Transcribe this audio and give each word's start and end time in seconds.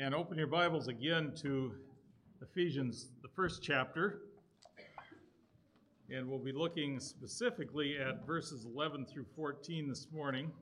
And 0.00 0.14
open 0.14 0.38
your 0.38 0.46
Bibles 0.46 0.86
again 0.86 1.32
to 1.42 1.74
Ephesians, 2.40 3.08
the 3.20 3.28
first 3.34 3.64
chapter. 3.64 4.20
And 6.08 6.28
we'll 6.28 6.38
be 6.38 6.52
looking 6.52 7.00
specifically 7.00 7.96
at 7.98 8.24
verses 8.24 8.64
11 8.64 9.06
through 9.06 9.24
14 9.34 9.88
this 9.88 10.06
morning. 10.12 10.52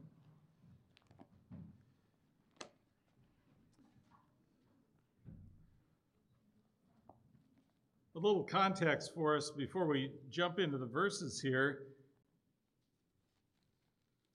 A 8.14 8.18
little 8.18 8.42
context 8.42 9.12
for 9.14 9.36
us 9.36 9.50
before 9.50 9.84
we 9.84 10.12
jump 10.30 10.58
into 10.58 10.78
the 10.78 10.86
verses 10.86 11.38
here. 11.38 11.80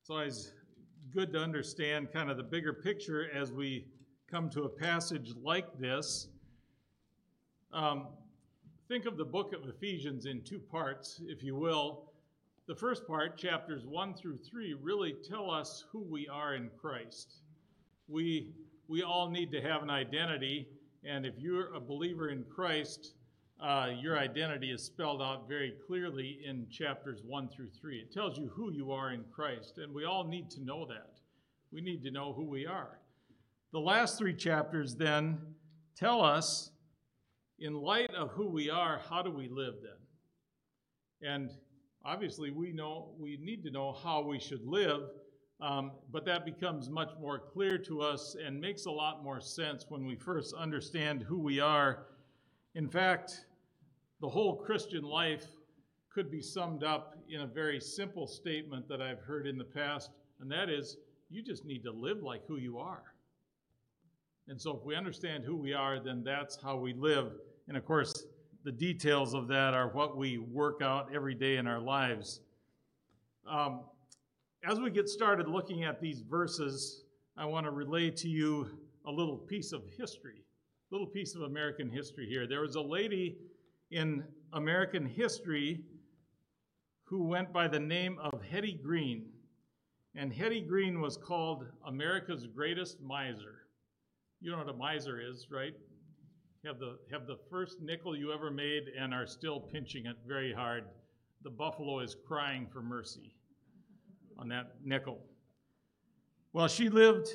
It's 0.04 0.12
always 0.12 0.54
good 1.12 1.34
to 1.34 1.40
understand 1.40 2.14
kind 2.14 2.30
of 2.30 2.38
the 2.38 2.44
bigger 2.44 2.72
picture 2.72 3.32
as 3.34 3.52
we 3.52 3.88
come 4.31 4.49
to 4.49 4.63
a 4.63 4.70
passage 4.70 5.34
like 5.44 5.77
this. 5.77 6.30
Um, 7.73 8.08
think 8.88 9.05
of 9.05 9.17
the 9.17 9.26
book 9.26 9.53
of 9.53 9.67
Ephesians 9.67 10.26
in 10.26 10.41
two 10.41 10.59
parts, 10.59 11.20
if 11.27 11.44
you 11.44 11.53
will. 11.58 12.13
The 12.67 12.75
first 12.75 13.05
part, 13.05 13.38
chapters 13.38 13.86
1 13.86 14.13
through 14.13 14.38
3, 14.38 14.75
really 14.81 15.17
tell 15.30 15.52
us 15.52 15.84
who 15.91 15.99
we 15.99 16.30
are 16.30 16.55
in 16.55 16.70
Christ. 16.80 17.41
We, 18.08 18.53
we 18.88 19.03
all 19.03 19.30
need 19.30 19.52
to 19.52 19.62
have 19.62 19.84
an 19.84 19.89
identity, 19.89 20.70
and 21.03 21.25
if 21.25 21.34
you're 21.38 21.73
a 21.73 21.81
believer 21.81 22.30
in 22.30 22.45
Christ, 22.45 23.16
uh, 23.61 23.89
your 24.00 24.17
identity 24.17 24.72
is 24.72 24.81
spelled 24.81 25.22
out 25.22 25.50
very 25.50 25.73
clearly 25.86 26.39
in 26.45 26.67
chapters 26.70 27.20
1 27.25 27.50
through 27.50 27.72
3. 27.81 27.98
It 27.98 28.13
tells 28.13 28.38
you 28.38 28.48
who 28.48 28.72
you 28.72 28.94
are 28.94 29.11
in 29.11 29.25
Christ, 29.30 29.77
and 29.80 29.94
we 29.94 30.05
all 30.05 30.23
need 30.23 30.50
to 30.52 30.63
know 30.63 30.86
that. 30.86 31.20
We 31.73 31.81
need 31.81 32.02
to 32.03 32.11
know 32.11 32.31
who 32.31 32.45
we 32.45 32.66
are. 32.66 33.01
The 33.73 33.80
last 33.80 34.17
three 34.17 34.34
chapters 34.34 34.95
then 34.95 35.39
tell 35.95 36.22
us, 36.22 36.72
in 37.59 37.73
light 37.73 38.13
of 38.13 38.31
who 38.31 38.50
we 38.50 38.69
are, 38.69 39.00
how 39.09 39.22
do 39.22 39.31
we 39.31 39.47
live 39.47 39.75
then? 39.81 41.30
And 41.31 41.52
obviously, 42.03 42.52
we 42.52 42.73
know 42.73 43.13
we 43.17 43.38
need 43.38 43.63
to 43.63 43.72
know 43.72 43.94
how 43.94 44.23
we 44.23 44.39
should 44.39 44.66
live, 44.66 45.03
um, 45.61 45.91
but 46.11 46.25
that 46.25 46.44
becomes 46.44 46.89
much 46.89 47.11
more 47.17 47.39
clear 47.39 47.78
to 47.78 48.02
us 48.02 48.36
and 48.44 48.59
makes 48.59 48.88
a 48.88 48.91
lot 48.91 49.23
more 49.23 49.39
sense 49.39 49.85
when 49.88 50.06
we 50.06 50.16
first 50.17 50.53
understand 50.53 51.22
who 51.22 51.39
we 51.39 51.61
are. 51.61 52.08
In 52.75 52.89
fact, 52.89 53.45
the 54.19 54.28
whole 54.28 54.58
Christian 54.58 55.03
life 55.03 55.45
could 56.13 56.30
be 56.30 56.41
summed 56.41 56.83
up 56.83 57.16
in 57.30 57.41
a 57.41 57.47
very 57.47 57.80
simple 57.80 58.28
statement 58.28 58.89
that 58.89 59.02
I've 59.02 59.22
heard 59.22 59.47
in 59.47 59.58
the 59.58 59.63
past, 59.63 60.11
and 60.41 60.52
that 60.52 60.69
is 60.69 60.97
you 61.30 61.41
just 61.41 61.63
need 61.63 61.83
to 61.83 61.91
live 61.91 62.22
like 62.22 62.45
who 62.47 62.58
you 62.58 62.78
are. 62.78 63.11
And 64.52 64.59
so, 64.59 64.75
if 64.75 64.83
we 64.83 64.97
understand 64.97 65.45
who 65.45 65.55
we 65.55 65.71
are, 65.71 65.97
then 65.97 66.25
that's 66.25 66.57
how 66.61 66.75
we 66.75 66.91
live. 66.91 67.31
And 67.69 67.77
of 67.77 67.85
course, 67.85 68.25
the 68.66 68.71
details 68.73 69.33
of 69.33 69.47
that 69.47 69.73
are 69.73 69.88
what 69.88 70.17
we 70.17 70.39
work 70.39 70.81
out 70.81 71.07
every 71.16 71.35
day 71.35 71.55
in 71.55 71.67
our 71.67 71.80
lives. 71.80 72.41
Um, 73.49 73.85
as 74.69 74.77
we 74.77 74.91
get 74.91 75.07
started 75.07 75.47
looking 75.47 75.85
at 75.85 76.02
these 76.02 76.19
verses, 76.29 77.05
I 77.38 77.45
want 77.45 77.66
to 77.66 77.72
relay 77.72 78.11
to 78.11 78.27
you 78.27 78.67
a 79.05 79.09
little 79.09 79.38
piece 79.38 79.72
of 79.72 79.83
history, 79.97 80.44
a 80.91 80.94
little 80.94 81.07
piece 81.07 81.33
of 81.33 81.44
American 81.44 81.89
history 81.89 82.27
here. 82.27 82.45
There 82.45 82.59
was 82.59 82.75
a 82.75 82.81
lady 82.81 83.38
in 83.91 84.22
American 84.52 85.05
history 85.05 85.79
who 87.05 87.23
went 87.23 87.53
by 87.53 87.69
the 87.69 87.79
name 87.79 88.19
of 88.19 88.41
Hetty 88.52 88.81
Green. 88.83 89.27
And 90.13 90.33
Hetty 90.33 90.59
Green 90.59 90.99
was 90.99 91.16
called 91.16 91.67
America's 91.85 92.47
greatest 92.47 92.99
miser. 93.02 93.61
You 94.42 94.50
know 94.50 94.58
what 94.58 94.70
a 94.70 94.73
miser 94.73 95.22
is, 95.22 95.47
right? 95.52 95.73
Have 96.66 96.80
the, 96.80 96.97
have 97.11 97.28
the 97.28 97.38
first 97.52 97.80
nickel 97.80 98.16
you 98.17 98.34
ever 98.34 98.50
made 98.50 98.86
and 99.00 99.14
are 99.14 99.28
still 99.28 99.59
pinching 99.59 100.07
it 100.07 100.16
very 100.28 100.52
hard. 100.52 100.85
The 101.44 101.52
buffalo 101.52 102.00
is 102.00 102.16
crying 102.28 102.68
for 102.74 102.81
mercy 102.81 103.35
on 104.40 104.47
that 104.50 104.78
nickel. 104.84 105.19
Well, 106.53 106.68
she 106.68 106.90
lived 106.90 107.29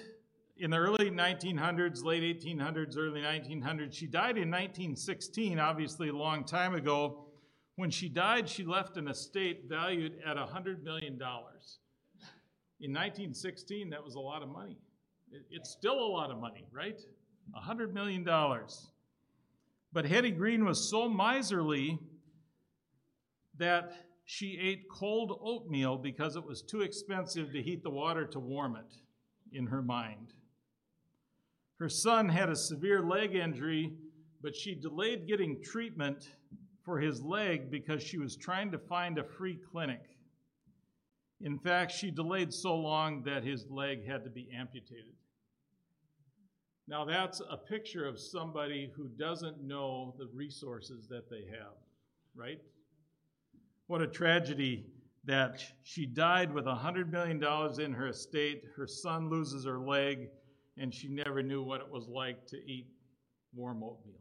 in 0.59 0.71
the 0.71 0.79
early 0.79 1.11
1900s, 1.11 2.05
late 2.05 2.23
1800s, 2.23 2.99
early 2.99 3.21
1900s. 3.21 3.95
She 3.95 4.07
died 4.07 4.37
in 4.37 4.51
1916, 4.51 5.61
obviously 5.61 6.09
a 6.09 6.13
long 6.13 6.45
time 6.45 6.75
ago. 6.75 7.27
When 7.77 7.91
she 7.91 8.09
died, 8.09 8.49
she 8.49 8.65
left 8.65 8.97
an 8.97 9.07
estate 9.07 9.67
valued 9.69 10.15
at 10.27 10.37
$100 10.37 10.83
million. 10.83 11.15
In 12.81 12.93
1916, 12.93 13.91
that 13.91 14.03
was 14.03 14.17
a 14.17 14.21
lot 14.21 14.43
of 14.43 14.49
money. 14.49 14.79
It's 15.51 15.71
still 15.71 15.99
a 15.99 16.11
lot 16.11 16.31
of 16.31 16.39
money, 16.39 16.67
right? 16.73 17.01
$100 17.57 17.93
million. 17.93 18.27
But 19.93 20.07
Hetty 20.07 20.31
Green 20.31 20.65
was 20.65 20.91
so 20.91 21.09
miserly 21.09 21.99
that 23.59 23.93
she 24.25 24.59
ate 24.61 24.89
cold 24.91 25.39
oatmeal 25.43 25.97
because 25.97 26.37
it 26.37 26.45
was 26.45 26.63
too 26.63 26.83
expensive 26.83 27.53
to 27.53 27.63
heat 27.63 27.83
the 27.83 27.91
water 27.91 28.27
to 28.27 28.39
warm 28.39 28.77
it 28.77 28.93
in 29.53 29.67
her 29.67 29.83
mind. 29.83 30.33
Her 31.79 31.89
son 31.89 32.29
had 32.29 32.49
a 32.49 32.57
severe 32.57 33.03
leg 33.03 33.35
injury, 33.35 33.93
but 34.43 34.57
she 34.57 34.75
delayed 34.75 35.29
getting 35.29 35.63
treatment 35.63 36.31
for 36.85 36.99
his 36.99 37.23
leg 37.23 37.71
because 37.71 38.03
she 38.03 38.19
was 38.19 38.37
trying 38.37 38.71
to 38.73 38.79
find 38.79 39.19
a 39.19 39.25
free 39.25 39.59
clinic. 39.71 40.16
In 41.43 41.59
fact, 41.59 41.93
she 41.93 42.11
delayed 42.11 42.53
so 42.53 42.75
long 42.75 43.23
that 43.25 43.45
his 43.45 43.67
leg 43.69 44.07
had 44.07 44.25
to 44.25 44.31
be 44.31 44.49
amputated. 44.57 45.13
Now, 46.89 47.05
that's 47.05 47.41
a 47.41 47.57
picture 47.57 48.07
of 48.07 48.19
somebody 48.19 48.91
who 48.97 49.09
doesn't 49.09 49.63
know 49.63 50.15
the 50.19 50.29
resources 50.33 51.09
that 51.09 51.29
they 51.29 51.45
have, 51.51 51.75
right? 52.35 52.61
What 53.89 54.03
a 54.03 54.07
tragedy 54.07 54.87
that 55.25 55.61
she 55.83 56.07
died 56.07 56.55
with 56.55 56.65
$100 56.65 57.11
million 57.11 57.43
in 57.81 57.93
her 57.93 58.09
estate. 58.09 58.65
Her 58.77 58.87
son 58.87 59.29
loses 59.29 59.65
her 59.65 59.81
leg, 59.81 60.29
and 60.79 60.95
she 60.95 61.09
never 61.09 61.43
knew 61.43 61.63
what 61.63 61.81
it 61.81 61.91
was 61.91 62.07
like 62.09 62.47
to 62.47 62.57
eat 62.57 62.87
warm 63.53 63.83
oatmeal. 63.83 64.21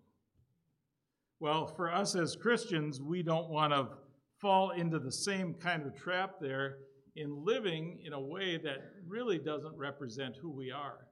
Well, 1.39 1.67
for 1.67 1.93
us 1.93 2.15
as 2.15 2.35
Christians, 2.35 2.99
we 2.99 3.21
don't 3.21 3.49
want 3.49 3.73
to 3.73 3.89
fall 4.39 4.71
into 4.71 4.97
the 4.97 5.11
same 5.11 5.53
kind 5.53 5.85
of 5.85 5.95
trap 5.95 6.35
there 6.41 6.77
in 7.15 7.45
living 7.45 7.99
in 8.05 8.13
a 8.13 8.19
way 8.19 8.57
that 8.57 8.91
really 9.07 9.37
doesn't 9.37 9.75
represent 9.77 10.35
who 10.41 10.49
we 10.49 10.71
are. 10.71 11.07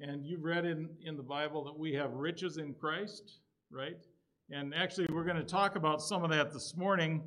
And 0.00 0.26
you've 0.26 0.44
read 0.44 0.66
in, 0.66 0.90
in 1.04 1.16
the 1.16 1.22
Bible 1.22 1.64
that 1.64 1.78
we 1.78 1.94
have 1.94 2.12
riches 2.12 2.58
in 2.58 2.74
Christ, 2.74 3.38
right? 3.70 3.96
And 4.50 4.74
actually, 4.74 5.08
we're 5.10 5.24
going 5.24 5.36
to 5.36 5.42
talk 5.42 5.76
about 5.76 6.02
some 6.02 6.22
of 6.22 6.30
that 6.30 6.52
this 6.52 6.76
morning. 6.76 7.22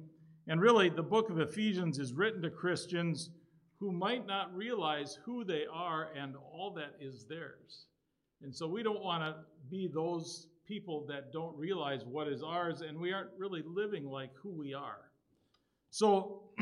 And 0.47 0.61
really, 0.61 0.89
the 0.89 1.03
book 1.03 1.29
of 1.29 1.39
Ephesians 1.39 1.97
is 1.97 2.13
written 2.13 2.41
to 2.43 2.49
Christians 2.49 3.31
who 3.79 3.91
might 3.91 4.27
not 4.27 4.55
realize 4.55 5.17
who 5.25 5.43
they 5.43 5.63
are 5.71 6.09
and 6.15 6.35
all 6.35 6.73
that 6.75 6.95
is 6.99 7.25
theirs. 7.27 7.85
And 8.41 8.55
so 8.55 8.67
we 8.67 8.83
don't 8.83 9.03
want 9.03 9.23
to 9.23 9.35
be 9.69 9.89
those 9.91 10.47
people 10.67 11.05
that 11.07 11.33
don't 11.33 11.57
realize 11.57 12.05
what 12.05 12.27
is 12.27 12.43
ours 12.43 12.81
and 12.81 12.99
we 12.99 13.11
aren't 13.11 13.31
really 13.37 13.63
living 13.65 14.05
like 14.05 14.31
who 14.41 14.51
we 14.51 14.73
are. 14.73 15.09
So, 15.89 16.43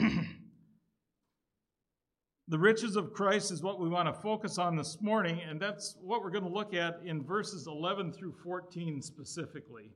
the 2.50 2.58
riches 2.58 2.96
of 2.96 3.13
Christ 3.13 3.52
is 3.52 3.62
what 3.62 3.80
we 3.80 3.90
want 3.90 4.08
to 4.08 4.22
focus 4.22 4.58
on 4.58 4.78
this 4.78 5.02
morning, 5.02 5.41
and 5.47 5.59
that's 5.59 5.97
what 6.02 6.24
we're 6.24 6.31
going 6.31 6.46
to 6.46 6.50
look 6.50 6.74
at 6.74 7.02
in 7.03 7.22
verses 7.22 7.68
11 7.68 8.13
through 8.13 8.34
14 8.41 9.02
specifically. 9.02 9.91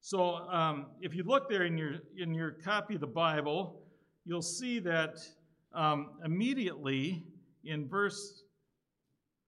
So, 0.00 0.36
um, 0.50 0.86
if 1.00 1.14
you 1.14 1.22
look 1.22 1.48
there 1.48 1.64
in 1.64 1.76
your 1.78 1.94
in 2.16 2.34
your 2.34 2.52
copy 2.52 2.94
of 2.94 3.00
the 3.00 3.06
Bible, 3.06 3.82
you'll 4.24 4.42
see 4.42 4.78
that 4.80 5.18
um, 5.74 6.10
immediately 6.24 7.24
in 7.64 7.88
verse 7.88 8.42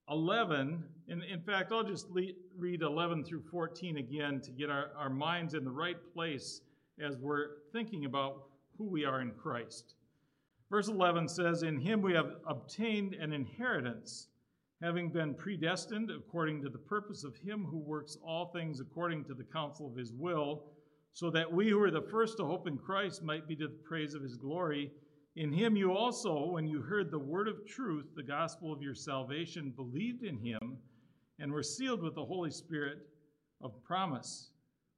11, 0.09 0.85
and 1.09 1.23
in 1.25 1.41
fact, 1.41 1.73
I'll 1.73 1.85
just 1.85 2.09
le- 2.11 2.33
read 2.57 2.83
11 2.83 3.25
through 3.25 3.43
14 3.51 3.99
again 3.99 4.41
to 4.43 4.51
get 4.51 4.71
our, 4.71 4.91
our 4.97 5.11
minds 5.11 5.55
in 5.55 5.65
the 5.65 5.71
right 5.71 5.97
place 6.15 6.61
as 7.03 7.17
we're 7.17 7.49
thinking 7.73 8.05
about 8.05 8.45
who 8.79 8.85
we 8.85 9.05
are 9.05 9.21
in 9.21 9.33
Christ. 9.33 9.96
Verse 10.69 10.89
11 10.89 11.29
says, 11.29 11.63
In 11.63 11.79
him 11.79 12.03
we 12.03 12.13
have 12.15 12.37
obtained 12.47 13.15
an 13.15 13.33
inheritance, 13.33 14.29
having 14.83 15.11
been 15.11 15.33
predestined 15.35 16.11
according 16.11 16.61
to 16.63 16.69
the 16.69 16.79
purpose 16.79 17.23
of 17.23 17.37
him 17.37 17.65
who 17.65 17.79
works 17.79 18.17
all 18.27 18.47
things 18.47 18.81
according 18.81 19.25
to 19.27 19.35
the 19.35 19.45
counsel 19.45 19.87
of 19.87 19.97
his 19.97 20.13
will, 20.13 20.65
so 21.13 21.31
that 21.31 21.51
we 21.51 21.71
who 21.71 21.81
are 21.81 21.91
the 21.91 22.09
first 22.11 22.37
to 22.39 22.45
hope 22.45 22.67
in 22.67 22.77
Christ 22.77 23.23
might 23.23 23.47
be 23.47 23.55
to 23.57 23.69
the 23.69 23.79
praise 23.85 24.15
of 24.15 24.23
his 24.23 24.37
glory. 24.37 24.91
In 25.37 25.53
him 25.53 25.77
you 25.77 25.93
also, 25.93 26.51
when 26.51 26.67
you 26.67 26.83
heard 26.83 27.11
the 27.11 27.19
word 27.19 27.47
of 27.47 27.65
truth, 27.65 28.07
the 28.17 28.23
gospel 28.23 28.73
of 28.73 28.83
your 28.83 28.95
salvation, 28.95 29.71
believed 29.71 30.25
in 30.25 30.37
him 30.37 30.79
and 31.39 31.53
were 31.53 31.63
sealed 31.63 32.03
with 32.03 32.17
the 32.17 32.25
Holy 32.25 32.51
Spirit 32.51 32.99
of 33.63 33.83
promise, 33.85 34.51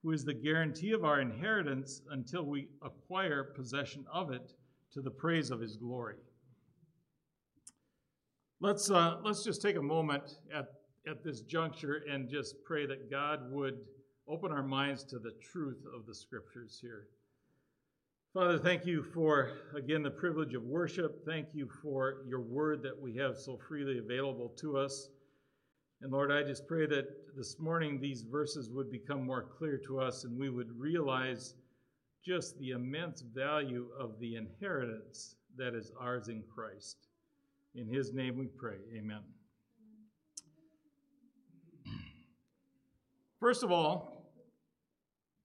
who 0.02 0.12
is 0.12 0.24
the 0.24 0.34
guarantee 0.34 0.92
of 0.92 1.04
our 1.04 1.20
inheritance 1.20 2.00
until 2.10 2.44
we 2.44 2.68
acquire 2.82 3.44
possession 3.44 4.06
of 4.10 4.30
it 4.30 4.54
to 4.92 5.00
the 5.00 5.10
praise 5.10 5.50
of 5.50 5.60
his 5.60 5.76
glory. 5.76 6.16
Let's, 8.60 8.90
uh, 8.90 9.18
let's 9.22 9.44
just 9.44 9.62
take 9.62 9.76
a 9.76 9.82
moment 9.82 10.38
at 10.52 10.66
at 11.08 11.24
this 11.24 11.40
juncture 11.40 12.02
and 12.10 12.28
just 12.28 12.62
pray 12.64 12.86
that 12.86 13.10
God 13.10 13.50
would 13.50 13.78
open 14.28 14.52
our 14.52 14.62
minds 14.62 15.04
to 15.04 15.18
the 15.18 15.32
truth 15.52 15.82
of 15.96 16.06
the 16.06 16.14
scriptures 16.14 16.78
here. 16.80 17.06
Father, 18.34 18.58
thank 18.58 18.84
you 18.84 19.02
for, 19.02 19.52
again, 19.74 20.02
the 20.02 20.10
privilege 20.10 20.54
of 20.54 20.62
worship. 20.62 21.24
Thank 21.24 21.48
you 21.54 21.68
for 21.82 22.24
your 22.28 22.40
word 22.40 22.82
that 22.82 23.00
we 23.00 23.16
have 23.16 23.38
so 23.38 23.58
freely 23.68 23.98
available 23.98 24.50
to 24.58 24.76
us. 24.76 25.08
And 26.02 26.12
Lord, 26.12 26.30
I 26.30 26.42
just 26.42 26.68
pray 26.68 26.86
that 26.86 27.06
this 27.36 27.58
morning 27.58 27.98
these 28.00 28.22
verses 28.22 28.70
would 28.70 28.92
become 28.92 29.24
more 29.24 29.42
clear 29.42 29.78
to 29.86 30.00
us 30.00 30.24
and 30.24 30.38
we 30.38 30.50
would 30.50 30.78
realize 30.78 31.54
just 32.24 32.58
the 32.58 32.70
immense 32.70 33.22
value 33.22 33.88
of 33.98 34.18
the 34.20 34.36
inheritance 34.36 35.36
that 35.56 35.74
is 35.74 35.92
ours 36.00 36.28
in 36.28 36.42
Christ. 36.54 37.08
In 37.74 37.86
his 37.86 38.12
name 38.12 38.36
we 38.36 38.46
pray. 38.46 38.78
Amen. 38.96 39.22
First 43.40 43.62
of 43.62 43.70
all, 43.70 44.18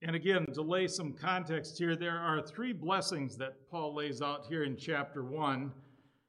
and 0.01 0.15
again, 0.17 0.45
to 0.53 0.61
lay 0.61 0.87
some 0.87 1.13
context 1.13 1.77
here, 1.77 1.95
there 1.95 2.17
are 2.17 2.41
three 2.41 2.73
blessings 2.73 3.37
that 3.37 3.69
Paul 3.69 3.95
lays 3.95 4.21
out 4.21 4.45
here 4.47 4.63
in 4.63 4.75
chapter 4.75 5.23
1. 5.23 5.71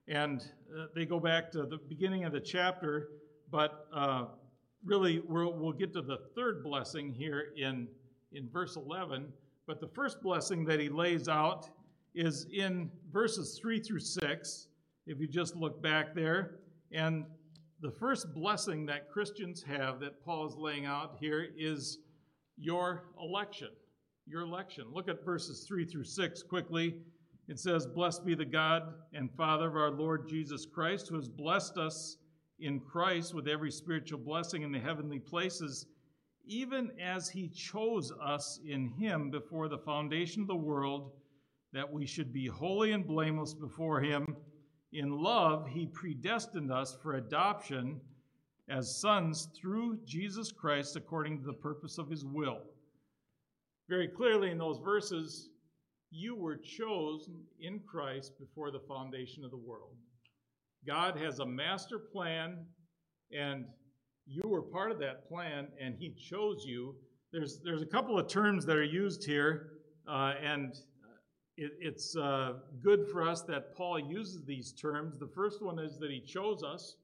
And 0.06 0.43
uh, 0.79 0.87
they 0.94 1.06
go 1.06 1.19
back 1.19 1.50
to 1.52 1.64
the 1.64 1.79
beginning 1.88 2.25
of 2.25 2.32
the 2.32 2.41
chapter, 2.41 3.08
but 3.50 3.87
uh, 3.93 4.26
really 4.85 5.23
we'll, 5.26 5.73
get 5.73 5.93
to 5.94 6.02
the 6.02 6.19
third 6.37 6.62
blessing 6.62 7.12
here 7.12 7.46
in, 7.56 7.88
in 8.32 8.49
verse 8.49 8.76
11. 8.76 9.32
But 9.66 9.81
the 9.81 9.88
first 9.88 10.20
blessing 10.22 10.64
that 10.66 10.81
he 10.81 10.88
lays 10.88 11.28
out 11.28 11.70
is 12.14 12.46
in 12.52 12.90
verses 13.12 13.58
3 13.61 13.81
through 13.81 14.00
6, 14.00 14.69
if 15.06 15.19
you 15.19 15.26
just 15.26 15.56
look 15.56 15.82
back 15.82 16.14
there. 16.14 16.61
And 16.93 17.25
the 17.81 17.90
first 17.90 18.32
blessing 18.34 18.87
that 18.87 19.11
Christians 19.11 19.62
have 19.62 20.00
that 20.00 20.25
Paul 20.25 20.46
is 20.46 20.55
laying 20.56 20.87
out 20.87 21.16
here 21.19 21.49
is 21.56 21.99
your 22.56 23.05
election. 23.20 23.69
Your 24.26 24.43
election. 24.43 24.84
Look 24.93 25.08
at 25.08 25.25
verses 25.25 25.64
3 25.67 25.84
through 25.84 26.05
6 26.05 26.43
quickly. 26.44 26.96
It 27.49 27.58
says, 27.58 27.87
Blessed 27.87 28.25
be 28.25 28.34
the 28.34 28.44
God 28.44 28.94
and 29.12 29.31
Father 29.37 29.69
of 29.69 29.76
our 29.76 29.90
Lord 29.90 30.28
Jesus 30.28 30.64
Christ, 30.64 31.08
who 31.08 31.17
has 31.17 31.28
blessed 31.28 31.76
us 31.76 32.17
in 32.58 32.81
Christ 32.81 33.34
with 33.34 33.49
every 33.49 33.70
spiritual 33.70 34.19
blessing 34.19 34.62
in 34.62 34.72
the 34.72 34.78
heavenly 34.78 35.19
places, 35.19 35.87
even 36.46 36.91
as 37.00 37.29
he 37.29 37.49
chose 37.49 38.12
us 38.23 38.61
in 38.67 38.88
him 38.88 39.31
before 39.31 39.69
the 39.69 39.79
foundation 39.79 40.43
of 40.43 40.49
the 40.49 40.55
world, 40.55 41.12
that 41.73 41.91
we 41.91 42.06
should 42.06 42.32
be 42.32 42.46
holy 42.46 42.93
and 42.93 43.06
blameless 43.06 43.55
before 43.55 44.00
him. 44.00 44.37
In 44.93 45.11
love, 45.11 45.67
he 45.67 45.87
predestined 45.87 46.70
us 46.70 46.96
for 47.02 47.14
adoption 47.14 48.00
as 48.69 49.00
sons 49.00 49.49
through 49.55 49.99
Jesus 50.05 50.52
Christ 50.52 50.96
according 50.96 51.41
to 51.41 51.46
the 51.46 51.52
purpose 51.52 51.99
of 51.99 52.08
his 52.08 52.25
will. 52.25 52.58
Very 53.88 54.08
clearly 54.08 54.50
in 54.50 54.58
those 54.58 54.79
verses, 54.79 55.50
you 56.11 56.37
were 56.37 56.56
chosen 56.56 57.43
in 57.61 57.81
Christ 57.81 58.38
before 58.38 58.70
the 58.70 58.81
foundation 58.81 59.44
of 59.44 59.50
the 59.50 59.56
world. 59.56 59.96
God 60.87 61.19
has 61.19 61.41
a 61.41 61.46
master 61.46 61.99
plan, 61.99 62.64
and 63.32 63.67
you 64.26 64.48
were 64.48 64.62
part 64.62 64.90
of 64.90 64.98
that 65.00 65.28
plan, 65.28 65.68
and 65.80 65.94
He 65.94 66.10
chose 66.10 66.64
you. 66.66 66.94
There's, 67.32 67.60
there's 67.64 67.82
a 67.82 67.86
couple 67.86 68.18
of 68.18 68.28
terms 68.28 68.64
that 68.66 68.76
are 68.76 68.84
used 68.84 69.24
here, 69.24 69.70
uh, 70.08 70.34
and 70.42 70.74
it, 71.56 71.72
it's 71.80 72.16
uh, 72.16 72.54
good 72.82 73.06
for 73.10 73.28
us 73.28 73.42
that 73.42 73.76
Paul 73.76 73.98
uses 73.98 74.44
these 74.44 74.72
terms. 74.72 75.18
The 75.18 75.30
first 75.34 75.62
one 75.62 75.78
is 75.78 75.98
that 75.98 76.10
He 76.10 76.20
chose 76.20 76.62
us. 76.62 76.96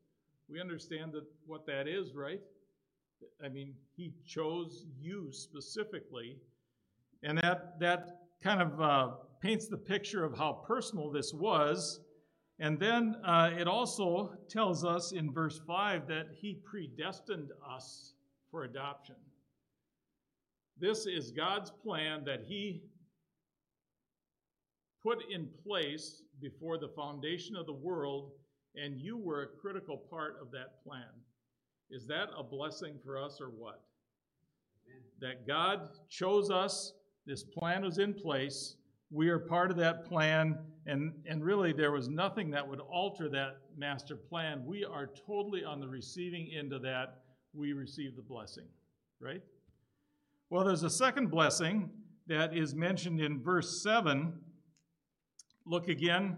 We 0.49 0.61
understand 0.61 1.13
that 1.13 1.25
what 1.47 1.67
that 1.67 1.87
is, 1.87 2.15
right? 2.15 2.41
I 3.45 3.49
mean, 3.49 3.75
He 3.97 4.13
chose 4.27 4.87
you 4.99 5.29
specifically, 5.31 6.39
and 7.23 7.39
that 7.39 7.79
that 7.81 8.21
kind 8.43 8.63
of 8.63 8.81
uh, 8.81 9.09
paints 9.43 9.69
the 9.69 9.77
picture 9.77 10.25
of 10.25 10.37
how 10.37 10.65
personal 10.67 11.11
this 11.11 11.35
was. 11.35 12.01
And 12.61 12.79
then 12.79 13.17
uh, 13.25 13.51
it 13.59 13.67
also 13.67 14.35
tells 14.51 14.85
us 14.85 15.13
in 15.13 15.33
verse 15.33 15.61
5 15.67 16.07
that 16.09 16.27
he 16.39 16.59
predestined 16.63 17.51
us 17.69 18.13
for 18.51 18.65
adoption. 18.65 19.17
This 20.79 21.07
is 21.07 21.31
God's 21.31 21.71
plan 21.71 22.23
that 22.27 22.43
he 22.47 22.83
put 25.03 25.19
in 25.33 25.49
place 25.67 26.23
before 26.41 26.77
the 26.77 26.89
foundation 26.89 27.57
of 27.57 27.65
the 27.65 27.73
world, 27.73 28.33
and 28.77 29.01
you 29.01 29.17
were 29.17 29.43
a 29.43 29.61
critical 29.61 29.97
part 29.97 30.37
of 30.41 30.51
that 30.51 30.85
plan. 30.85 31.09
Is 31.91 32.07
that 32.07 32.29
a 32.37 32.43
blessing 32.43 32.99
for 33.03 33.19
us 33.19 33.41
or 33.41 33.49
what? 33.49 33.83
Amen. 34.87 35.03
That 35.21 35.47
God 35.47 35.89
chose 36.11 36.51
us 36.51 36.93
this 37.27 37.43
plan 37.43 37.83
was 37.83 37.99
in 37.99 38.15
place. 38.15 38.77
We 39.11 39.29
are 39.29 39.39
part 39.39 39.71
of 39.71 39.77
that 39.79 40.05
plan, 40.05 40.59
and, 40.87 41.13
and 41.27 41.45
really 41.45 41.73
there 41.73 41.93
was 41.93 42.09
nothing 42.09 42.51
that 42.51 42.67
would 42.67 42.81
alter 42.81 43.29
that 43.29 43.59
master 43.77 44.17
plan. 44.17 44.65
We 44.65 44.85
are 44.85 45.11
totally 45.27 45.65
on 45.65 45.81
the 45.81 45.89
receiving 45.89 46.51
end 46.57 46.73
of 46.73 46.83
that. 46.83 47.23
We 47.53 47.73
receive 47.73 48.17
the 48.17 48.23
blessing, 48.23 48.67
right? 49.21 49.43
Well, 50.49 50.65
there's 50.65 50.83
a 50.83 50.91
second 50.91 51.31
blessing 51.31 51.91
that 52.27 52.57
is 52.57 52.75
mentioned 52.75 53.21
in 53.21 53.43
verse 53.43 53.83
7. 53.83 54.33
Look 55.67 55.89
again 55.89 56.37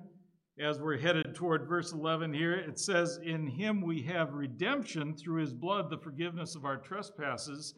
as 0.59 0.81
we're 0.81 0.99
headed 0.99 1.35
toward 1.35 1.69
verse 1.69 1.93
11 1.93 2.35
here. 2.35 2.53
It 2.53 2.79
says, 2.79 3.19
In 3.23 3.47
him 3.47 3.81
we 3.81 4.03
have 4.03 4.35
redemption 4.35 5.15
through 5.15 5.41
his 5.41 5.53
blood, 5.53 5.89
the 5.89 5.99
forgiveness 5.99 6.55
of 6.55 6.65
our 6.65 6.77
trespasses. 6.77 7.75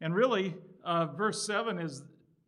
And 0.00 0.14
really, 0.14 0.54
uh, 0.84 1.06
verse 1.06 1.46
7 1.46 1.78
is 1.78 2.02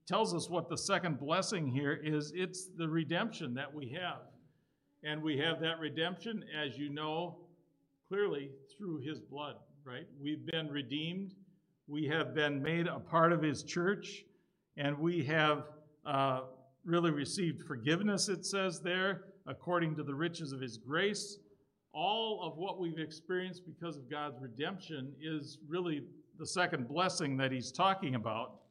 tells 0.07 0.35
us 0.35 0.49
what 0.49 0.69
the 0.69 0.79
second 0.79 1.19
blessing 1.19 1.67
here 1.67 1.93
is 2.03 2.33
it's 2.35 2.69
the 2.77 2.89
redemption 2.89 3.55
that 3.55 3.73
we 3.73 3.89
have. 3.91 4.21
And 5.05 5.23
we 5.23 5.39
have 5.39 5.61
that 5.61 5.81
redemption, 5.81 6.45
as 6.57 6.79
you 6.79 6.89
know, 6.89 7.39
clearly 8.09 8.51
through 8.77 8.99
his 8.99 9.21
blood, 9.21 9.57
right? 9.85 10.07
We've 10.21 10.45
been 10.47 10.69
redeemed, 10.69 11.35
we 11.89 12.07
have 12.07 12.35
been 12.35 12.63
made 12.63 12.87
a 12.87 13.01
part 13.01 13.33
of 13.33 13.43
his 13.43 13.65
church, 13.65 14.25
and 14.77 14.99
we 14.99 15.25
have 15.25 15.65
uh, 16.07 16.43
really 16.85 17.11
received 17.11 17.63
forgiveness, 17.67 18.29
it 18.29 18.47
says 18.47 18.81
there, 18.81 19.25
according 19.47 19.97
to 19.97 20.03
the 20.03 20.15
riches 20.15 20.53
of 20.53 20.61
his 20.61 20.77
grace. 20.77 21.39
All 21.93 22.43
of 22.43 22.57
what 22.57 22.81
we've 22.81 22.99
experienced 22.99 23.63
because 23.67 23.97
of 23.97 24.11
God's 24.11 24.41
redemption 24.41 25.13
is 25.21 25.59
really 25.69 26.05
the 26.39 26.47
second 26.47 26.89
blessing 26.89 27.37
that 27.37 27.53
he's 27.53 27.71
talking 27.71 28.15
about. 28.15 28.62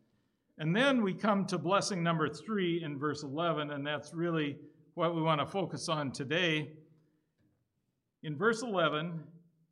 And 0.58 0.76
then 0.76 1.02
we 1.02 1.14
come 1.14 1.46
to 1.48 1.58
blessing 1.58 2.04
number 2.04 2.30
three 2.30 2.84
in 2.84 3.00
verse 3.00 3.24
11, 3.24 3.72
and 3.72 3.86
that's 3.86 4.14
really 4.14 4.58
what 4.94 5.16
we 5.16 5.22
want 5.22 5.40
to 5.42 5.48
focus 5.48 5.90
on 5.90 6.12
today. 6.12 6.74
In 8.24 8.38
verse 8.38 8.62
11, 8.62 9.24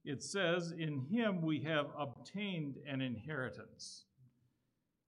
it 0.06 0.24
says, 0.24 0.74
In 0.78 1.06
him 1.12 1.42
we 1.42 1.62
have 1.62 1.88
obtained 1.98 2.76
an 2.88 3.02
inheritance. 3.02 4.06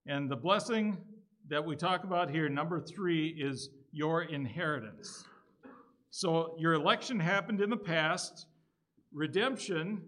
And 0.06 0.30
the 0.30 0.36
blessing 0.36 0.98
that 1.48 1.66
we 1.66 1.75
talk 1.75 2.04
about 2.04 2.30
here, 2.30 2.50
number 2.50 2.80
three, 2.80 3.30
is 3.30 3.70
your 3.92 4.24
inheritance. 4.24 5.25
So 6.12 6.56
your 6.60 6.74
election 6.74 7.20
happened 7.20 7.62
in 7.62 7.70
the 7.70 7.78
past, 7.78 8.46
redemption 9.13 10.01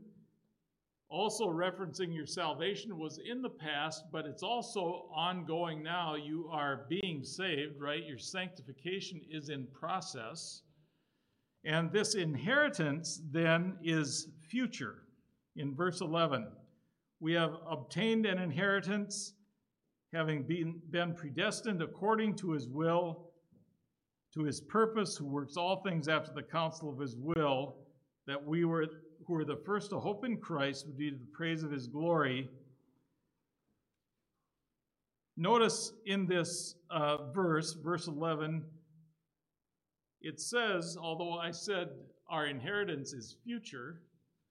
also 1.13 1.47
referencing 1.47 2.11
your 2.11 2.25
salvation 2.25 2.97
was 2.97 3.19
in 3.23 3.43
the 3.43 3.49
past, 3.49 4.05
but 4.11 4.25
it's 4.25 4.41
also 4.41 5.05
ongoing 5.13 5.83
now. 5.83 6.15
You 6.15 6.49
are 6.51 6.87
being 6.89 7.23
saved, 7.23 7.79
right? 7.79 8.03
Your 8.03 8.17
sanctification 8.17 9.21
is 9.29 9.49
in 9.49 9.67
process. 9.67 10.63
And 11.65 11.91
this 11.91 12.15
inheritance 12.15 13.21
then 13.31 13.77
is 13.83 14.29
future. 14.49 15.03
In 15.55 15.75
verse 15.75 16.01
11, 16.01 16.47
we 17.19 17.33
have 17.33 17.57
obtained 17.69 18.25
an 18.25 18.39
inheritance, 18.39 19.33
having 20.13 20.41
been, 20.41 20.81
been 20.89 21.13
predestined 21.13 21.83
according 21.83 22.37
to 22.37 22.53
his 22.53 22.67
will, 22.67 23.29
to 24.33 24.43
his 24.43 24.61
purpose, 24.61 25.15
who 25.15 25.27
works 25.27 25.57
all 25.57 25.83
things 25.83 26.07
after 26.07 26.33
the 26.33 26.41
counsel 26.41 26.89
of 26.89 26.97
his 26.97 27.15
will, 27.15 27.75
that 28.25 28.43
we 28.43 28.65
were 28.65 28.87
who 29.33 29.39
are 29.39 29.45
the 29.45 29.61
first 29.65 29.89
to 29.89 29.99
hope 29.99 30.25
in 30.25 30.37
Christ 30.37 30.85
would 30.85 30.97
be 30.97 31.09
to 31.09 31.17
the 31.17 31.31
praise 31.33 31.63
of 31.63 31.71
his 31.71 31.87
glory. 31.87 32.49
Notice 35.35 35.91
in 36.05 36.27
this 36.27 36.75
uh, 36.91 37.31
verse, 37.31 37.73
verse 37.73 38.07
11, 38.07 38.63
it 40.21 40.39
says, 40.39 40.95
although 41.01 41.33
I 41.33 41.49
said 41.51 41.89
our 42.29 42.45
inheritance 42.45 43.13
is 43.13 43.37
future, 43.43 44.01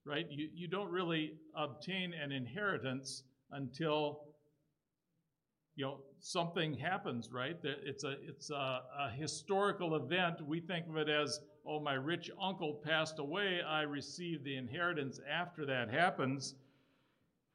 right? 0.05 0.27
You, 0.29 0.49
you 0.53 0.67
don't 0.67 0.91
really 0.91 1.35
obtain 1.57 2.13
an 2.13 2.33
inheritance 2.33 3.23
until 3.53 4.25
you 5.77 5.87
know 5.87 5.99
something 6.21 6.75
happens, 6.75 7.31
right? 7.33 7.57
It's 7.63 8.05
a 8.05 8.17
it's 8.29 8.51
a, 8.51 8.81
a 9.01 9.11
historical 9.17 9.97
event. 9.97 10.47
We 10.47 10.61
think 10.61 10.87
of 10.89 10.97
it 10.97 11.09
as 11.09 11.41
oh, 11.67 11.81
my 11.81 11.95
rich 11.95 12.31
uncle 12.41 12.75
passed 12.85 13.19
away, 13.19 13.61
I 13.63 13.83
receive 13.83 14.45
the 14.45 14.57
inheritance 14.57 15.21
after 15.31 15.65
that 15.67 15.91
happens. 15.91 16.55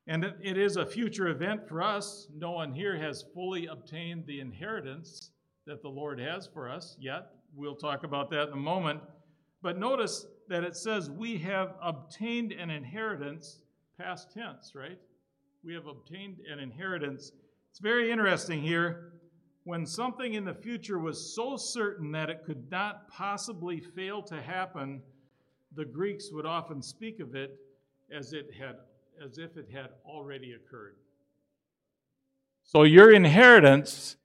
And 0.08 0.24
it- 0.24 0.38
it 0.42 0.58
is 0.58 0.78
a 0.78 0.86
future 0.86 1.28
event 1.28 1.68
for 1.68 1.82
us. 1.82 2.30
No 2.34 2.52
one 2.52 2.74
here 2.74 2.98
has 2.98 3.24
fully 3.34 3.66
obtained 3.66 4.26
the 4.26 4.40
inheritance 4.40 5.32
that 5.66 5.82
the 5.82 5.90
Lord 5.90 6.20
has 6.20 6.48
for 6.48 6.70
us 6.70 6.98
yet. 7.00 7.34
We'll 7.54 7.76
talk 7.76 8.04
about 8.04 8.30
that 8.30 8.48
in 8.48 8.54
a 8.54 8.58
moment. 8.58 9.02
But 9.62 9.78
notice 9.78 10.26
that 10.48 10.64
it 10.64 10.78
says 10.78 11.10
we 11.12 11.38
have 11.40 11.76
obtained 11.82 12.54
an 12.54 12.70
inheritance, 12.70 13.60
past 13.98 14.32
tense, 14.32 14.74
right? 14.76 15.00
We 15.64 15.74
have 15.74 15.88
obtained 15.88 16.40
an 16.50 16.60
inheritance. 16.60 17.34
It's 17.70 17.80
very 17.80 18.10
interesting 18.10 18.62
here. 18.62 19.17
When 19.68 19.86
something 19.86 20.36
in 20.36 20.46
the 20.46 20.54
future 20.54 20.98
was 20.98 21.36
so 21.36 21.58
certain 21.58 22.14
that 22.14 22.30
it 22.30 22.46
could 22.46 22.72
not 22.72 23.10
possibly 23.10 23.82
fail 23.82 24.22
to 24.22 24.42
happen, 24.42 25.02
the 25.76 25.84
Greeks 25.84 26.30
would 26.32 26.46
often 26.46 26.82
speak 26.82 27.20
of 27.20 27.36
it 27.36 27.60
as 28.10 28.32
it 28.32 28.50
had 28.58 28.78
as 29.22 29.40
if 29.40 29.58
it 29.58 29.68
had 29.70 29.90
already 30.06 30.54
occurred. 30.54 30.96
So 32.64 32.84
your 32.84 33.12
inheritance 33.12 34.16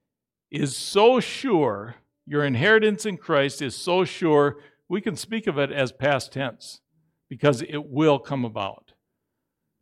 is 0.53 0.77
so 0.77 1.19
sure, 1.19 1.97
your 2.25 2.45
inheritance 2.45 3.05
in 3.05 3.17
Christ 3.17 3.63
is 3.63 3.75
so 3.75 4.05
sure, 4.05 4.59
we 4.89 5.01
can 5.01 5.17
speak 5.17 5.49
of 5.49 5.59
it 5.59 5.73
as 5.73 5.91
past 5.91 6.33
tense 6.33 6.83
because 7.29 7.63
it 7.63 7.91
will 7.91 8.21
come 8.21 8.45
about. 8.45 8.93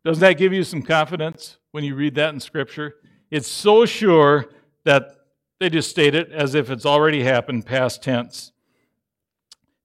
Doesn't 0.03 0.21
that 0.21 0.39
give 0.39 0.53
you 0.53 0.63
some 0.63 0.81
confidence 0.81 1.59
when 1.69 1.83
you 1.83 1.93
read 1.93 2.15
that 2.15 2.33
in 2.33 2.39
Scripture? 2.39 2.95
It's 3.29 3.47
so 3.47 3.85
sure 3.85 4.47
that 4.85 5.17
they 5.61 5.69
just 5.69 5.91
state 5.91 6.15
it 6.15 6.31
as 6.31 6.55
if 6.55 6.71
it's 6.71 6.87
already 6.87 7.21
happened, 7.21 7.67
past 7.67 8.01
tense. 8.01 8.51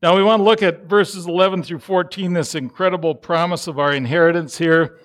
Now 0.00 0.16
we 0.16 0.22
want 0.22 0.40
to 0.40 0.44
look 0.44 0.62
at 0.62 0.86
verses 0.86 1.26
11 1.26 1.64
through 1.64 1.80
14, 1.80 2.32
this 2.32 2.54
incredible 2.54 3.14
promise 3.14 3.66
of 3.66 3.78
our 3.78 3.92
inheritance 3.92 4.56
here. 4.56 4.98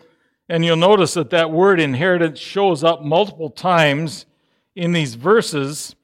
And 0.48 0.64
you'll 0.64 0.78
notice 0.78 1.16
that 1.16 1.30
that 1.32 1.52
word 1.52 1.82
inheritance 1.82 2.40
shows 2.40 2.86
up 2.86 3.04
multiple 3.04 3.50
times 3.50 4.26
in 4.74 4.94
these 4.94 5.16
verses. 5.16 5.98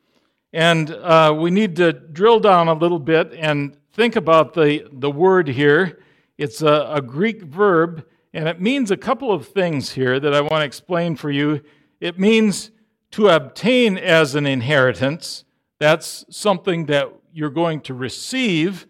And 0.52 0.92
uh, 0.92 1.34
we 1.40 1.50
need 1.50 1.78
to 1.78 1.94
drill 1.94 2.42
down 2.42 2.68
a 2.68 2.74
little 2.74 3.00
bit 3.00 3.34
and 3.40 3.78
think 3.94 4.18
about 4.18 4.54
the, 4.54 4.86
the 4.92 5.10
word 5.10 5.48
here. 5.48 6.04
It's 6.38 6.62
a, 6.62 6.90
a 6.92 7.02
Greek 7.02 7.42
verb, 7.42 8.06
and 8.34 8.50
it 8.50 8.60
means 8.60 8.92
a 8.92 8.98
couple 8.98 9.32
of 9.32 9.48
things 9.48 9.94
here 9.94 10.20
that 10.20 10.34
I 10.34 10.42
want 10.42 10.56
to 10.56 10.66
explain 10.66 11.16
for 11.16 11.32
you. 11.32 11.62
It 12.02 12.20
means 12.20 12.72
to 13.12 13.30
obtain 13.30 13.98
as 13.98 14.36
an 14.36 14.46
inheritance, 14.46 15.46
that's 15.80 16.26
something 16.30 16.86
that 16.88 17.12
you're 17.32 17.50
going 17.50 17.82
to 17.82 17.94
receive. 17.94 18.88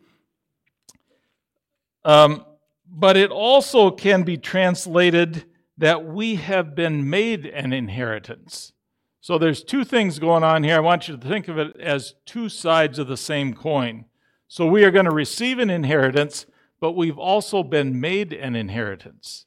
Um, 2.05 2.45
but 2.89 3.17
it 3.17 3.31
also 3.31 3.91
can 3.91 4.23
be 4.23 4.37
translated 4.37 5.45
that 5.77 6.05
we 6.05 6.35
have 6.35 6.73
been 6.73 7.09
made 7.09 7.45
an 7.45 7.73
inheritance. 7.73 8.73
So 9.21 9.37
there's 9.37 9.63
two 9.63 9.83
things 9.83 10.19
going 10.19 10.43
on 10.43 10.63
here. 10.63 10.77
I 10.77 10.79
want 10.79 11.07
you 11.07 11.17
to 11.17 11.27
think 11.27 11.47
of 11.49 11.57
it 11.57 11.75
as 11.79 12.15
two 12.25 12.47
sides 12.47 12.97
of 12.97 13.07
the 13.07 13.17
same 13.17 13.53
coin. 13.53 14.05
So 14.47 14.65
we 14.65 14.85
are 14.85 14.91
going 14.91 15.05
to 15.05 15.11
receive 15.11 15.59
an 15.59 15.69
inheritance, 15.69 16.45
but 16.79 16.93
we've 16.93 17.17
also 17.17 17.61
been 17.61 17.99
made 17.99 18.31
an 18.31 18.55
inheritance. 18.55 19.45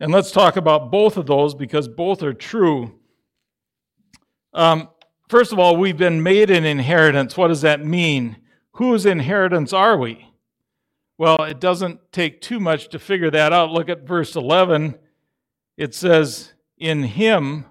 And 0.00 0.10
let's 0.10 0.30
talk 0.30 0.56
about 0.56 0.90
both 0.90 1.16
of 1.16 1.26
those 1.26 1.54
because 1.54 1.88
both 1.88 2.22
are 2.22 2.32
true. 2.32 2.97
Um, 4.58 4.88
first 5.28 5.52
of 5.52 5.60
all, 5.60 5.76
we've 5.76 5.96
been 5.96 6.20
made 6.20 6.50
an 6.50 6.64
inheritance. 6.64 7.36
What 7.36 7.46
does 7.46 7.60
that 7.60 7.84
mean? 7.84 8.38
Whose 8.72 9.06
inheritance 9.06 9.72
are 9.72 9.96
we? 9.96 10.32
Well, 11.16 11.44
it 11.44 11.60
doesn't 11.60 12.00
take 12.10 12.40
too 12.40 12.58
much 12.58 12.88
to 12.88 12.98
figure 12.98 13.30
that 13.30 13.52
out. 13.52 13.70
Look 13.70 13.88
at 13.88 14.02
verse 14.02 14.34
11. 14.34 14.98
It 15.76 15.94
says, 15.94 16.54
In 16.76 17.04
him 17.04 17.66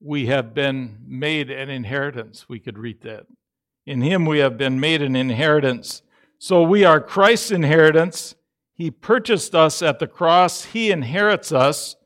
we 0.00 0.26
have 0.26 0.52
been 0.52 0.98
made 1.06 1.50
an 1.50 1.70
inheritance. 1.70 2.46
We 2.46 2.60
could 2.60 2.76
read 2.76 3.00
that. 3.00 3.24
In 3.86 4.02
him 4.02 4.26
we 4.26 4.40
have 4.40 4.58
been 4.58 4.78
made 4.78 5.00
an 5.00 5.16
inheritance. 5.16 6.02
So 6.38 6.62
we 6.62 6.84
are 6.84 7.00
Christ's 7.00 7.52
inheritance. 7.52 8.34
He 8.74 8.90
purchased 8.90 9.54
us 9.54 9.80
at 9.80 9.98
the 9.98 10.06
cross, 10.06 10.66
He 10.66 10.90
inherits 10.90 11.52
us. 11.52 11.96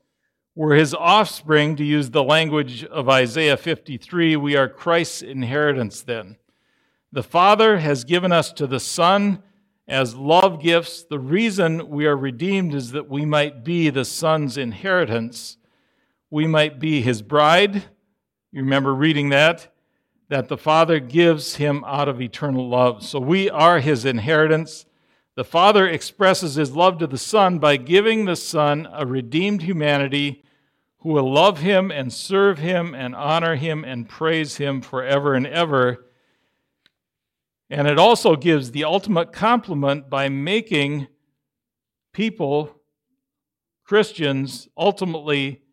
We're 0.55 0.75
His 0.75 0.93
offspring, 0.93 1.75
to 1.77 1.83
use 1.83 2.11
the 2.11 2.23
language 2.23 2.83
of 2.85 3.09
Isaiah 3.09 3.57
53. 3.57 4.35
We 4.35 4.55
are 4.55 4.69
Christ's 4.69 5.23
inheritance 5.23 6.03
then. 6.03 6.37
The 7.11 7.23
Father 7.23 7.79
has 7.79 8.03
given 8.03 8.31
us 8.31 8.53
to 8.53 8.67
the 8.67 8.79
Son 8.79 9.41
as 9.87 10.13
love 10.13 10.61
gifts. 10.61 11.05
The 11.05 11.17
reason 11.17 11.89
we 11.89 12.05
are 12.05 12.15
redeemed 12.15 12.75
is 12.75 12.91
that 12.91 13.09
we 13.09 13.25
might 13.25 13.63
be 13.63 13.89
the 13.89 14.05
Son's 14.05 14.55
inheritance. 14.55 15.57
We 16.29 16.45
might 16.45 16.79
be 16.79 17.01
His 17.01 17.23
bride. 17.23 17.85
You 18.51 18.61
remember 18.61 18.93
reading 18.93 19.29
that? 19.29 19.73
That 20.29 20.49
the 20.49 20.57
Father 20.57 20.99
gives 20.99 21.55
Him 21.55 21.83
out 21.87 22.07
of 22.07 22.21
eternal 22.21 22.69
love. 22.69 23.03
So 23.03 23.19
we 23.19 23.49
are 23.49 23.79
His 23.79 24.05
inheritance. 24.05 24.85
The 25.35 25.43
Father 25.43 25.87
expresses 25.87 26.55
His 26.55 26.75
love 26.75 26.97
to 26.99 27.07
the 27.07 27.17
Son 27.17 27.59
by 27.59 27.77
giving 27.77 28.25
the 28.25 28.35
Son 28.35 28.87
a 28.91 29.05
redeemed 29.05 29.63
humanity 29.63 30.43
who 30.99 31.09
will 31.09 31.31
love 31.31 31.59
Him 31.59 31.91
and 31.91 32.13
serve 32.13 32.59
Him 32.59 32.93
and 32.93 33.15
honor 33.15 33.55
Him 33.55 33.83
and 33.83 34.07
praise 34.07 34.57
Him 34.57 34.81
forever 34.81 35.33
and 35.33 35.47
ever. 35.47 36.05
And 37.69 37.87
it 37.87 37.97
also 37.97 38.35
gives 38.35 38.71
the 38.71 38.83
ultimate 38.83 39.33
compliment 39.33 40.09
by 40.09 40.29
making 40.29 41.07
people, 42.13 42.81
Christians, 43.83 44.67
ultimately 44.77 45.63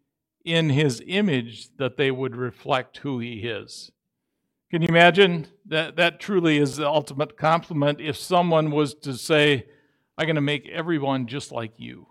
in 0.45 0.71
his 0.71 1.03
image 1.07 1.69
that 1.77 1.97
they 1.97 2.11
would 2.11 2.35
reflect 2.35 2.99
who 2.99 3.19
he 3.19 3.41
is. 3.41 3.93
Can 4.71 4.83
you 4.83 4.89
imagine 4.89 5.49
that 5.71 5.97
that 5.97 6.21
truly 6.21 6.59
is 6.59 6.77
the 6.77 6.87
ultimate 6.87 7.37
compliment 7.37 8.01
if 8.01 8.17
someone 8.17 8.71
was 8.71 8.93
to 8.95 9.15
say, 9.15 9.67
I'm 10.19 10.27
going 10.27 10.35
to 10.35 10.43
make 10.43 10.69
everyone 10.69 11.27
just 11.27 11.53
like 11.53 11.73
you 11.79 12.09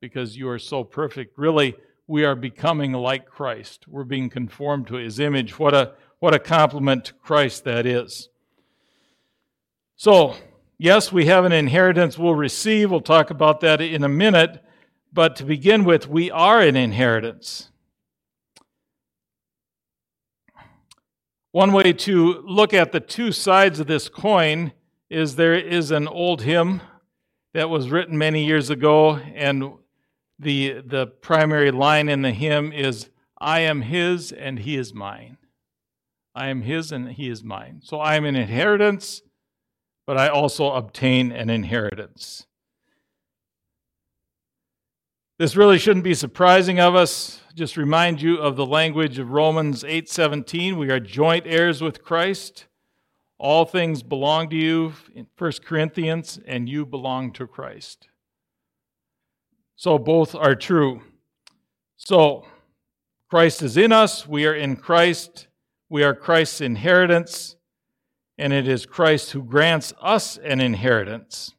because 0.00 0.36
you 0.36 0.48
are 0.48 0.60
so 0.60 0.84
perfect. 0.84 1.36
Really, 1.36 1.74
we 2.06 2.24
are 2.24 2.36
becoming 2.36 2.92
like 2.92 3.26
Christ. 3.26 3.86
We're 3.88 4.04
being 4.04 4.30
conformed 4.30 4.86
to 4.86 4.94
his 4.94 5.18
image. 5.18 5.58
What 5.58 5.74
a 5.74 5.94
what 6.20 6.34
a 6.34 6.38
compliment 6.38 7.06
to 7.06 7.14
Christ 7.14 7.64
that 7.64 7.84
is. 7.84 8.28
So, 9.96 10.36
yes, 10.78 11.10
we 11.10 11.26
have 11.26 11.44
an 11.44 11.50
inheritance 11.50 12.16
we'll 12.16 12.36
receive. 12.36 12.92
We'll 12.92 13.00
talk 13.00 13.30
about 13.30 13.60
that 13.60 13.80
in 13.80 14.04
a 14.04 14.08
minute. 14.08 14.62
But 15.12 15.34
to 15.36 15.44
begin 15.44 15.82
with, 15.82 16.08
we 16.08 16.30
are 16.30 16.60
an 16.60 16.76
inheritance. 16.76 17.71
One 21.52 21.74
way 21.74 21.92
to 21.92 22.42
look 22.46 22.72
at 22.72 22.92
the 22.92 23.00
two 23.00 23.30
sides 23.30 23.78
of 23.78 23.86
this 23.86 24.08
coin 24.08 24.72
is 25.10 25.36
there 25.36 25.54
is 25.54 25.90
an 25.90 26.08
old 26.08 26.40
hymn 26.42 26.80
that 27.52 27.68
was 27.68 27.90
written 27.90 28.16
many 28.16 28.46
years 28.46 28.70
ago, 28.70 29.16
and 29.16 29.74
the, 30.38 30.80
the 30.80 31.08
primary 31.08 31.70
line 31.70 32.08
in 32.08 32.22
the 32.22 32.30
hymn 32.30 32.72
is, 32.72 33.10
I 33.38 33.60
am 33.60 33.82
his 33.82 34.32
and 34.32 34.60
he 34.60 34.78
is 34.78 34.94
mine. 34.94 35.36
I 36.34 36.46
am 36.48 36.62
his 36.62 36.90
and 36.90 37.12
he 37.12 37.28
is 37.28 37.44
mine. 37.44 37.82
So 37.84 38.00
I 38.00 38.14
am 38.14 38.24
an 38.24 38.34
inheritance, 38.34 39.20
but 40.06 40.16
I 40.16 40.28
also 40.28 40.72
obtain 40.72 41.32
an 41.32 41.50
inheritance. 41.50 42.46
This 45.42 45.56
really 45.56 45.80
shouldn't 45.80 46.04
be 46.04 46.14
surprising 46.14 46.78
of 46.78 46.94
us. 46.94 47.40
Just 47.52 47.76
remind 47.76 48.22
you 48.22 48.36
of 48.36 48.54
the 48.54 48.64
language 48.64 49.18
of 49.18 49.32
Romans 49.32 49.82
8:17. 49.82 50.78
We 50.78 50.88
are 50.88 51.00
joint 51.00 51.48
heirs 51.48 51.82
with 51.82 52.04
Christ. 52.04 52.68
All 53.38 53.64
things 53.64 54.04
belong 54.04 54.50
to 54.50 54.56
you 54.56 54.94
in 55.16 55.26
1 55.34 55.64
Corinthians, 55.64 56.38
and 56.46 56.68
you 56.68 56.86
belong 56.86 57.32
to 57.32 57.48
Christ. 57.48 58.06
So 59.74 59.98
both 59.98 60.36
are 60.36 60.54
true. 60.54 61.02
So 61.96 62.46
Christ 63.28 63.62
is 63.62 63.76
in 63.76 63.90
us, 63.90 64.28
we 64.28 64.46
are 64.46 64.54
in 64.54 64.76
Christ, 64.76 65.48
we 65.88 66.04
are 66.04 66.14
Christ's 66.14 66.60
inheritance, 66.60 67.56
and 68.38 68.52
it 68.52 68.68
is 68.68 68.86
Christ 68.86 69.32
who 69.32 69.42
grants 69.42 69.92
us 70.00 70.38
an 70.38 70.60
inheritance. 70.60 71.52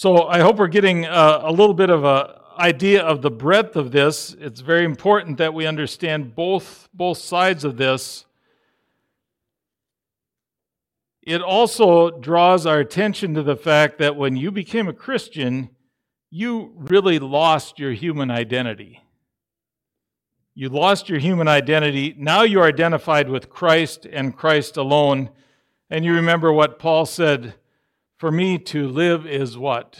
So 0.00 0.28
I 0.28 0.40
hope 0.40 0.56
we're 0.56 0.68
getting 0.68 1.04
a, 1.04 1.40
a 1.42 1.50
little 1.52 1.74
bit 1.74 1.90
of 1.90 2.04
an 2.04 2.28
idea 2.58 3.02
of 3.02 3.20
the 3.20 3.30
breadth 3.30 3.76
of 3.76 3.92
this. 3.92 4.34
It's 4.40 4.62
very 4.62 4.86
important 4.86 5.36
that 5.36 5.52
we 5.52 5.66
understand 5.66 6.34
both, 6.34 6.88
both 6.94 7.18
sides 7.18 7.64
of 7.64 7.76
this. 7.76 8.24
It 11.20 11.42
also 11.42 12.18
draws 12.18 12.64
our 12.64 12.78
attention 12.78 13.34
to 13.34 13.42
the 13.42 13.56
fact 13.56 13.98
that 13.98 14.16
when 14.16 14.36
you 14.36 14.50
became 14.50 14.88
a 14.88 14.94
Christian, 14.94 15.68
you 16.30 16.72
really 16.76 17.18
lost 17.18 17.78
your 17.78 17.92
human 17.92 18.30
identity. 18.30 19.02
You 20.54 20.70
lost 20.70 21.10
your 21.10 21.18
human 21.18 21.46
identity. 21.46 22.14
Now 22.16 22.44
you're 22.44 22.64
identified 22.64 23.28
with 23.28 23.50
Christ 23.50 24.06
and 24.10 24.34
Christ 24.34 24.78
alone. 24.78 25.28
And 25.90 26.06
you 26.06 26.14
remember 26.14 26.54
what 26.54 26.78
Paul 26.78 27.04
said 27.04 27.52
for 28.20 28.30
me 28.30 28.58
to 28.58 28.86
live 28.86 29.26
is 29.26 29.56
what? 29.56 29.98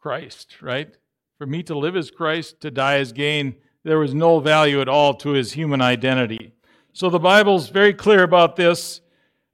Christ, 0.00 0.62
right? 0.62 0.88
For 1.36 1.46
me 1.46 1.62
to 1.64 1.76
live 1.76 1.96
as 1.96 2.10
Christ, 2.10 2.62
to 2.62 2.70
die 2.70 2.96
as 2.96 3.12
gain, 3.12 3.56
there 3.84 3.98
was 3.98 4.14
no 4.14 4.40
value 4.40 4.80
at 4.80 4.88
all 4.88 5.12
to 5.16 5.32
his 5.32 5.52
human 5.52 5.82
identity. 5.82 6.54
So 6.94 7.10
the 7.10 7.18
Bible's 7.18 7.68
very 7.68 7.92
clear 7.92 8.22
about 8.22 8.56
this. 8.56 9.02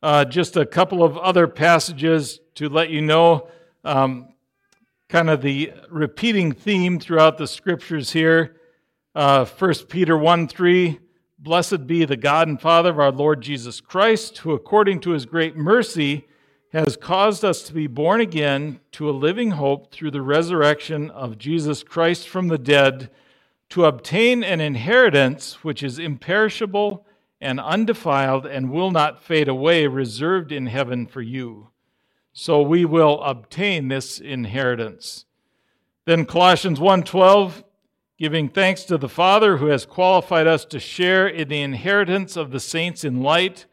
Uh, 0.00 0.24
just 0.24 0.56
a 0.56 0.64
couple 0.64 1.02
of 1.02 1.18
other 1.18 1.48
passages 1.48 2.38
to 2.54 2.68
let 2.68 2.88
you 2.88 3.00
know 3.00 3.48
um, 3.82 4.28
kind 5.08 5.28
of 5.28 5.42
the 5.42 5.72
repeating 5.90 6.52
theme 6.52 7.00
throughout 7.00 7.36
the 7.36 7.48
scriptures 7.48 8.12
here. 8.12 8.60
Uh, 9.16 9.44
1 9.44 9.74
Peter 9.88 10.16
1 10.16 10.46
3 10.46 11.00
Blessed 11.40 11.88
be 11.88 12.04
the 12.04 12.16
God 12.16 12.46
and 12.46 12.60
Father 12.60 12.90
of 12.90 13.00
our 13.00 13.10
Lord 13.10 13.40
Jesus 13.40 13.80
Christ, 13.80 14.38
who 14.38 14.52
according 14.52 15.00
to 15.00 15.10
his 15.10 15.26
great 15.26 15.56
mercy 15.56 16.28
has 16.72 16.96
caused 16.96 17.44
us 17.44 17.62
to 17.62 17.72
be 17.72 17.86
born 17.86 18.20
again 18.20 18.80
to 18.92 19.08
a 19.08 19.12
living 19.12 19.52
hope 19.52 19.90
through 19.90 20.10
the 20.10 20.22
resurrection 20.22 21.10
of 21.10 21.38
Jesus 21.38 21.82
Christ 21.82 22.28
from 22.28 22.48
the 22.48 22.58
dead, 22.58 23.10
to 23.70 23.84
obtain 23.84 24.42
an 24.42 24.60
inheritance 24.60 25.62
which 25.64 25.82
is 25.82 25.98
imperishable 25.98 27.06
and 27.40 27.60
undefiled 27.60 28.46
and 28.46 28.70
will 28.70 28.90
not 28.90 29.22
fade 29.22 29.48
away, 29.48 29.86
reserved 29.86 30.52
in 30.52 30.66
heaven 30.66 31.06
for 31.06 31.22
you. 31.22 31.68
So 32.32 32.62
we 32.62 32.84
will 32.84 33.22
obtain 33.22 33.88
this 33.88 34.20
inheritance. 34.20 35.24
Then 36.04 36.24
Colossians 36.24 36.80
1:12 36.80 37.64
giving 38.18 38.48
thanks 38.48 38.84
to 38.84 38.98
the 38.98 39.08
Father 39.08 39.58
who 39.58 39.66
has 39.66 39.86
qualified 39.86 40.46
us 40.46 40.64
to 40.64 40.80
share 40.80 41.26
in 41.28 41.48
the 41.48 41.60
inheritance 41.60 42.36
of 42.36 42.50
the 42.50 42.60
saints 42.60 43.04
in 43.04 43.22
light, 43.22 43.66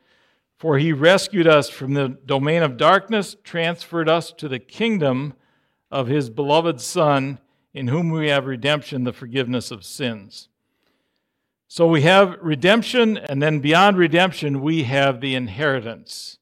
for 0.58 0.78
he 0.78 0.94
rescued 0.94 1.48
us 1.48 1.70
from 1.70 1.94
the 1.94 2.18
domain 2.26 2.64
of 2.64 2.78
darkness, 2.78 3.36
transferred 3.44 4.08
us 4.08 4.32
to 4.32 4.48
the 4.48 4.60
kingdom 4.60 5.34
of 5.92 6.08
his 6.08 6.30
beloved 6.30 6.80
Son, 6.80 7.40
in 7.74 7.88
whom 7.88 8.10
we 8.10 8.30
have 8.30 8.46
redemption, 8.46 9.04
the 9.04 9.14
forgiveness 9.14 9.70
of 9.70 9.84
sins. 9.84 10.50
So 11.68 11.88
we 11.88 12.04
have 12.04 12.38
redemption, 12.42 13.18
and 13.18 13.42
then 13.42 13.60
beyond 13.60 13.98
redemption, 13.98 14.62
we 14.62 14.84
have 14.84 15.20
the 15.20 15.36
inheritance. 15.36 16.38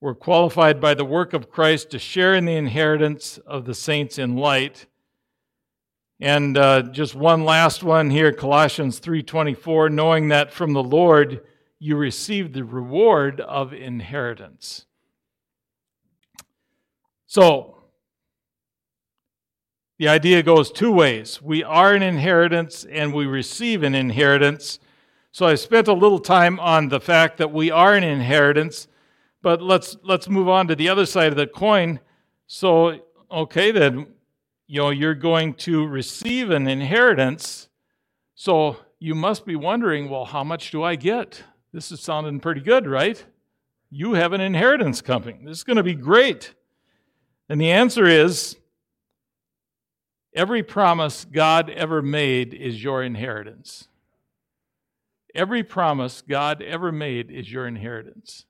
We're 0.00 0.14
qualified 0.14 0.80
by 0.80 0.94
the 0.94 1.04
work 1.04 1.32
of 1.32 1.50
Christ 1.50 1.90
to 1.90 1.98
share 1.98 2.34
in 2.34 2.44
the 2.44 2.56
inheritance 2.56 3.38
of 3.38 3.64
the 3.64 3.74
saints 3.74 4.18
in 4.18 4.36
light. 4.36 4.86
And 6.20 6.56
uh, 6.56 6.82
just 6.82 7.14
one 7.14 7.44
last 7.44 7.82
one 7.82 8.08
here, 8.08 8.32
Colossians 8.32 9.00
3:24, 9.00 9.90
knowing 9.90 10.28
that 10.28 10.52
from 10.52 10.72
the 10.72 10.82
Lord 10.82 11.42
you 11.78 11.96
receive 11.96 12.52
the 12.52 12.64
reward 12.64 13.40
of 13.40 13.72
inheritance. 13.72 14.86
So, 17.26 17.76
the 19.98 20.08
idea 20.08 20.42
goes 20.42 20.70
two 20.70 20.92
ways. 20.92 21.40
We 21.40 21.64
are 21.64 21.94
an 21.94 22.02
inheritance 22.02 22.84
and 22.84 23.14
we 23.14 23.26
receive 23.26 23.82
an 23.82 23.94
inheritance. 23.94 24.78
So 25.32 25.46
I 25.46 25.54
spent 25.54 25.88
a 25.88 25.92
little 25.94 26.18
time 26.18 26.60
on 26.60 26.88
the 26.88 27.00
fact 27.00 27.38
that 27.38 27.52
we 27.52 27.70
are 27.70 27.94
an 27.94 28.04
inheritance, 28.04 28.88
but 29.42 29.62
let's 29.62 29.96
let's 30.02 30.28
move 30.28 30.48
on 30.48 30.68
to 30.68 30.76
the 30.76 30.88
other 30.88 31.06
side 31.06 31.28
of 31.28 31.36
the 31.36 31.46
coin. 31.46 32.00
So, 32.46 33.00
okay, 33.30 33.70
then 33.70 34.06
you 34.66 34.80
know, 34.80 34.90
you're 34.90 35.14
going 35.14 35.54
to 35.54 35.86
receive 35.86 36.50
an 36.50 36.68
inheritance. 36.68 37.68
So 38.34 38.76
you 38.98 39.14
must 39.14 39.46
be 39.46 39.56
wondering, 39.56 40.10
well, 40.10 40.24
how 40.24 40.44
much 40.44 40.70
do 40.70 40.82
I 40.82 40.96
get? 40.96 41.42
This 41.76 41.92
is 41.92 42.00
sounding 42.00 42.40
pretty 42.40 42.62
good, 42.62 42.86
right? 42.86 43.22
You 43.90 44.14
have 44.14 44.32
an 44.32 44.40
inheritance 44.40 45.02
coming. 45.02 45.44
This 45.44 45.58
is 45.58 45.64
going 45.64 45.76
to 45.76 45.82
be 45.82 45.94
great. 45.94 46.54
And 47.50 47.60
the 47.60 47.70
answer 47.70 48.06
is 48.06 48.56
every 50.34 50.62
promise 50.62 51.26
God 51.26 51.68
ever 51.68 52.00
made 52.00 52.54
is 52.54 52.82
your 52.82 53.02
inheritance. 53.02 53.88
Every 55.34 55.62
promise 55.62 56.22
God 56.22 56.62
ever 56.62 56.90
made 56.90 57.30
is 57.30 57.52
your 57.52 57.66
inheritance. 57.68 58.46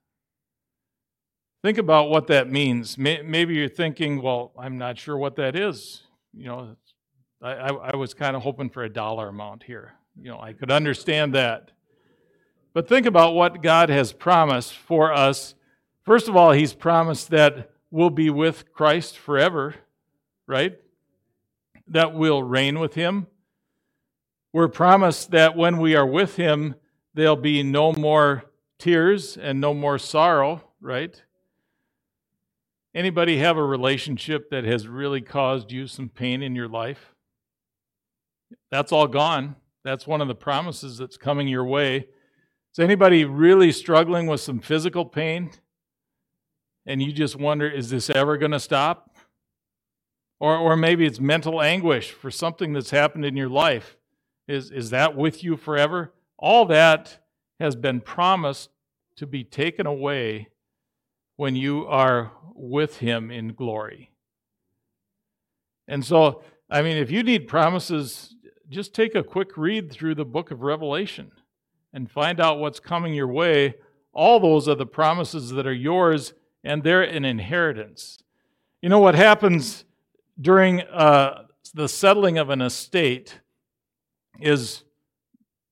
Think 1.65 1.79
about 1.79 2.11
what 2.11 2.29
that 2.29 2.49
means. 2.49 2.97
Maybe 2.97 3.57
you're 3.57 3.69
thinking, 3.69 4.23
well, 4.23 4.53
I'm 4.57 4.79
not 4.79 4.99
sure 4.99 5.17
what 5.17 5.35
that 5.35 5.57
is 5.57 6.05
you 6.37 6.45
know, 6.45 6.77
I, 7.43 7.53
I 7.53 7.97
was 7.97 8.15
kind 8.15 8.37
of 8.37 8.43
hoping 8.43 8.71
for 8.71 8.85
a 8.85 8.89
dollar 8.89 9.29
amount 9.29 9.63
here. 9.63 9.95
You 10.21 10.31
know, 10.31 10.41
I 10.41 10.53
could 10.53 10.71
understand 10.71 11.35
that. 11.35 11.71
But 12.77 12.89
think 12.89 13.07
about 13.07 13.35
what 13.35 13.63
God 13.63 13.89
has 13.89 14.13
promised 14.13 14.75
for 14.75 15.11
us. 15.11 15.55
First 16.05 16.29
of 16.29 16.37
all, 16.37 16.53
He's 16.53 16.75
promised 16.75 17.31
that 17.31 17.71
we'll 17.91 18.11
be 18.11 18.29
with 18.29 18.71
Christ 18.71 19.17
forever, 19.17 19.77
right? 20.47 20.77
That 21.89 22.13
we'll 22.13 22.43
reign 22.43 22.79
with 22.79 22.93
Him. 22.93 23.29
We're 24.53 24.69
promised 24.69 25.31
that 25.31 25.57
when 25.57 25.79
we 25.79 25.97
are 25.97 26.05
with 26.05 26.37
Him, 26.37 26.75
there'll 27.15 27.35
be 27.35 27.63
no 27.63 27.95
more 27.95 28.45
tears 28.79 29.39
and 29.39 29.59
no 29.59 29.73
more 29.73 29.99
sorrow, 29.99 30.63
right? 30.79 31.23
Anybody 32.95 33.39
have 33.39 33.57
a 33.57 33.65
relationship 33.65 34.51
that 34.51 34.65
has 34.65 34.87
really 34.87 35.23
caused 35.23 35.73
you 35.73 35.87
some 35.87 36.11
pain 36.11 36.43
in 36.43 36.55
your 36.55 36.69
life? 36.69 37.15
That's 38.71 38.93
all 38.93 39.09
gone. 39.09 39.57
That's 39.83 40.07
one 40.07 40.21
of 40.21 40.29
the 40.29 40.35
promises 40.35 40.99
that's 40.99 41.17
coming 41.17 41.49
your 41.49 41.65
way. 41.65 42.09
Is 42.77 42.81
anybody 42.81 43.25
really 43.25 43.73
struggling 43.73 44.27
with 44.27 44.43
some 44.43 44.59
physical 44.59 45.07
pain? 45.07 45.51
And 46.85 47.01
you 47.01 47.11
just 47.11 47.35
wonder, 47.35 47.67
is 47.67 47.89
this 47.89 48.11
ever 48.11 48.37
going 48.37 48.51
to 48.51 48.61
stop? 48.61 49.17
Or, 50.41 50.59
or 50.59 50.77
maybe 50.77 51.07
it's 51.07 51.19
mental 51.19 51.63
anguish 51.63 52.11
for 52.11 52.31
something 52.31 52.75
that's 52.75 52.91
happened 52.91 53.25
in 53.25 53.35
your 53.35 53.49
life. 53.49 53.97
Is, 54.47 54.71
is 54.71 54.91
that 54.91 55.17
with 55.17 55.43
you 55.43 55.57
forever? 55.57 56.13
All 56.39 56.67
that 56.67 57.25
has 57.59 57.75
been 57.75 58.03
promised 58.03 58.69
to 59.17 59.27
be 59.27 59.43
taken 59.43 59.87
away 59.87 60.49
when 61.37 61.57
you 61.57 61.87
are 61.87 62.31
with 62.55 62.99
him 62.99 63.31
in 63.31 63.55
glory. 63.55 64.11
And 65.89 66.05
so, 66.05 66.43
I 66.69 66.83
mean, 66.83 66.99
if 66.99 67.11
you 67.11 67.23
need 67.23 67.49
promises, 67.49 68.35
just 68.69 68.95
take 68.95 69.15
a 69.15 69.23
quick 69.23 69.57
read 69.57 69.91
through 69.91 70.17
the 70.17 70.27
book 70.27 70.51
of 70.51 70.61
Revelation 70.61 71.33
and 71.97 72.11
find 72.11 72.41
out 72.41 72.59
what's 72.59 72.79
coming 72.79 73.15
your 73.15 73.27
way. 73.27 73.75
All 74.13 74.39
those 74.39 74.69
are 74.69 74.75
the 74.75 74.85
promises 74.85 75.51
that 75.53 75.67
are 75.67 75.73
yours, 75.73 76.35
and 76.63 76.83
they're 76.83 77.03
an 77.03 77.25
inheritance. 77.25 78.19
You 78.83 78.91
know 78.91 78.99
what 78.99 79.15
happens 79.15 79.87
during 80.39 80.83
uh, 80.83 81.47
the 81.73 81.89
settling 81.89 82.37
of 82.37 82.51
an 82.51 82.61
estate 82.61 83.41
is 84.39 84.85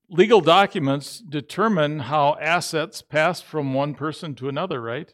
legal 0.09 0.41
documents 0.41 1.19
determine 1.19 1.99
how 1.99 2.39
assets 2.41 3.03
pass 3.03 3.43
from 3.43 3.75
one 3.75 3.95
person 3.95 4.35
to 4.37 4.49
another, 4.49 4.81
right? 4.81 5.13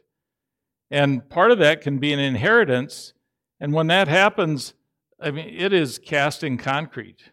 And 0.92 1.28
part 1.28 1.50
of 1.50 1.58
that 1.58 1.80
can 1.80 1.98
be 1.98 2.12
an 2.12 2.20
inheritance. 2.20 3.14
And 3.58 3.72
when 3.72 3.88
that 3.88 4.06
happens, 4.06 4.74
I 5.20 5.32
mean, 5.32 5.48
it 5.48 5.72
is 5.72 5.98
casting 5.98 6.56
concrete. 6.56 7.32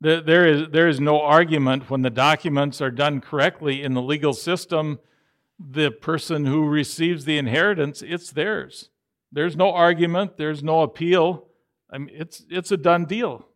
There 0.00 0.46
is, 0.46 0.68
there 0.70 0.88
is 0.88 0.98
no 0.98 1.20
argument 1.20 1.90
when 1.90 2.02
the 2.02 2.10
documents 2.10 2.80
are 2.80 2.90
done 2.90 3.20
correctly 3.20 3.82
in 3.82 3.92
the 3.92 4.00
legal 4.00 4.32
system. 4.32 4.98
The 5.58 5.90
person 5.90 6.46
who 6.46 6.66
receives 6.66 7.26
the 7.26 7.36
inheritance, 7.36 8.00
it's 8.00 8.30
theirs. 8.30 8.88
There's 9.30 9.56
no 9.56 9.72
argument, 9.72 10.38
there's 10.38 10.62
no 10.62 10.80
appeal. 10.80 11.48
I 11.92 11.98
mean, 11.98 12.10
it's, 12.12 12.44
it's 12.48 12.72
a 12.72 12.78
done 12.78 13.04
deal. 13.04 13.46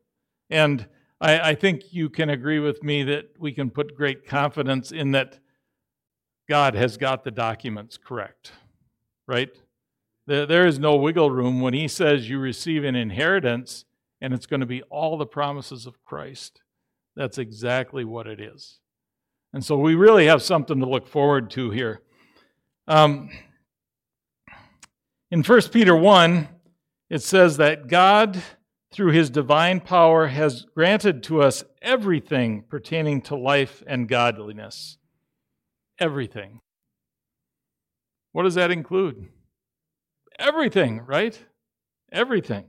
And 0.50 0.86
I, 1.18 1.50
I 1.50 1.54
think 1.54 1.94
you 1.94 2.10
can 2.10 2.28
agree 2.28 2.58
with 2.58 2.82
me 2.82 3.04
that 3.04 3.30
we 3.38 3.52
can 3.52 3.70
put 3.70 3.96
great 3.96 4.26
confidence 4.26 4.92
in 4.92 5.12
that 5.12 5.38
God 6.46 6.74
has 6.74 6.98
got 6.98 7.24
the 7.24 7.30
documents 7.30 7.96
correct 7.96 8.52
right? 9.26 9.50
There, 10.26 10.46
There 10.46 10.66
is 10.66 10.78
no 10.78 10.96
wiggle 10.96 11.30
room 11.30 11.60
when 11.60 11.74
he 11.74 11.88
says 11.88 12.28
you 12.28 12.38
receive 12.38 12.84
an 12.84 12.94
inheritance 12.94 13.84
and 14.24 14.32
it's 14.32 14.46
going 14.46 14.60
to 14.60 14.66
be 14.66 14.80
all 14.84 15.18
the 15.18 15.26
promises 15.26 15.84
of 15.84 16.02
Christ. 16.02 16.62
That's 17.14 17.36
exactly 17.36 18.06
what 18.06 18.26
it 18.26 18.40
is. 18.40 18.78
And 19.52 19.62
so 19.62 19.76
we 19.76 19.96
really 19.96 20.24
have 20.28 20.42
something 20.42 20.80
to 20.80 20.88
look 20.88 21.06
forward 21.06 21.50
to 21.50 21.70
here. 21.70 22.00
Um, 22.88 23.28
in 25.30 25.42
1 25.42 25.60
Peter 25.70 25.94
1, 25.94 26.48
it 27.10 27.22
says 27.22 27.58
that 27.58 27.86
God, 27.86 28.42
through 28.94 29.12
his 29.12 29.28
divine 29.28 29.78
power, 29.78 30.28
has 30.28 30.64
granted 30.74 31.22
to 31.24 31.42
us 31.42 31.62
everything 31.82 32.64
pertaining 32.66 33.20
to 33.22 33.36
life 33.36 33.82
and 33.86 34.08
godliness. 34.08 34.96
Everything. 35.98 36.62
What 38.32 38.44
does 38.44 38.54
that 38.54 38.70
include? 38.70 39.28
Everything, 40.38 41.02
right? 41.06 41.38
Everything. 42.10 42.64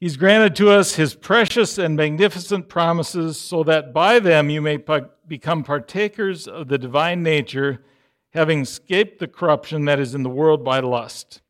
He's 0.00 0.16
granted 0.16 0.54
to 0.56 0.70
us 0.70 0.94
his 0.94 1.14
precious 1.14 1.76
and 1.76 1.96
magnificent 1.96 2.68
promises 2.68 3.36
so 3.36 3.64
that 3.64 3.92
by 3.92 4.20
them 4.20 4.48
you 4.48 4.62
may 4.62 4.78
become 5.26 5.64
partakers 5.64 6.46
of 6.46 6.68
the 6.68 6.78
divine 6.78 7.24
nature, 7.24 7.82
having 8.30 8.60
escaped 8.60 9.18
the 9.18 9.26
corruption 9.26 9.86
that 9.86 9.98
is 9.98 10.14
in 10.14 10.22
the 10.22 10.30
world 10.30 10.64
by 10.64 10.78
lust. 10.78 11.40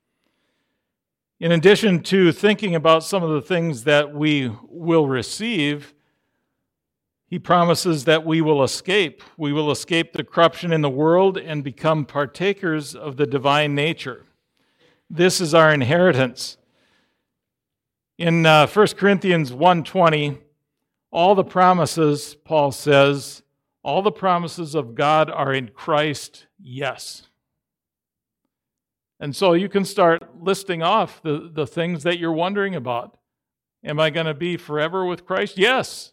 in 1.40 1.52
addition 1.52 2.02
to 2.02 2.32
thinking 2.32 2.74
about 2.74 3.04
some 3.04 3.22
of 3.22 3.30
the 3.30 3.42
things 3.42 3.84
that 3.84 4.12
we 4.12 4.50
will 4.62 5.06
receive, 5.06 5.94
he 7.26 7.38
promises 7.38 8.04
that 8.06 8.24
we 8.24 8.40
will 8.40 8.64
escape. 8.64 9.22
We 9.36 9.52
will 9.52 9.70
escape 9.70 10.14
the 10.14 10.24
corruption 10.24 10.72
in 10.72 10.80
the 10.80 10.90
world 10.90 11.36
and 11.36 11.62
become 11.62 12.06
partakers 12.06 12.94
of 12.94 13.18
the 13.18 13.26
divine 13.26 13.74
nature. 13.74 14.24
This 15.10 15.40
is 15.40 15.52
our 15.52 15.72
inheritance. 15.72 16.56
In 18.18 18.46
uh, 18.46 18.66
1 18.66 18.86
Corinthians 18.96 19.52
1:20, 19.52 20.38
all 21.12 21.36
the 21.36 21.44
promises, 21.44 22.34
Paul 22.44 22.72
says, 22.72 23.42
all 23.82 24.02
the 24.02 24.12
promises 24.12 24.74
of 24.74 24.94
God 24.96 25.30
are 25.30 25.54
in 25.54 25.68
Christ, 25.68 26.46
yes. 26.60 27.28
And 29.20 29.34
so 29.34 29.52
you 29.52 29.68
can 29.68 29.84
start 29.84 30.42
listing 30.42 30.82
off 30.82 31.22
the, 31.22 31.50
the 31.52 31.66
things 31.66 32.02
that 32.02 32.18
you're 32.18 32.32
wondering 32.32 32.74
about. 32.74 33.16
Am 33.84 34.00
I 34.00 34.10
going 34.10 34.26
to 34.26 34.34
be 34.34 34.56
forever 34.56 35.06
with 35.06 35.24
Christ? 35.24 35.56
Yes. 35.56 36.12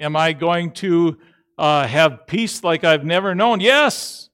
Am 0.00 0.16
I 0.16 0.32
going 0.32 0.72
to 0.72 1.18
uh, 1.56 1.86
have 1.86 2.26
peace 2.26 2.64
like 2.64 2.82
I've 2.82 3.04
never 3.04 3.34
known? 3.34 3.60
Yes. 3.60 4.30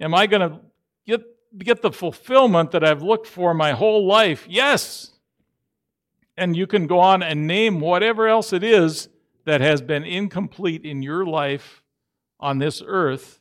Am 0.00 0.12
I 0.12 0.26
going 0.26 0.50
to 0.50 0.60
get, 1.06 1.22
get 1.56 1.82
the 1.82 1.92
fulfillment 1.92 2.72
that 2.72 2.84
I've 2.84 3.02
looked 3.02 3.26
for 3.26 3.54
my 3.54 3.72
whole 3.72 4.06
life? 4.06 4.46
Yes. 4.48 5.09
And 6.40 6.56
you 6.56 6.66
can 6.66 6.86
go 6.86 6.98
on 6.98 7.22
and 7.22 7.46
name 7.46 7.80
whatever 7.80 8.26
else 8.26 8.54
it 8.54 8.64
is 8.64 9.10
that 9.44 9.60
has 9.60 9.82
been 9.82 10.04
incomplete 10.04 10.86
in 10.86 11.02
your 11.02 11.26
life 11.26 11.82
on 12.40 12.58
this 12.58 12.82
earth, 12.84 13.40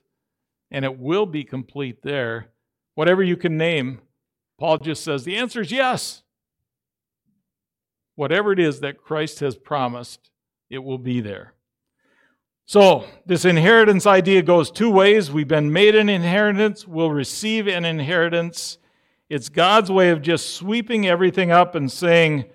and 0.69 0.83
it 0.83 0.99
will 0.99 1.25
be 1.25 1.45
complete 1.45 2.03
there. 2.03 2.49
Whatever 2.95 3.23
you 3.23 3.37
can 3.37 3.57
name, 3.57 4.01
Paul 4.57 4.79
just 4.79 5.01
says 5.01 5.23
the 5.23 5.37
answer 5.37 5.61
is 5.61 5.71
yes. 5.71 6.23
Whatever 8.15 8.51
it 8.51 8.59
is 8.59 8.81
that 8.81 9.01
Christ 9.01 9.39
has 9.39 9.55
promised, 9.55 10.29
it 10.69 10.79
will 10.79 10.97
be 10.97 11.21
there. 11.21 11.53
So, 12.65 13.05
this 13.25 13.45
inheritance 13.45 14.05
idea 14.05 14.41
goes 14.41 14.71
two 14.71 14.91
ways. 14.91 15.31
We've 15.31 15.47
been 15.47 15.71
made 15.71 15.95
an 15.95 16.09
inheritance, 16.09 16.85
we'll 16.85 17.11
receive 17.11 17.65
an 17.65 17.85
inheritance. 17.85 18.77
It's 19.29 19.47
God's 19.47 19.89
way 19.89 20.09
of 20.09 20.21
just 20.21 20.55
sweeping 20.55 21.07
everything 21.07 21.49
up 21.49 21.75
and 21.75 21.89
saying, 21.89 22.45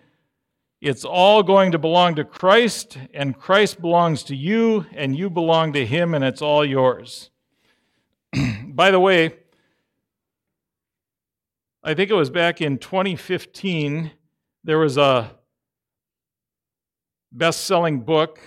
it's 0.85 1.07
all 1.07 1.43
going 1.43 1.73
to 1.73 1.79
belong 1.79 2.15
to 2.17 2.25
Christ, 2.25 2.99
and 3.15 3.39
Christ 3.39 3.81
belongs 3.81 4.23
to 4.25 4.37
you, 4.37 4.85
and 4.93 5.17
you 5.17 5.31
belong 5.31 5.73
to 5.73 5.87
Him, 5.87 6.13
and 6.13 6.23
it's 6.23 6.43
all 6.43 6.63
yours. 6.63 7.31
By 8.67 8.91
the 8.91 9.01
way, 9.01 9.33
I 11.83 11.95
think 11.95 12.11
it 12.11 12.15
was 12.15 12.29
back 12.29 12.61
in 12.61 12.77
2015, 12.77 14.11
there 14.63 14.77
was 14.79 14.99
a 14.99 15.31
best 17.33 17.65
selling 17.65 18.01
book. 18.01 18.39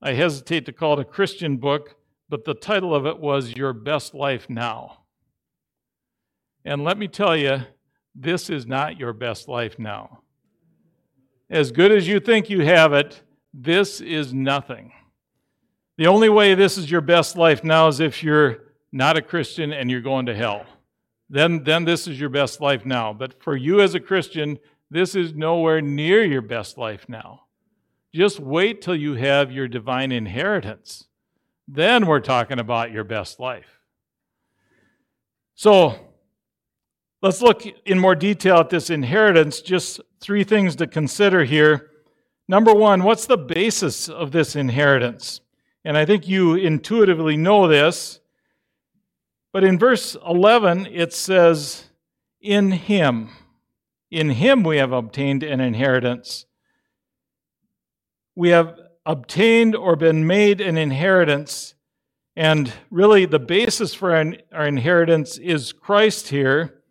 I 0.00 0.12
hesitate 0.12 0.66
to 0.66 0.72
call 0.72 1.00
it 1.00 1.02
a 1.02 1.04
Christian 1.04 1.56
book, 1.56 1.96
but 2.28 2.44
the 2.44 2.54
title 2.54 2.94
of 2.94 3.06
it 3.06 3.18
was 3.18 3.56
Your 3.56 3.72
Best 3.72 4.14
Life 4.14 4.48
Now. 4.48 4.98
And 6.64 6.84
let 6.84 6.96
me 6.96 7.08
tell 7.08 7.36
you, 7.36 7.62
this 8.14 8.48
is 8.50 8.68
not 8.68 9.00
your 9.00 9.12
best 9.12 9.48
life 9.48 9.80
now. 9.80 10.21
As 11.52 11.70
good 11.70 11.92
as 11.92 12.08
you 12.08 12.18
think 12.18 12.48
you 12.48 12.64
have 12.64 12.94
it, 12.94 13.20
this 13.52 14.00
is 14.00 14.32
nothing. 14.32 14.90
The 15.98 16.06
only 16.06 16.30
way 16.30 16.54
this 16.54 16.78
is 16.78 16.90
your 16.90 17.02
best 17.02 17.36
life 17.36 17.62
now 17.62 17.88
is 17.88 18.00
if 18.00 18.22
you're 18.22 18.72
not 18.90 19.18
a 19.18 19.22
Christian 19.22 19.70
and 19.70 19.90
you're 19.90 20.00
going 20.00 20.24
to 20.26 20.34
hell. 20.34 20.64
Then, 21.28 21.62
then 21.62 21.84
this 21.84 22.08
is 22.08 22.18
your 22.18 22.30
best 22.30 22.62
life 22.62 22.86
now. 22.86 23.12
But 23.12 23.42
for 23.42 23.54
you 23.54 23.82
as 23.82 23.94
a 23.94 24.00
Christian, 24.00 24.58
this 24.90 25.14
is 25.14 25.34
nowhere 25.34 25.82
near 25.82 26.24
your 26.24 26.40
best 26.40 26.78
life 26.78 27.06
now. 27.06 27.42
Just 28.14 28.40
wait 28.40 28.80
till 28.80 28.96
you 28.96 29.12
have 29.16 29.52
your 29.52 29.68
divine 29.68 30.10
inheritance. 30.10 31.04
Then 31.68 32.06
we're 32.06 32.20
talking 32.20 32.60
about 32.60 32.92
your 32.92 33.04
best 33.04 33.38
life. 33.38 33.78
So, 35.54 36.11
Let's 37.22 37.40
look 37.40 37.62
in 37.86 38.00
more 38.00 38.16
detail 38.16 38.56
at 38.56 38.70
this 38.70 38.90
inheritance. 38.90 39.60
Just 39.60 40.00
three 40.20 40.42
things 40.42 40.74
to 40.76 40.88
consider 40.88 41.44
here. 41.44 41.90
Number 42.48 42.74
one, 42.74 43.04
what's 43.04 43.26
the 43.26 43.36
basis 43.36 44.08
of 44.08 44.32
this 44.32 44.56
inheritance? 44.56 45.40
And 45.84 45.96
I 45.96 46.04
think 46.04 46.26
you 46.26 46.56
intuitively 46.56 47.36
know 47.36 47.68
this. 47.68 48.18
But 49.52 49.62
in 49.62 49.78
verse 49.78 50.16
11, 50.26 50.86
it 50.86 51.12
says, 51.12 51.84
In 52.40 52.72
him. 52.72 53.30
In 54.10 54.30
him 54.30 54.64
we 54.64 54.78
have 54.78 54.90
obtained 54.90 55.44
an 55.44 55.60
inheritance. 55.60 56.46
We 58.34 58.48
have 58.48 58.76
obtained 59.06 59.76
or 59.76 59.94
been 59.94 60.26
made 60.26 60.60
an 60.60 60.76
inheritance. 60.76 61.74
And 62.34 62.72
really, 62.90 63.26
the 63.26 63.38
basis 63.38 63.94
for 63.94 64.12
our, 64.12 64.66
inheritance 64.66 65.38
is 65.38 65.72
Christ 65.72 66.28
here 66.28 66.81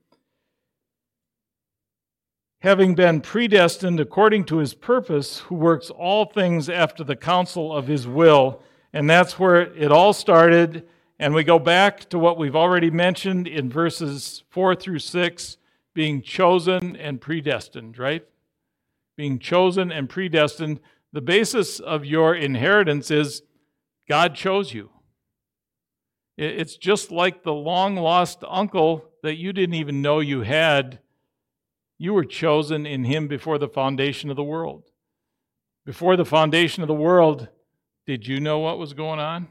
having 2.61 2.93
been 2.93 3.21
predestined 3.21 3.99
according 3.99 4.45
to 4.45 4.57
his 4.57 4.73
purpose, 4.73 5.39
who 5.39 5.55
works 5.55 5.89
all 5.89 6.25
things 6.25 6.69
after 6.69 7.03
the 7.03 7.15
counsel 7.15 7.75
of 7.75 7.87
his 7.87 8.07
will. 8.07 8.61
And 8.93 9.09
that's 9.09 9.39
where 9.39 9.61
it 9.61 9.91
all 9.91 10.13
started. 10.13 10.87
And 11.19 11.33
we 11.33 11.43
go 11.43 11.57
back 11.57 12.07
to 12.09 12.19
what 12.19 12.37
we've 12.37 12.55
already 12.55 12.91
mentioned 12.91 13.47
in 13.47 13.69
verses 13.69 14.43
4 14.49 14.75
through 14.75 14.99
6 14.99 15.57
being 15.93 16.21
chosen 16.21 16.95
and 16.95 17.19
predestined, 17.19 17.97
right? 17.97 18.25
Being 19.17 19.39
chosen 19.39 19.91
and 19.91 20.07
predestined. 20.07 20.79
The 21.13 21.21
basis 21.21 21.79
of 21.79 22.05
your 22.05 22.35
inheritance 22.35 23.09
is 23.09 23.41
God 24.07 24.35
chose 24.35 24.71
you. 24.73 24.91
It's 26.37 26.77
just 26.77 27.11
like 27.11 27.43
the 27.43 27.53
long 27.53 27.95
lost 27.95 28.43
uncle 28.47 29.05
that 29.23 29.37
you 29.37 29.51
didn't 29.51 29.75
even 29.75 30.01
know 30.01 30.19
you 30.19 30.41
had 30.41 30.99
you 32.01 32.15
were 32.15 32.25
chosen 32.25 32.87
in 32.87 33.03
him 33.03 33.27
before 33.27 33.59
the 33.59 33.67
foundation 33.67 34.31
of 34.31 34.35
the 34.35 34.43
world. 34.43 34.89
Before 35.85 36.17
the 36.17 36.25
foundation 36.25 36.81
of 36.81 36.87
the 36.87 36.95
world, 36.95 37.47
did 38.07 38.25
you 38.25 38.39
know 38.39 38.57
what 38.57 38.79
was 38.79 38.93
going 38.93 39.19
on? 39.19 39.49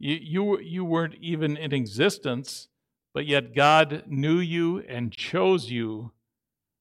You, 0.00 0.16
you, 0.20 0.58
you 0.58 0.84
weren't 0.84 1.14
even 1.20 1.56
in 1.56 1.72
existence, 1.72 2.66
but 3.14 3.26
yet 3.26 3.54
God 3.54 4.02
knew 4.08 4.40
you 4.40 4.80
and 4.88 5.12
chose 5.12 5.70
you 5.70 6.10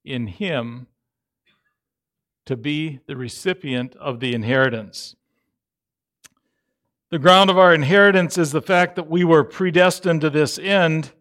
in 0.03 0.25
him 0.25 0.87
to 2.47 2.57
be 2.57 3.01
the 3.05 3.15
recipient 3.15 3.95
of 3.97 4.19
the 4.19 4.33
inheritance. 4.33 5.15
The 7.11 7.19
ground 7.19 7.51
of 7.51 7.59
our 7.59 7.71
inheritance 7.71 8.39
is 8.39 8.51
the 8.51 8.63
fact 8.63 8.95
that 8.95 9.07
we 9.07 9.23
were 9.23 9.43
predestined 9.43 10.21
to 10.21 10.31
this 10.31 10.57
end 10.57 11.11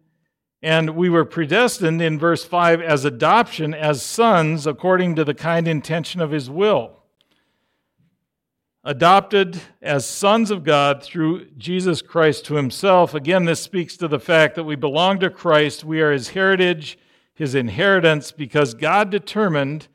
and 0.61 0.91
we 0.91 1.09
were 1.09 1.25
predestined 1.25 2.01
in 2.01 2.17
verse 2.17 2.43
5 2.43 2.81
as 2.81 3.05
adoption 3.05 3.73
as 3.73 4.01
sons 4.01 4.65
according 4.65 5.15
to 5.15 5.23
the 5.23 5.33
kind 5.33 5.67
intention 5.67 6.19
of 6.19 6.31
his 6.31 6.49
will. 6.49 6.93
Adopted 8.83 9.59
as 9.81 10.05
sons 10.05 10.49
of 10.49 10.63
God 10.63 11.03
through 11.03 11.45
Jesus 11.57 12.01
Christ 12.01 12.45
to 12.45 12.55
himself. 12.55 13.13
Again, 13.13 13.45
this 13.45 13.59
speaks 13.59 13.97
to 13.97 14.07
the 14.07 14.19
fact 14.19 14.55
that 14.55 14.63
we 14.63 14.75
belong 14.75 15.19
to 15.19 15.29
Christ. 15.29 15.83
We 15.83 16.01
are 16.01 16.11
his 16.11 16.29
heritage, 16.29 16.97
his 17.33 17.53
inheritance, 17.53 18.31
because 18.31 18.73
God 18.73 19.09
determined 19.09 19.89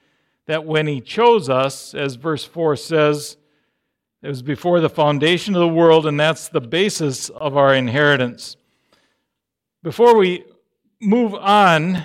that 0.47 0.65
when 0.65 0.87
he 0.87 1.01
chose 1.01 1.49
us, 1.49 1.95
as 1.95 2.17
verse 2.17 2.45
4 2.45 2.77
says, 2.77 3.39
it 4.23 4.29
was 4.29 4.43
before 4.43 4.79
the 4.81 4.91
foundation 4.91 5.55
of 5.55 5.61
the 5.61 5.69
world, 5.69 6.07
and 6.07 6.21
that's 6.21 6.49
the 6.49 6.61
basis 6.61 7.29
of 7.31 7.57
our 7.57 7.75
inheritance. 7.75 8.57
Before 9.83 10.17
we 10.17 10.45
move 11.03 11.35
on, 11.35 12.05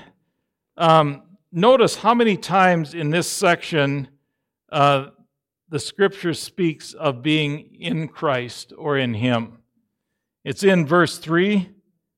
um, 0.75 1.21
notice 1.51 1.95
how 1.95 2.15
many 2.15 2.35
times 2.35 2.95
in 2.95 3.11
this 3.11 3.29
section 3.29 4.07
uh, 4.71 5.07
the 5.69 5.79
scripture 5.79 6.33
speaks 6.33 6.93
of 6.93 7.21
being 7.21 7.75
in 7.79 8.07
Christ 8.07 8.73
or 8.75 8.97
in 8.97 9.13
Him. 9.13 9.59
It's 10.43 10.63
in 10.63 10.87
verse 10.87 11.19
3, 11.19 11.69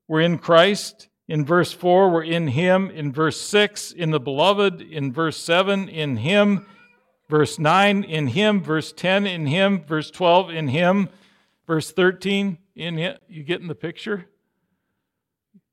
we're 0.08 0.22
in 0.22 0.38
Christ. 0.38 1.10
In 1.28 1.46
verse 1.46 1.72
4, 1.72 2.10
we're 2.10 2.24
in 2.24 2.48
Him. 2.48 2.90
In 2.90 3.12
verse 3.12 3.40
6, 3.40 3.92
in 3.92 4.10
the 4.10 4.20
beloved. 4.20 4.82
In 4.82 5.14
verse 5.14 5.38
7, 5.38 5.88
in 5.88 6.18
Him. 6.18 6.66
Verse 7.30 7.60
9, 7.60 8.04
in 8.04 8.28
Him. 8.28 8.64
Verse 8.64 8.92
10, 8.92 9.28
in 9.28 9.46
Him. 9.46 9.84
Verse 9.84 10.10
12, 10.10 10.50
in 10.50 10.70
Him. 10.70 11.10
Verse 11.68 11.92
13, 11.92 12.58
in 12.76 12.98
Him. 12.98 13.18
You 13.28 13.44
getting 13.44 13.68
the 13.68 13.76
picture? 13.76 14.29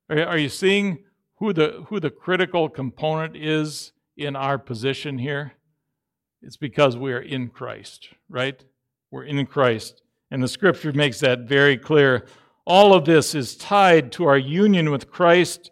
Are 0.09 0.37
you 0.37 0.49
seeing 0.49 0.99
who 1.35 1.51
the, 1.53 1.85
who 1.87 1.99
the 1.99 2.09
critical 2.09 2.69
component 2.69 3.35
is 3.35 3.91
in 4.15 4.35
our 4.35 4.57
position 4.57 5.17
here? 5.17 5.53
It's 6.41 6.57
because 6.57 6.95
we 6.95 7.11
are 7.11 7.21
in 7.21 7.49
Christ, 7.49 8.09
right? 8.29 8.63
We're 9.11 9.25
in 9.25 9.45
Christ. 9.45 10.01
And 10.31 10.41
the 10.41 10.47
scripture 10.47 10.93
makes 10.93 11.19
that 11.19 11.41
very 11.41 11.77
clear. 11.77 12.25
All 12.65 12.93
of 12.93 13.05
this 13.05 13.35
is 13.35 13.57
tied 13.57 14.11
to 14.13 14.25
our 14.25 14.37
union 14.37 14.91
with 14.91 15.11
Christ. 15.11 15.71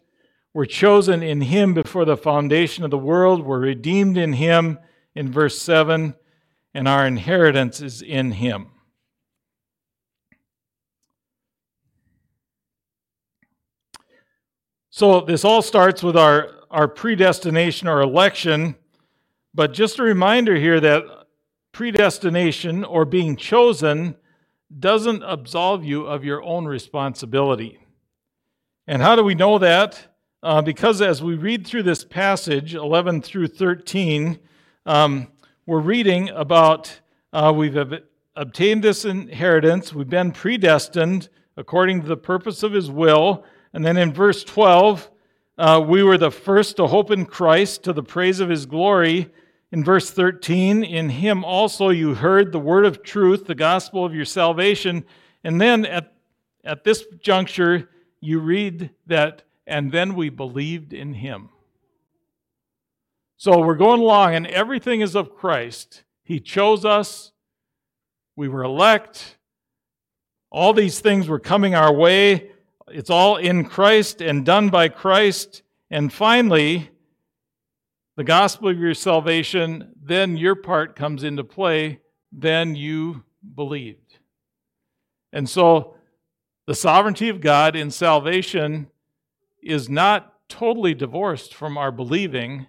We're 0.53 0.65
chosen 0.65 1.21
in 1.23 1.41
Him 1.41 1.73
before 1.73 2.05
the 2.05 2.17
foundation 2.17 2.83
of 2.83 2.91
the 2.91 2.97
world. 2.97 3.45
We're 3.45 3.59
redeemed 3.59 4.17
in 4.17 4.33
Him 4.33 4.79
in 5.13 5.31
verse 5.31 5.59
7, 5.61 6.13
and 6.73 6.87
our 6.87 7.05
inheritance 7.05 7.81
is 7.81 8.01
in 8.01 8.33
Him. 8.33 8.71
So 14.97 15.19
this 15.19 15.43
all 15.43 15.61
starts 15.61 16.01
with 16.01 16.15
our, 16.15 16.51
our 16.71 16.87
predestination 16.87 17.89
or 17.89 17.99
election. 17.99 18.77
But 19.53 19.73
just 19.73 19.99
a 19.99 20.03
reminder 20.03 20.55
here 20.55 20.79
that 20.79 21.03
predestination 21.73 22.85
or 22.85 23.03
being 23.03 23.35
chosen 23.35 24.15
doesn't 24.79 25.21
absolve 25.23 25.83
you 25.83 26.05
of 26.05 26.23
your 26.23 26.41
own 26.41 26.63
responsibility. 26.63 27.77
And 28.87 29.01
how 29.01 29.17
do 29.17 29.23
we 29.25 29.35
know 29.35 29.57
that? 29.57 30.15
Uh, 30.41 30.61
because 30.61 31.01
as 31.01 31.21
we 31.21 31.35
read 31.35 31.67
through 31.67 31.83
this 31.83 32.05
passage, 32.05 32.73
11 32.73 33.21
through 33.21 33.47
13, 33.47 34.39
um, 34.85 35.27
we're 35.65 35.81
reading 35.81 36.29
about 36.29 37.01
uh, 37.33 37.51
we've 37.53 37.77
obtained 38.37 38.81
this 38.81 39.03
inheritance, 39.03 39.93
we've 39.93 40.09
been 40.09 40.31
predestined 40.31 41.27
according 41.57 42.01
to 42.01 42.07
the 42.07 42.15
purpose 42.15 42.63
of 42.63 42.71
his 42.71 42.89
will. 42.89 43.43
And 43.75 43.85
then 43.85 43.97
in 43.97 44.13
verse 44.13 44.41
12, 44.45 45.11
uh, 45.57 45.83
we 45.85 46.01
were 46.01 46.17
the 46.17 46.31
first 46.31 46.77
to 46.77 46.87
hope 46.87 47.11
in 47.11 47.25
Christ 47.25 47.83
to 47.83 47.91
the 47.91 48.01
praise 48.01 48.39
of 48.39 48.47
his 48.47 48.65
glory. 48.65 49.29
In 49.73 49.83
verse 49.83 50.09
13, 50.09 50.81
in 50.81 51.09
him 51.09 51.43
also 51.43 51.89
you 51.89 52.13
heard 52.13 52.53
the 52.53 52.59
word 52.59 52.85
of 52.85 53.03
truth, 53.03 53.47
the 53.47 53.53
gospel 53.53 54.05
of 54.05 54.15
your 54.15 54.23
salvation. 54.23 55.03
And 55.43 55.59
then 55.59 55.85
at, 55.85 56.13
at 56.63 56.85
this 56.85 57.05
juncture, 57.21 57.89
you 58.21 58.39
read 58.39 58.91
that, 59.07 59.43
and 59.67 59.91
then 59.91 60.15
we 60.15 60.29
believed 60.29 60.93
in 60.93 61.13
him. 61.13 61.49
So 63.35 63.59
we're 63.59 63.75
going 63.75 63.99
along, 63.99 64.35
and 64.35 64.47
everything 64.47 65.01
is 65.01 65.15
of 65.15 65.35
Christ. 65.35 66.05
He 66.23 66.39
chose 66.39 66.85
us, 66.85 67.33
we 68.37 68.47
were 68.47 68.63
elect, 68.63 69.35
all 70.49 70.71
these 70.71 71.01
things 71.01 71.27
were 71.27 71.39
coming 71.39 71.75
our 71.75 71.93
way. 71.93 72.51
It's 72.87 73.09
all 73.09 73.37
in 73.37 73.65
Christ 73.65 74.21
and 74.21 74.45
done 74.45 74.69
by 74.69 74.89
Christ. 74.89 75.63
And 75.89 76.13
finally, 76.13 76.89
the 78.15 78.23
gospel 78.23 78.69
of 78.69 78.79
your 78.79 78.93
salvation, 78.93 79.93
then 80.01 80.37
your 80.37 80.55
part 80.55 80.95
comes 80.95 81.23
into 81.23 81.43
play. 81.43 81.99
Then 82.31 82.75
you 82.75 83.23
believed. 83.55 84.19
And 85.33 85.49
so 85.49 85.95
the 86.67 86.75
sovereignty 86.75 87.29
of 87.29 87.41
God 87.41 87.75
in 87.75 87.91
salvation 87.91 88.87
is 89.61 89.89
not 89.89 90.33
totally 90.47 90.93
divorced 90.93 91.53
from 91.53 91.77
our 91.77 91.91
believing. 91.91 92.67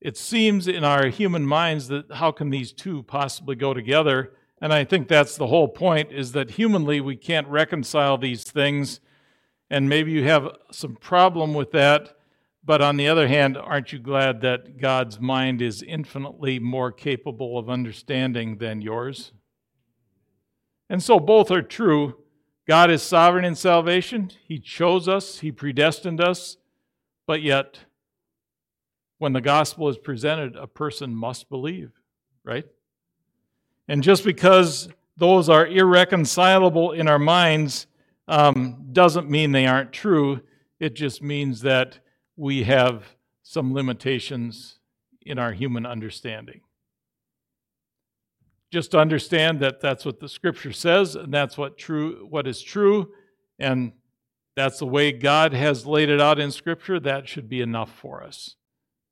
It 0.00 0.16
seems 0.16 0.68
in 0.68 0.84
our 0.84 1.06
human 1.08 1.46
minds 1.46 1.88
that 1.88 2.12
how 2.12 2.32
can 2.32 2.50
these 2.50 2.72
two 2.72 3.02
possibly 3.02 3.56
go 3.56 3.74
together? 3.74 4.32
And 4.62 4.72
I 4.72 4.84
think 4.84 5.08
that's 5.08 5.36
the 5.36 5.48
whole 5.48 5.66
point 5.66 6.12
is 6.12 6.32
that 6.32 6.52
humanly 6.52 7.00
we 7.00 7.16
can't 7.16 7.48
reconcile 7.48 8.16
these 8.16 8.44
things. 8.44 9.00
And 9.68 9.88
maybe 9.88 10.12
you 10.12 10.22
have 10.22 10.56
some 10.70 10.94
problem 10.94 11.52
with 11.52 11.72
that. 11.72 12.16
But 12.64 12.80
on 12.80 12.96
the 12.96 13.08
other 13.08 13.26
hand, 13.26 13.58
aren't 13.58 13.92
you 13.92 13.98
glad 13.98 14.40
that 14.42 14.78
God's 14.78 15.18
mind 15.18 15.60
is 15.60 15.82
infinitely 15.82 16.60
more 16.60 16.92
capable 16.92 17.58
of 17.58 17.68
understanding 17.68 18.58
than 18.58 18.80
yours? 18.80 19.32
And 20.88 21.02
so 21.02 21.18
both 21.18 21.50
are 21.50 21.62
true. 21.62 22.18
God 22.68 22.88
is 22.88 23.02
sovereign 23.02 23.44
in 23.44 23.56
salvation. 23.56 24.30
He 24.46 24.60
chose 24.60 25.08
us, 25.08 25.40
He 25.40 25.50
predestined 25.50 26.20
us, 26.20 26.56
but 27.26 27.42
yet, 27.42 27.80
when 29.18 29.32
the 29.32 29.40
gospel 29.40 29.88
is 29.88 29.98
presented, 29.98 30.54
a 30.54 30.68
person 30.68 31.16
must 31.16 31.48
believe, 31.48 31.90
right? 32.44 32.66
And 33.92 34.02
just 34.02 34.24
because 34.24 34.88
those 35.18 35.50
are 35.50 35.66
irreconcilable 35.66 36.92
in 36.92 37.08
our 37.08 37.18
minds 37.18 37.86
um, 38.26 38.86
doesn't 38.90 39.28
mean 39.28 39.52
they 39.52 39.66
aren't 39.66 39.92
true. 39.92 40.40
It 40.80 40.94
just 40.94 41.22
means 41.22 41.60
that 41.60 41.98
we 42.34 42.62
have 42.62 43.04
some 43.42 43.74
limitations 43.74 44.78
in 45.20 45.38
our 45.38 45.52
human 45.52 45.84
understanding. 45.84 46.62
Just 48.70 48.94
understand 48.94 49.60
that 49.60 49.82
that's 49.82 50.06
what 50.06 50.20
the 50.20 50.28
scripture 50.30 50.72
says 50.72 51.14
and 51.14 51.30
that's 51.30 51.58
what 51.58 51.76
true 51.76 52.26
what 52.30 52.46
is 52.46 52.62
true 52.62 53.12
and 53.58 53.92
that's 54.56 54.78
the 54.78 54.86
way 54.86 55.12
God 55.12 55.52
has 55.52 55.84
laid 55.84 56.08
it 56.08 56.18
out 56.18 56.40
in 56.40 56.50
scripture 56.50 56.98
that 57.00 57.28
should 57.28 57.50
be 57.50 57.60
enough 57.60 57.94
for 57.94 58.22
us 58.24 58.56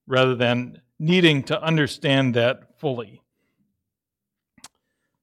rather 0.06 0.34
than 0.34 0.80
needing 0.98 1.42
to 1.42 1.62
understand 1.62 2.32
that 2.36 2.80
fully. 2.80 3.20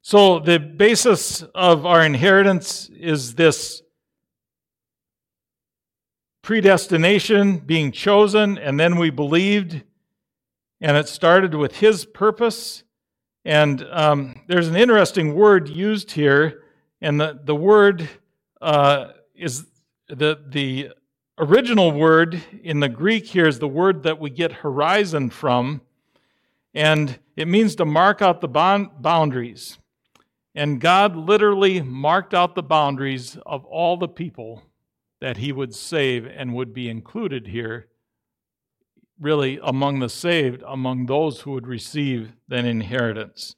So, 0.10 0.39
the 0.39 0.58
basis 0.58 1.41
of 1.54 1.86
our 1.86 2.02
inheritance 2.02 2.89
is 2.98 3.36
this 3.36 3.82
predestination, 6.41 7.58
being 7.58 7.91
chosen, 7.91 8.58
and 8.58 8.80
then 8.80 8.96
we 8.96 9.10
believed, 9.10 9.84
and 10.80 10.96
it 10.96 11.10
started 11.10 11.56
with 11.56 11.76
His 11.76 12.06
purpose. 12.06 12.86
And 13.43 13.86
um, 13.91 14.43
there's 14.48 14.70
an 14.70 14.78
interesting 14.78 15.36
word 15.36 15.67
used 15.67 16.12
here, 16.12 16.63
and 17.02 17.20
the, 17.20 17.41
the 17.43 17.54
word 17.54 18.08
uh, 18.62 19.08
is 19.36 19.65
the, 20.08 20.39
the 20.48 20.91
original 21.38 21.91
word 21.91 22.41
in 22.63 22.80
the 22.80 22.88
Greek 22.88 23.26
here 23.26 23.46
is 23.46 23.60
the 23.60 23.67
word 23.67 24.04
that 24.04 24.22
we 24.22 24.30
get 24.30 24.54
horizon 24.54 25.30
from, 25.30 25.82
and 26.74 27.20
it 27.36 27.50
means 27.50 27.76
to 27.76 27.84
mark 27.84 28.22
out 28.22 28.39
the 28.39 28.48
boundaries. 28.48 29.78
And 30.58 30.82
God 30.82 31.15
literally 31.15 31.84
marked 31.84 32.34
out 32.34 32.56
the 32.56 32.63
boundaries 32.63 33.38
of 33.46 33.63
all 33.65 33.96
the 33.96 34.08
people 34.08 34.63
that 35.22 35.38
he 35.38 35.52
would 35.52 35.76
save 35.76 36.26
and 36.26 36.56
would 36.56 36.74
be 36.74 36.89
included 36.89 37.46
here, 37.46 37.89
really 39.20 39.60
among 39.62 40.00
the 40.00 40.10
saved, 40.10 40.63
among 40.65 41.06
those 41.06 41.41
who 41.41 41.52
would 41.52 41.67
receive 41.67 42.32
that 42.48 42.65
inheritance. 42.65 43.56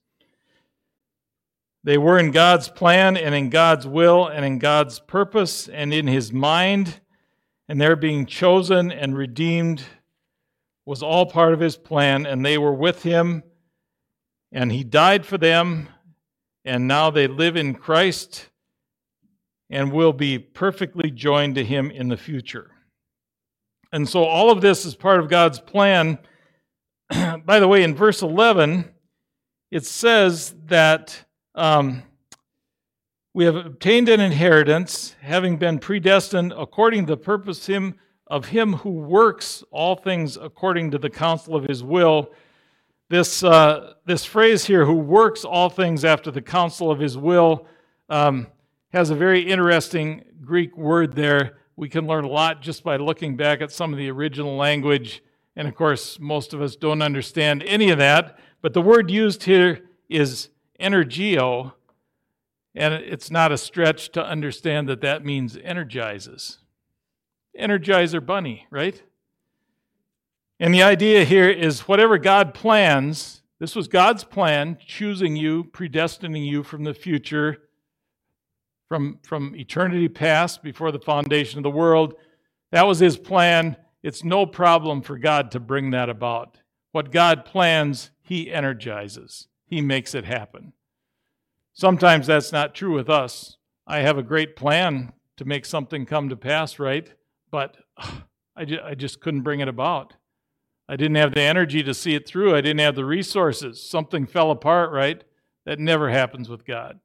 They 1.82 1.98
were 1.98 2.20
in 2.20 2.32
God's 2.32 2.68
plan 2.68 3.16
and 3.16 3.34
in 3.34 3.50
God's 3.50 3.88
will 3.88 4.28
and 4.28 4.44
in 4.44 4.60
God's 4.60 5.00
purpose 5.00 5.70
and 5.70 5.94
in 5.94 6.06
his 6.06 6.34
mind, 6.34 7.00
and 7.70 7.80
their 7.80 7.96
being 7.96 8.26
chosen 8.26 8.92
and 8.92 9.18
redeemed 9.18 9.84
was 10.86 11.02
all 11.02 11.28
part 11.28 11.54
of 11.54 11.62
his 11.62 11.78
plan, 11.78 12.26
and 12.26 12.46
they 12.46 12.58
were 12.58 12.74
with 12.74 13.04
him, 13.04 13.44
and 14.52 14.70
he 14.74 14.84
died 14.84 15.26
for 15.26 15.38
them 15.38 15.88
and 16.66 16.88
now 16.88 17.10
they 17.10 17.28
live 17.28 17.56
in 17.56 17.74
Christ 17.74 18.50
and 19.70 19.92
will 19.92 20.14
be 20.14 20.40
perfectly 20.40 21.12
joined 21.12 21.56
to 21.56 21.64
Him 21.64 21.92
in 21.92 22.10
the 22.10 22.18
future. 22.18 22.72
And 23.92 24.08
so 24.08 24.24
all 24.24 24.52
of 24.52 24.62
this 24.62 24.86
is 24.86 24.96
part 24.96 25.20
of 25.20 25.30
God's 25.30 25.60
plan. 25.60 26.20
By 27.10 27.60
the 27.60 27.68
way, 27.68 27.84
in 27.84 27.96
verse 27.96 28.22
11, 28.22 28.90
it 29.72 29.86
says 29.86 30.56
that 30.66 31.26
um, 31.56 32.04
we 33.34 33.46
have 33.46 33.56
obtained 33.56 34.10
an 34.10 34.20
inheritance, 34.20 35.16
having 35.22 35.58
been 35.58 35.80
predestined 35.80 36.54
according 36.56 37.06
to 37.06 37.14
the 37.14 37.18
purpose 37.18 37.66
him, 37.66 37.96
of 38.28 38.46
Him 38.48 38.74
who 38.74 38.92
works 38.92 39.64
all 39.72 39.96
things 39.96 40.38
according 40.38 40.92
to 40.92 40.98
the 40.98 41.10
counsel 41.10 41.56
of 41.56 41.64
His 41.64 41.84
will 41.84 42.32
this, 43.10 43.44
uh, 43.44 43.94
this 44.06 44.24
phrase 44.24 44.66
here, 44.66 44.86
who 44.86 44.94
works 44.94 45.44
all 45.44 45.70
things 45.70 46.06
after 46.06 46.30
the 46.30 46.42
counsel 46.42 46.92
of 46.92 47.00
his 47.00 47.18
will, 47.18 47.68
um, 48.08 48.48
has 48.94 49.10
a 49.10 49.16
very 49.16 49.42
interesting 49.42 50.24
Greek 50.44 50.78
word 50.78 51.16
there. 51.16 51.58
We 51.76 51.90
can 51.90 52.06
learn 52.06 52.24
a 52.24 52.30
lot 52.30 52.62
just 52.62 52.84
by 52.84 52.98
looking 52.98 53.36
back 53.36 53.62
at 53.62 53.72
some 53.72 53.92
of 53.92 53.98
the 53.98 54.12
original 54.12 54.56
language. 54.56 55.24
And 55.56 55.68
of 55.68 55.76
course, 55.76 56.20
most 56.20 56.54
of 56.54 56.62
us 56.62 56.76
don't 56.76 57.02
understand 57.02 57.64
any 57.64 57.90
of 57.90 57.98
that. 57.98 58.40
But 58.62 58.74
the 58.74 58.82
word 58.82 59.10
used 59.10 59.44
here 59.44 59.90
is 60.08 60.50
energeo. 60.80 61.74
And 62.76 62.94
it's 62.94 63.32
not 63.32 63.52
a 63.52 63.58
stretch 63.58 64.12
to 64.12 64.24
understand 64.24 64.88
that 64.90 65.02
that 65.02 65.26
means 65.26 65.58
energizes. 65.64 66.60
Energizer 67.60 68.24
bunny, 68.24 68.68
right? 68.70 69.02
And 70.60 70.74
the 70.74 70.84
idea 70.84 71.24
here 71.24 71.50
is 71.50 71.88
whatever 71.88 72.18
God 72.18 72.54
plans, 72.54 73.42
this 73.60 73.76
was 73.76 73.88
God's 73.88 74.26
plan, 74.26 74.78
choosing 74.86 75.36
you, 75.36 75.64
predestining 75.64 76.46
you 76.46 76.64
from 76.64 76.84
the 76.84 76.94
future, 76.94 77.58
from, 78.90 79.20
from 79.24 79.56
eternity 79.56 80.10
past, 80.10 80.62
before 80.62 80.92
the 80.92 81.00
foundation 81.00 81.60
of 81.60 81.64
the 81.64 81.70
world. 81.70 82.16
That 82.72 82.88
was 82.88 83.00
His 83.00 83.18
plan. 83.18 83.78
It's 84.04 84.24
no 84.24 84.46
problem 84.46 85.02
for 85.02 85.18
God 85.18 85.52
to 85.52 85.60
bring 85.60 85.92
that 85.92 86.10
about. 86.10 86.60
What 86.92 87.12
God 87.12 87.46
plans, 87.46 88.12
He 88.22 88.52
energizes, 88.52 89.48
He 89.66 89.80
makes 89.80 90.14
it 90.14 90.26
happen. 90.26 90.74
Sometimes 91.72 92.28
that's 92.28 92.52
not 92.52 92.76
true 92.76 92.94
with 92.94 93.10
us. 93.10 93.56
I 93.88 94.00
have 94.00 94.18
a 94.18 94.24
great 94.24 94.58
plan 94.58 95.14
to 95.38 95.46
make 95.46 95.66
something 95.66 96.06
come 96.06 96.28
to 96.28 96.36
pass, 96.36 96.80
right? 96.80 97.14
But 97.50 97.78
I, 98.58 98.66
ju- 98.66 98.82
I 98.84 98.96
just 98.96 99.22
couldn't 99.22 99.44
bring 99.44 99.62
it 99.62 99.70
about. 99.70 100.16
I 100.92 100.96
didn't 100.96 101.18
have 101.18 101.36
the 101.36 101.42
energy 101.42 101.84
to 101.84 101.94
see 101.94 102.16
it 102.16 102.28
through. 102.28 102.56
I 102.56 102.62
didn't 102.62 102.80
have 102.80 102.96
the 102.96 103.06
resources. 103.06 103.80
Something 103.80 104.26
fell 104.26 104.50
apart, 104.50 104.92
right? 104.92 105.24
That 105.66 105.78
never 105.78 106.10
happens 106.10 106.50
with 106.50 106.66
God. 106.66 107.00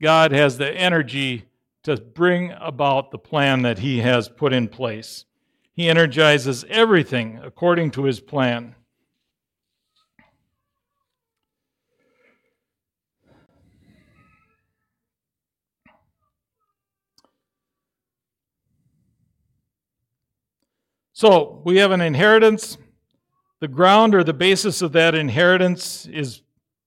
God 0.00 0.32
has 0.32 0.56
the 0.56 0.72
energy 0.72 1.44
to 1.82 1.98
bring 1.98 2.52
about 2.58 3.10
the 3.10 3.18
plan 3.18 3.60
that 3.62 3.80
He 3.80 3.98
has 3.98 4.30
put 4.30 4.54
in 4.54 4.68
place. 4.68 5.26
He 5.74 5.90
energizes 5.90 6.64
everything 6.70 7.38
according 7.44 7.90
to 7.92 8.04
His 8.04 8.18
plan. 8.18 8.74
So 21.12 21.60
we 21.62 21.76
have 21.76 21.90
an 21.90 22.00
inheritance. 22.00 22.78
The 23.66 23.72
ground 23.72 24.14
or 24.14 24.22
the 24.22 24.32
basis 24.32 24.80
of 24.80 24.92
that 24.92 25.16
inheritance 25.16 26.06
is 26.06 26.42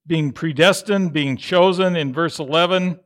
being 0.08 0.32
predestined, 0.32 1.12
being 1.12 1.36
chosen 1.36 1.98
in 1.98 2.14
verse 2.14 2.40
11. 2.40 3.02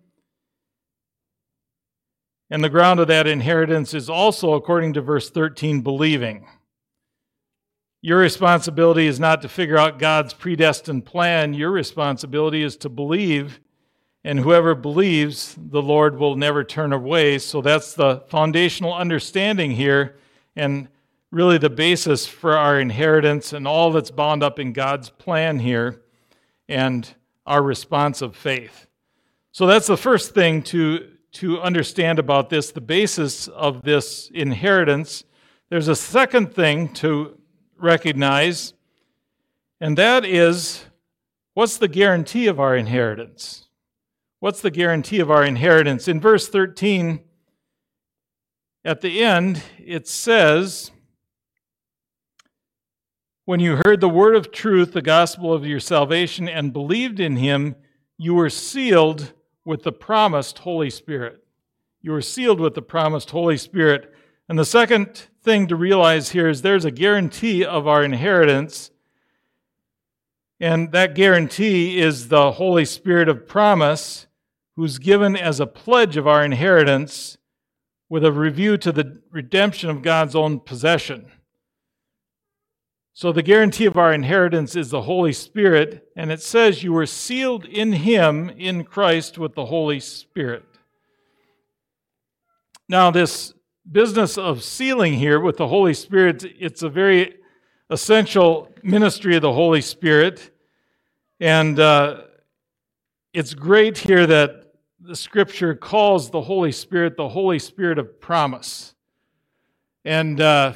And 2.51 2.63
the 2.63 2.69
ground 2.69 2.99
of 2.99 3.07
that 3.07 3.25
inheritance 3.25 3.95
is 3.95 4.12
also, 4.12 4.53
according 4.53 4.93
to 4.93 5.01
verse 5.01 5.31
13, 5.31 5.81
believing. 5.81 6.47
Your 8.03 8.19
responsibility 8.19 9.07
is 9.07 9.19
not 9.19 9.41
to 9.41 9.49
figure 9.49 9.79
out 9.79 9.97
God's 9.97 10.36
predestined 10.36 11.05
plan. 11.05 11.55
Your 11.55 11.71
responsibility 11.71 12.62
is 12.62 12.77
to 12.77 12.89
believe. 12.89 13.59
And 14.23 14.39
whoever 14.39 14.75
believes, 14.75 15.57
the 15.57 15.81
Lord 15.81 16.19
will 16.19 16.36
never 16.36 16.63
turn 16.63 16.93
away. 16.93 17.39
So 17.39 17.59
that's 17.63 17.95
the 17.95 18.21
foundational 18.27 18.93
understanding 18.93 19.71
here. 19.71 20.17
And 20.55 20.89
really 21.33 21.57
the 21.57 21.69
basis 21.69 22.27
for 22.27 22.55
our 22.55 22.79
inheritance 22.79 23.53
and 23.53 23.67
all 23.67 23.91
that's 23.91 24.11
bound 24.11 24.43
up 24.43 24.59
in 24.59 24.71
God's 24.71 25.09
plan 25.09 25.57
here 25.57 26.03
and 26.69 27.11
our 27.47 27.63
response 27.63 28.21
of 28.21 28.35
faith. 28.35 28.85
So 29.51 29.65
that's 29.65 29.87
the 29.87 29.97
first 29.97 30.35
thing 30.35 30.61
to, 30.63 31.09
to 31.33 31.59
understand 31.59 32.19
about 32.19 32.51
this, 32.51 32.71
the 32.71 32.81
basis 32.81 33.47
of 33.47 33.81
this 33.81 34.29
inheritance. 34.31 35.23
There's 35.69 35.87
a 35.87 35.95
second 35.95 36.53
thing 36.53 36.93
to 36.95 37.39
recognize, 37.79 38.75
and 39.81 39.97
that 39.97 40.25
is 40.25 40.85
what's 41.55 41.77
the 41.77 41.87
guarantee 41.87 42.45
of 42.45 42.59
our 42.59 42.77
inheritance? 42.77 43.67
What's 44.39 44.61
the 44.61 44.71
guarantee 44.71 45.19
of 45.19 45.31
our 45.31 45.43
inheritance? 45.43 46.07
In 46.07 46.19
verse 46.19 46.47
13, 46.47 47.21
at 48.85 49.01
the 49.01 49.23
end, 49.23 49.63
it 49.79 50.07
says, 50.07 50.91
when 53.45 53.60
you 53.60 53.79
heard 53.84 53.99
the 53.99 54.10
word 54.10 54.36
of 54.36 54.51
truth, 54.51 54.93
the 54.93 55.01
gospel 55.01 55.53
of 55.53 55.65
your 55.65 55.79
salvation, 55.79 56.47
and 56.47 56.71
believed 56.71 57.19
in 57.19 57.36
him, 57.36 57.75
you 58.17 58.34
were 58.34 58.49
sealed 58.49 59.34
with 59.65 59.84
the 59.84 59.91
promised 59.91 60.60
Holy 60.60 60.89
Spirit. 60.89 61.43
You 62.01 62.12
were 62.12 62.21
sealed 62.21 62.60
with 62.60 62.73
the 62.73 62.82
promised 62.82 63.32
Holy 63.32 63.58
Spirit. 63.58 64.13
And 64.47 64.58
the 64.58 64.65
second 64.65 65.27
thing 65.41 65.67
to 65.67 65.75
realize 65.75 66.29
here 66.29 66.47
is 66.47 66.62
there's 66.62 66.86
a 66.86 66.91
guarantee 66.91 67.65
of 67.65 67.88
our 67.88 68.03
inheritance. 68.03 68.91
And 70.60 70.91
that 70.93 71.15
guarantee 71.15 71.99
is 71.99 72.29
the 72.29 72.53
Holy 72.53 72.86
Spirit 72.86 73.27
of 73.27 73.47
promise, 73.47 74.27
who's 74.75 74.99
given 74.99 75.36
as 75.36 75.60
a 75.60 75.67
pledge 75.67 76.15
of 76.15 76.27
our 76.27 76.43
inheritance 76.43 77.38
with 78.10 78.23
a 78.23 78.32
review 78.32 78.77
to 78.77 78.91
the 78.91 79.21
redemption 79.32 79.89
of 79.89 80.01
God's 80.01 80.36
own 80.36 80.60
possession. 80.62 81.29
So, 83.15 83.32
the 83.32 83.43
guarantee 83.43 83.86
of 83.86 83.95
our 83.95 84.12
inheritance 84.12 84.76
is 84.76 84.89
the 84.89 85.04
Holy 85.04 85.34
Spirit, 85.34 86.10
and 86.15 86.32
it 86.32 86.41
says 86.41 86.82
you 86.82 86.93
were 86.93 87.06
sealed 87.06 87.63
in 87.63 87.93
Him, 87.93 88.49
in 88.49 88.84
Christ, 88.84 89.38
with 89.38 89.54
the 89.54 89.67
Holy 89.67 89.99
Spirit. 89.99 90.65
Now, 92.89 93.12
this 93.12 93.54
business 93.91 94.36
of 94.36 94.63
sealing 94.63 95.13
here 95.13 95.39
with 95.39 95.58
the 95.58 95.67
Holy 95.67 95.93
Spirit, 95.93 96.43
it's 96.60 96.82
a 96.82 96.89
very 96.89 97.36
essential 97.91 98.73
ministry 98.82 99.36
of 99.36 99.43
the 99.43 99.54
Holy 99.54 99.82
Spirit. 99.82 100.49
And 101.39 101.80
uh, 101.80 102.21
it's 103.32 103.54
great 103.54 103.99
here 103.99 104.26
that 104.26 104.73
the 104.99 105.15
scripture 105.15 105.76
calls 105.76 106.32
the 106.32 106.41
Holy 106.41 106.71
Spirit 106.71 107.15
the 107.15 107.30
Holy 107.30 107.60
Spirit 107.60 107.99
of 107.99 108.19
promise. 108.19 108.95
And 110.04 110.41
uh, 110.41 110.73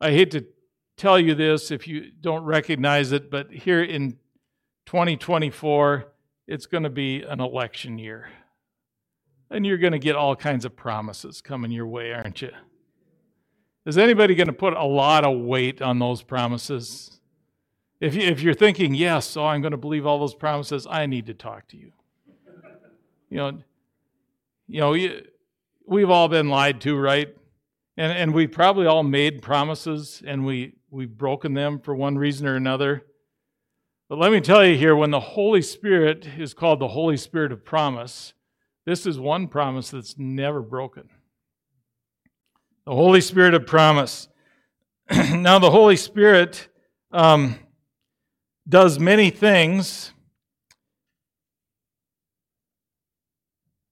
I 0.00 0.12
hate 0.12 0.30
to 0.30 0.46
tell 0.96 1.18
you 1.18 1.34
this 1.34 1.70
if 1.70 1.86
you 1.86 2.10
don't 2.20 2.44
recognize 2.44 3.12
it, 3.12 3.30
but 3.30 3.50
here 3.50 3.82
in 3.82 4.18
2024, 4.86 6.12
it's 6.46 6.66
going 6.66 6.84
to 6.84 6.90
be 6.90 7.22
an 7.22 7.40
election 7.40 7.98
year. 7.98 8.28
And 9.50 9.64
you're 9.64 9.78
going 9.78 9.92
to 9.92 9.98
get 9.98 10.16
all 10.16 10.34
kinds 10.34 10.64
of 10.64 10.74
promises 10.74 11.40
coming 11.40 11.70
your 11.70 11.86
way, 11.86 12.12
aren't 12.12 12.42
you? 12.42 12.50
Is 13.84 13.96
anybody 13.96 14.34
going 14.34 14.48
to 14.48 14.52
put 14.52 14.74
a 14.74 14.84
lot 14.84 15.24
of 15.24 15.38
weight 15.38 15.80
on 15.80 16.00
those 16.00 16.22
promises? 16.22 17.20
If, 18.00 18.14
you, 18.14 18.22
if 18.22 18.42
you're 18.42 18.54
thinking, 18.54 18.94
yes, 18.94 19.36
oh, 19.36 19.46
I'm 19.46 19.60
going 19.60 19.70
to 19.70 19.76
believe 19.76 20.06
all 20.06 20.18
those 20.18 20.34
promises, 20.34 20.86
I 20.90 21.06
need 21.06 21.26
to 21.26 21.34
talk 21.34 21.68
to 21.68 21.76
you. 21.76 21.92
You 23.30 23.36
know, 23.36 23.58
you 24.68 24.80
know, 24.80 25.20
we've 25.86 26.10
all 26.10 26.28
been 26.28 26.48
lied 26.48 26.80
to, 26.82 26.96
right? 26.96 27.35
And, 27.96 28.12
and 28.12 28.34
we 28.34 28.46
probably 28.46 28.86
all 28.86 29.02
made 29.02 29.42
promises 29.42 30.22
and 30.26 30.44
we, 30.44 30.74
we've 30.90 31.16
broken 31.16 31.54
them 31.54 31.80
for 31.80 31.94
one 31.94 32.18
reason 32.18 32.46
or 32.46 32.56
another. 32.56 33.04
But 34.08 34.18
let 34.18 34.30
me 34.30 34.40
tell 34.40 34.64
you 34.64 34.76
here 34.76 34.94
when 34.94 35.10
the 35.10 35.20
Holy 35.20 35.62
Spirit 35.62 36.28
is 36.38 36.54
called 36.54 36.78
the 36.78 36.88
Holy 36.88 37.16
Spirit 37.16 37.52
of 37.52 37.64
promise, 37.64 38.34
this 38.84 39.06
is 39.06 39.18
one 39.18 39.48
promise 39.48 39.90
that's 39.90 40.16
never 40.16 40.62
broken. 40.62 41.08
The 42.84 42.94
Holy 42.94 43.20
Spirit 43.20 43.54
of 43.54 43.66
promise. 43.66 44.28
now, 45.10 45.58
the 45.58 45.70
Holy 45.70 45.96
Spirit 45.96 46.68
um, 47.10 47.56
does 48.68 49.00
many 49.00 49.30
things 49.30 50.12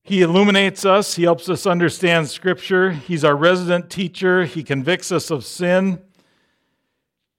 He 0.07 0.21
illuminates 0.21 0.85
us, 0.85 1.17
He 1.17 1.23
helps 1.23 1.49
us 1.49 1.67
understand 1.67 2.29
Scripture. 2.29 2.93
He's 2.93 3.25
our 3.25 3.35
resident 3.35 3.89
teacher, 3.89 4.45
He 4.45 4.63
convicts 4.63 5.11
us 5.11 5.31
of 5.31 5.47
sin. 5.47 5.99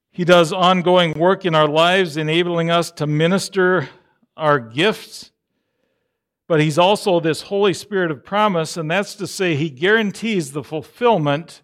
He 0.10 0.25
does 0.25 0.51
ongoing 0.51 1.13
work 1.13 1.45
in 1.45 1.54
our 1.54 1.67
lives, 1.67 2.17
enabling 2.17 2.71
us 2.71 2.89
to 2.93 3.06
minister 3.06 3.89
our 4.36 4.60
gifts. 4.60 5.32
But 6.47 6.60
He's 6.60 6.80
also 6.80 7.19
this 7.19 7.43
Holy 7.43 7.73
Spirit 7.73 8.10
of 8.10 8.25
promise, 8.25 8.78
and 8.78 8.89
that's 8.89 9.13
to 9.15 9.28
say, 9.28 9.56
He 9.56 9.69
guarantees 9.69 10.51
the 10.51 10.63
fulfillment 10.63 11.62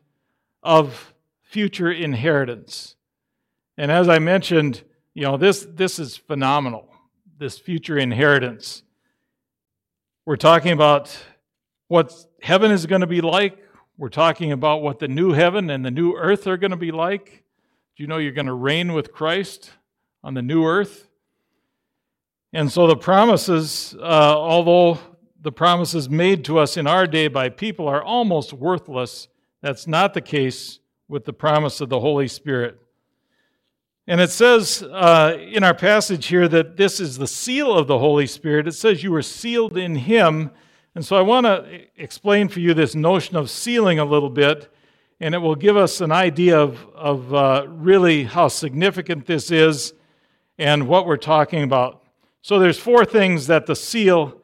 of 0.62 1.16
future 1.42 1.92
inheritance. 1.92 2.96
And 3.76 3.92
as 3.92 4.08
I 4.08 4.20
mentioned, 4.20 4.84
you 5.16 5.24
know, 5.24 5.36
this, 5.36 5.66
this 5.68 5.98
is 5.98 6.16
phenomenal, 6.16 6.94
this 7.40 7.58
future 7.58 7.98
inheritance. 7.98 8.84
We're 10.24 10.36
talking 10.36 10.72
about 10.72 11.18
what 11.88 12.14
heaven 12.44 12.70
is 12.70 12.86
going 12.86 13.02
to 13.02 13.08
be 13.08 13.22
like. 13.22 13.58
We're 13.98 14.10
talking 14.10 14.52
about 14.52 14.84
what 14.84 15.00
the 15.00 15.08
new 15.08 15.32
heaven 15.32 15.72
and 15.72 15.84
the 15.84 15.90
new 15.90 16.16
earth 16.16 16.46
are 16.46 16.58
going 16.58 16.70
to 16.72 16.78
be 16.78 16.92
like. 16.92 17.44
Do 17.96 18.04
you 18.04 18.08
know 18.08 18.20
you're 18.20 18.32
going 18.32 18.46
to 18.46 18.54
reign 18.54 18.94
with 18.94 19.12
Christ 19.12 19.72
on 20.24 20.36
the 20.36 20.44
new 20.44 20.64
earth? 20.64 21.08
And 22.54 22.72
so 22.72 22.86
the 22.86 22.96
promises, 22.96 23.96
uh, 24.00 24.04
although 24.38 25.00
the 25.42 25.52
promises 25.52 26.08
made 26.08 26.46
to 26.46 26.60
us 26.60 26.78
in 26.78 26.86
our 26.86 27.08
day 27.08 27.28
by 27.28 27.50
people 27.50 27.88
are 27.88 28.04
almost 28.04 28.54
worthless, 28.54 29.28
that's 29.62 29.88
not 29.88 30.14
the 30.14 30.22
case 30.22 30.80
with 31.08 31.26
the 31.26 31.34
promise 31.34 31.82
of 31.82 31.90
the 31.90 32.00
Holy 32.00 32.28
Spirit. 32.28 32.80
And 34.08 34.20
it 34.20 34.32
says 34.32 34.84
uh, 34.84 35.38
in 35.40 35.64
our 35.64 35.74
passage 35.76 36.26
here 36.26 36.48
that 36.48 36.76
this 36.76 37.00
is 37.00 37.18
the 37.18 37.28
seal 37.28 37.78
of 37.78 37.88
the 37.88 38.00
Holy 38.00 38.28
Spirit. 38.28 38.68
It 38.68 38.74
says 38.74 39.04
you 39.04 39.12
were 39.12 39.22
sealed 39.22 39.78
in 39.78 39.96
Him. 39.96 40.52
And 40.96 41.06
so 41.06 41.16
I 41.16 41.22
want 41.22 41.46
to 41.46 41.82
explain 41.96 42.50
for 42.50 42.60
you 42.60 42.74
this 42.74 42.96
notion 42.96 43.36
of 43.38 43.50
sealing 43.50 44.00
a 44.00 44.06
little 44.06 44.30
bit, 44.30 44.74
and 45.20 45.36
it 45.36 45.38
will 45.38 45.56
give 45.56 45.78
us 45.78 46.02
an 46.02 46.12
idea 46.12 46.60
of, 46.60 46.86
of 46.96 47.34
uh, 47.34 47.66
really 47.70 48.24
how 48.24 48.48
significant 48.48 49.28
this 49.28 49.52
is 49.52 49.94
and 50.58 50.88
what 50.88 51.06
we're 51.06 51.18
talking 51.18 51.64
about. 51.64 52.04
So 52.42 52.58
there's 52.58 52.80
four 52.80 53.06
things 53.06 53.48
that 53.48 53.68
the 53.68 53.76
seal 53.76 54.42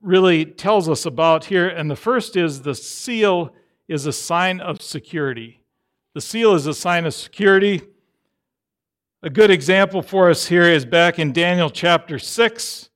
really 0.00 0.44
tells 0.44 0.88
us 0.88 1.06
about 1.06 1.46
here. 1.46 1.68
And 1.68 1.90
the 1.90 1.96
first 1.96 2.36
is 2.36 2.62
the 2.62 2.74
seal 2.74 3.52
is 3.88 4.06
a 4.06 4.12
sign 4.12 4.60
of 4.60 4.80
security. 4.80 5.60
The 6.14 6.20
seal 6.20 6.54
is 6.54 6.66
a 6.66 6.74
sign 6.74 7.04
of 7.04 7.14
security. 7.14 7.82
A 9.24 9.30
good 9.30 9.52
example 9.52 10.02
for 10.02 10.30
us 10.30 10.48
here 10.48 10.64
is 10.64 10.84
back 10.84 11.20
in 11.20 11.32
Daniel 11.32 11.70
chapter 11.70 12.18
6. 12.18 12.90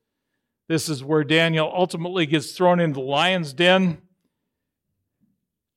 This 0.68 0.88
is 0.88 1.04
where 1.04 1.22
Daniel 1.22 1.72
ultimately 1.72 2.26
gets 2.26 2.50
thrown 2.50 2.80
into 2.80 2.94
the 2.94 3.06
lion's 3.06 3.52
den. 3.52 3.98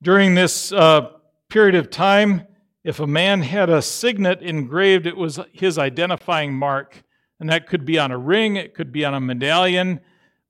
During 0.01 0.33
this 0.33 0.71
uh, 0.71 1.11
period 1.49 1.75
of 1.75 1.91
time, 1.91 2.47
if 2.83 2.99
a 2.99 3.05
man 3.05 3.43
had 3.43 3.69
a 3.69 3.79
signet 3.79 4.41
engraved, 4.41 5.05
it 5.05 5.15
was 5.15 5.39
his 5.53 5.77
identifying 5.77 6.55
mark. 6.55 7.03
And 7.39 7.47
that 7.51 7.67
could 7.67 7.85
be 7.85 7.99
on 7.99 8.09
a 8.09 8.17
ring, 8.17 8.55
it 8.55 8.73
could 8.73 8.91
be 8.91 9.05
on 9.05 9.13
a 9.13 9.19
medallion, 9.19 9.99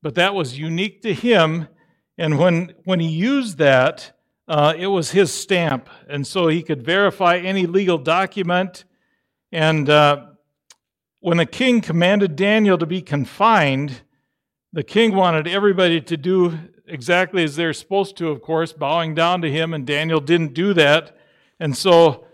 but 0.02 0.16
that 0.16 0.34
was 0.34 0.58
unique 0.58 1.02
to 1.02 1.14
him. 1.14 1.68
And 2.18 2.40
when, 2.40 2.74
when 2.86 3.02
he 3.02 3.10
used 3.10 3.58
that, 3.58 4.18
uh, 4.48 4.74
it 4.78 4.88
was 4.88 5.12
his 5.12 5.34
stamp. 5.34 5.90
And 6.08 6.26
so 6.26 6.48
he 6.48 6.64
could 6.64 6.86
verify 6.86 7.36
any 7.36 7.66
legal 7.66 7.98
document. 7.98 8.86
And 9.52 9.90
uh, 9.90 10.26
when 11.20 11.38
the 11.38 11.46
king 11.46 11.82
commanded 11.82 12.36
Daniel 12.36 12.78
to 12.78 12.86
be 12.86 13.02
confined, 13.02 14.02
the 14.72 14.84
king 14.84 15.16
wanted 15.16 15.48
everybody 15.48 16.00
to 16.02 16.18
do 16.18 16.58
exactly 16.86 17.44
as 17.44 17.56
they're 17.56 17.74
supposed 17.74 18.18
to, 18.18 18.30
of 18.30 18.42
course, 18.42 18.74
bowing 18.74 19.16
down 19.16 19.42
to 19.42 19.52
him, 19.52 19.74
and 19.74 19.86
Daniel 19.86 20.20
didn't 20.20 20.54
do 20.54 20.74
that. 20.74 21.18
And 21.60 21.76
so 21.76 22.26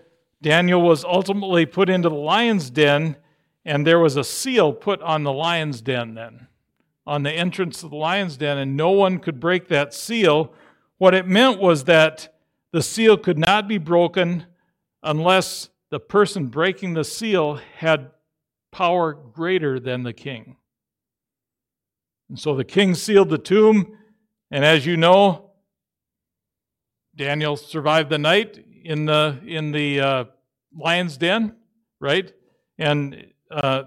Daniel 0.41 0.81
was 0.81 1.03
ultimately 1.03 1.65
put 1.65 1.89
into 1.89 2.09
the 2.09 2.15
lion's 2.15 2.69
den, 2.69 3.17
and 3.63 3.87
there 3.87 3.99
was 3.99 4.17
a 4.17 4.23
seal 4.23 4.73
put 4.73 5.01
on 5.01 5.23
the 5.23 5.33
lion's 5.33 5.81
den 5.81 6.15
then, 6.15 6.47
on 7.07 7.23
the 7.23 7.31
entrance 7.31 7.83
of 7.83 7.89
the 7.89 7.95
lion's 7.95 8.37
den, 8.37 8.57
and 8.57 8.75
no 8.75 8.91
one 8.91 9.19
could 9.19 9.39
break 9.39 9.69
that 9.69 9.93
seal. 9.93 10.53
What 10.97 11.13
it 11.13 11.27
meant 11.27 11.59
was 11.59 11.85
that 11.85 12.35
the 12.71 12.83
seal 12.83 13.17
could 13.17 13.37
not 13.37 13.67
be 13.67 13.77
broken 13.77 14.45
unless 15.01 15.69
the 15.95 15.99
person 16.01 16.47
breaking 16.47 16.93
the 16.93 17.05
seal 17.05 17.57
had 17.77 18.11
power 18.69 19.13
greater 19.13 19.79
than 19.79 20.03
the 20.03 20.11
king. 20.11 20.57
And 22.27 22.37
so 22.37 22.53
the 22.53 22.65
king 22.65 22.95
sealed 22.95 23.29
the 23.29 23.37
tomb, 23.37 23.97
and 24.51 24.65
as 24.65 24.85
you 24.85 24.97
know, 24.97 25.51
Daniel 27.15 27.55
survived 27.55 28.09
the 28.09 28.17
night 28.17 28.61
in 28.83 29.05
the 29.05 29.39
in 29.47 29.71
the 29.71 30.01
uh, 30.01 30.23
lion's 30.77 31.15
den, 31.15 31.55
right? 32.01 32.29
And 32.77 33.27
uh, 33.49 33.83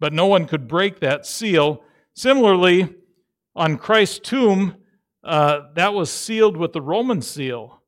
but 0.00 0.12
no 0.12 0.26
one 0.26 0.44
could 0.44 0.68
break 0.68 1.00
that 1.00 1.24
seal. 1.24 1.84
Similarly, 2.14 2.94
on 3.56 3.78
Christ's 3.78 4.18
tomb, 4.18 4.76
uh, 5.24 5.72
that 5.74 5.94
was 5.94 6.10
sealed 6.10 6.58
with 6.58 6.74
the 6.74 6.82
Roman 6.82 7.22
seal, 7.22 7.80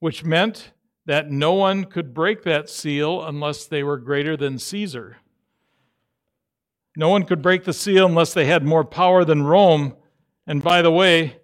which 0.00 0.24
meant 0.24 0.72
that 1.06 1.30
no 1.30 1.54
one 1.54 1.84
could 1.84 2.14
break 2.14 2.42
that 2.44 2.68
seal 2.68 3.22
unless 3.22 3.66
they 3.66 3.82
were 3.82 3.98
greater 3.98 4.36
than 4.36 4.58
Caesar. 4.58 5.18
No 6.96 7.08
one 7.08 7.24
could 7.24 7.42
break 7.42 7.64
the 7.64 7.72
seal 7.72 8.06
unless 8.06 8.34
they 8.34 8.44
had 8.44 8.64
more 8.64 8.84
power 8.84 9.24
than 9.24 9.42
Rome. 9.42 9.96
And 10.46 10.62
by 10.62 10.82
the 10.82 10.90
way, 10.90 11.40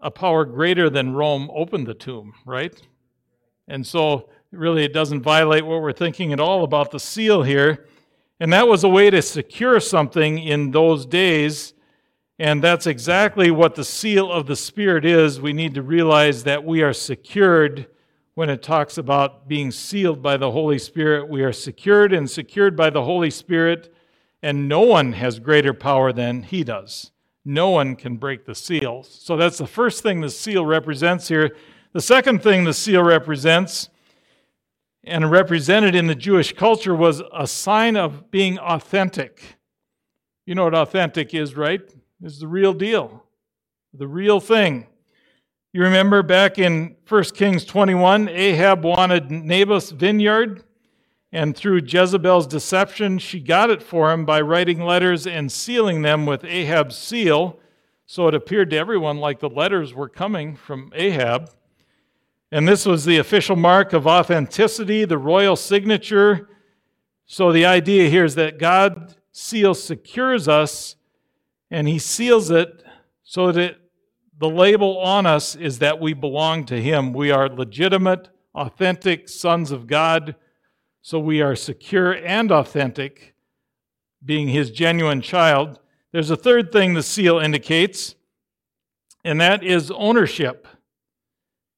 a 0.00 0.10
power 0.10 0.44
greater 0.44 0.88
than 0.90 1.14
Rome 1.14 1.50
opened 1.54 1.86
the 1.86 1.94
tomb, 1.94 2.34
right? 2.44 2.74
And 3.66 3.86
so 3.86 4.28
really 4.52 4.84
it 4.84 4.92
doesn't 4.92 5.22
violate 5.22 5.64
what 5.64 5.82
we're 5.82 5.92
thinking 5.92 6.32
at 6.32 6.40
all 6.40 6.64
about 6.64 6.90
the 6.90 7.00
seal 7.00 7.42
here. 7.42 7.86
And 8.38 8.52
that 8.52 8.68
was 8.68 8.84
a 8.84 8.88
way 8.88 9.10
to 9.10 9.22
secure 9.22 9.80
something 9.80 10.38
in 10.38 10.70
those 10.70 11.04
days. 11.04 11.74
And 12.38 12.64
that's 12.64 12.86
exactly 12.86 13.50
what 13.50 13.74
the 13.74 13.84
seal 13.84 14.30
of 14.30 14.46
the 14.46 14.56
Spirit 14.56 15.04
is. 15.04 15.40
We 15.40 15.52
need 15.52 15.74
to 15.74 15.82
realize 15.82 16.44
that 16.44 16.64
we 16.64 16.82
are 16.82 16.94
secured 16.94 17.86
when 18.40 18.48
it 18.48 18.62
talks 18.62 18.96
about 18.96 19.46
being 19.48 19.70
sealed 19.70 20.22
by 20.22 20.34
the 20.38 20.50
Holy 20.50 20.78
Spirit. 20.78 21.28
We 21.28 21.42
are 21.42 21.52
secured 21.52 22.14
and 22.14 22.30
secured 22.30 22.74
by 22.74 22.88
the 22.88 23.04
Holy 23.04 23.28
Spirit, 23.28 23.92
and 24.42 24.66
no 24.66 24.80
one 24.80 25.12
has 25.12 25.38
greater 25.38 25.74
power 25.74 26.10
than 26.10 26.44
He 26.44 26.64
does. 26.64 27.10
No 27.44 27.68
one 27.68 27.96
can 27.96 28.16
break 28.16 28.46
the 28.46 28.54
seal. 28.54 29.02
So 29.02 29.36
that's 29.36 29.58
the 29.58 29.66
first 29.66 30.02
thing 30.02 30.22
the 30.22 30.30
seal 30.30 30.64
represents 30.64 31.28
here. 31.28 31.54
The 31.92 32.00
second 32.00 32.42
thing 32.42 32.64
the 32.64 32.72
seal 32.72 33.02
represents 33.02 33.90
and 35.04 35.30
represented 35.30 35.94
in 35.94 36.06
the 36.06 36.14
Jewish 36.14 36.54
culture 36.54 36.94
was 36.94 37.22
a 37.34 37.46
sign 37.46 37.94
of 37.94 38.30
being 38.30 38.58
authentic. 38.58 39.58
You 40.46 40.54
know 40.54 40.64
what 40.64 40.74
authentic 40.74 41.34
is, 41.34 41.58
right? 41.58 41.82
Is 42.22 42.38
the 42.38 42.48
real 42.48 42.72
deal, 42.72 43.22
the 43.92 44.08
real 44.08 44.40
thing. 44.40 44.86
You 45.72 45.82
remember 45.82 46.24
back 46.24 46.58
in 46.58 46.96
1 47.08 47.24
Kings 47.26 47.64
21, 47.64 48.28
Ahab 48.28 48.82
wanted 48.82 49.30
Naboth's 49.30 49.92
vineyard, 49.92 50.64
and 51.30 51.56
through 51.56 51.82
Jezebel's 51.86 52.48
deception, 52.48 53.20
she 53.20 53.38
got 53.38 53.70
it 53.70 53.80
for 53.80 54.10
him 54.10 54.24
by 54.24 54.40
writing 54.40 54.84
letters 54.84 55.28
and 55.28 55.52
sealing 55.52 56.02
them 56.02 56.26
with 56.26 56.44
Ahab's 56.44 56.98
seal. 56.98 57.60
So 58.06 58.26
it 58.26 58.34
appeared 58.34 58.70
to 58.70 58.78
everyone 58.78 59.18
like 59.18 59.38
the 59.38 59.48
letters 59.48 59.94
were 59.94 60.08
coming 60.08 60.56
from 60.56 60.90
Ahab. 60.92 61.52
And 62.50 62.66
this 62.66 62.84
was 62.84 63.04
the 63.04 63.18
official 63.18 63.54
mark 63.54 63.92
of 63.92 64.08
authenticity, 64.08 65.04
the 65.04 65.18
royal 65.18 65.54
signature. 65.54 66.48
So 67.26 67.52
the 67.52 67.64
idea 67.64 68.10
here 68.10 68.24
is 68.24 68.34
that 68.34 68.58
God's 68.58 69.14
seal 69.30 69.74
secures 69.74 70.48
us, 70.48 70.96
and 71.70 71.86
He 71.86 72.00
seals 72.00 72.50
it 72.50 72.82
so 73.22 73.52
that 73.52 73.76
the 74.40 74.48
label 74.48 74.98
on 74.98 75.26
us 75.26 75.54
is 75.54 75.80
that 75.80 76.00
we 76.00 76.14
belong 76.14 76.64
to 76.64 76.80
Him. 76.80 77.12
We 77.12 77.30
are 77.30 77.46
legitimate, 77.46 78.30
authentic 78.54 79.28
sons 79.28 79.70
of 79.70 79.86
God. 79.86 80.34
So 81.02 81.20
we 81.20 81.42
are 81.42 81.54
secure 81.54 82.12
and 82.12 82.50
authentic, 82.50 83.34
being 84.24 84.48
His 84.48 84.70
genuine 84.70 85.20
child. 85.20 85.78
There's 86.12 86.30
a 86.30 86.38
third 86.38 86.72
thing 86.72 86.94
the 86.94 87.02
seal 87.02 87.38
indicates, 87.38 88.14
and 89.26 89.38
that 89.42 89.62
is 89.62 89.90
ownership. 89.90 90.66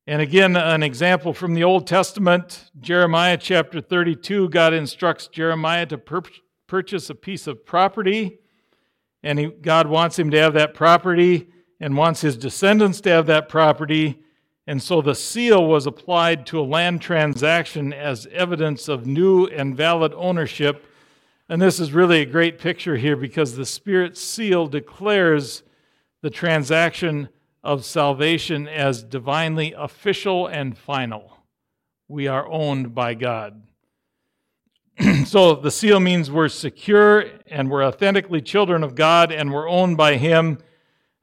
And 0.07 0.23
again, 0.23 0.55
an 0.55 0.85
example 0.85 1.33
from 1.33 1.55
the 1.55 1.65
Old 1.65 1.89
Testament, 1.89 2.71
Jeremiah 2.79 3.39
chapter 3.39 3.81
32, 3.81 4.51
God 4.51 4.73
instructs 4.73 5.27
Jeremiah 5.27 5.87
to 5.87 5.99
pur- 5.99 6.23
purchase 6.69 7.11
a 7.11 7.17
piece 7.17 7.49
of 7.49 7.67
property, 7.67 8.39
and 9.25 9.41
he, 9.41 9.47
God 9.47 9.89
wants 9.89 10.17
him 10.17 10.31
to 10.31 10.39
have 10.39 10.55
that 10.55 10.75
property 10.75 11.52
and 11.83 11.97
wants 11.97 12.21
his 12.21 12.37
descendants 12.37 13.01
to 13.01 13.11
have 13.11 13.27
that 13.27 13.49
property. 13.49 14.21
And 14.69 14.81
so 14.81 15.03
the 15.03 15.17
seal 15.17 15.67
was 15.67 15.85
applied 15.85 16.47
to 16.47 16.61
a 16.61 16.63
land 16.63 17.03
transaction 17.03 17.93
as 17.93 18.29
evidence 18.29 18.87
of 18.87 19.05
new 19.05 19.47
and 19.47 19.77
valid 19.77 20.15
ownership. 20.15 20.87
And 21.49 21.61
this 21.61 21.81
is 21.81 21.93
really 21.93 22.21
a 22.21 22.27
great 22.27 22.61
picture 22.61 22.97
here 22.97 23.17
because 23.17 23.57
the 23.57 23.67
Spirit 23.67 24.17
seal 24.17 24.69
declares 24.69 25.65
the 26.23 26.31
transaction 26.31 27.29
of 27.65 27.85
salvation 27.85 28.69
as 28.69 29.03
divinely 29.03 29.75
official 29.77 30.47
and 30.47 30.79
final. 30.79 31.37
We 32.07 32.29
are 32.29 32.49
owned 32.49 32.95
by 32.95 33.15
God. 33.15 33.61
so 35.27 35.57
the 35.57 35.71
seal 35.73 35.99
means 35.99 36.31
we're 36.31 36.49
secure 36.49 37.25
and 37.49 37.69
we're 37.69 37.85
authentically 37.85 38.41
children 38.41 38.85
of 38.85 38.95
God 38.95 39.33
and 39.33 39.53
we're 39.53 39.69
owned 39.69 39.97
by 39.97 40.17
Him. 40.17 40.59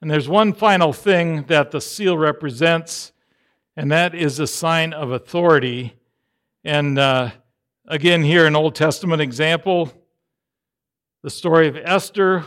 And 0.02 0.10
there's 0.10 0.30
one 0.30 0.54
final 0.54 0.94
thing 0.94 1.44
that 1.44 1.72
the 1.72 1.82
seal 1.82 2.18
represents, 2.18 3.12
and 3.76 3.92
that 3.92 4.16
is 4.16 4.40
a 4.40 4.48
sign 4.48 4.94
of 4.94 5.12
authority. 5.12 5.94
And 6.64 6.98
uh, 6.98 7.32
again, 7.88 8.24
here, 8.24 8.46
an 8.46 8.56
Old 8.56 8.76
Testament 8.76 9.22
example 9.22 9.92
the 11.22 11.30
story 11.30 11.68
of 11.68 11.76
Esther, 11.76 12.46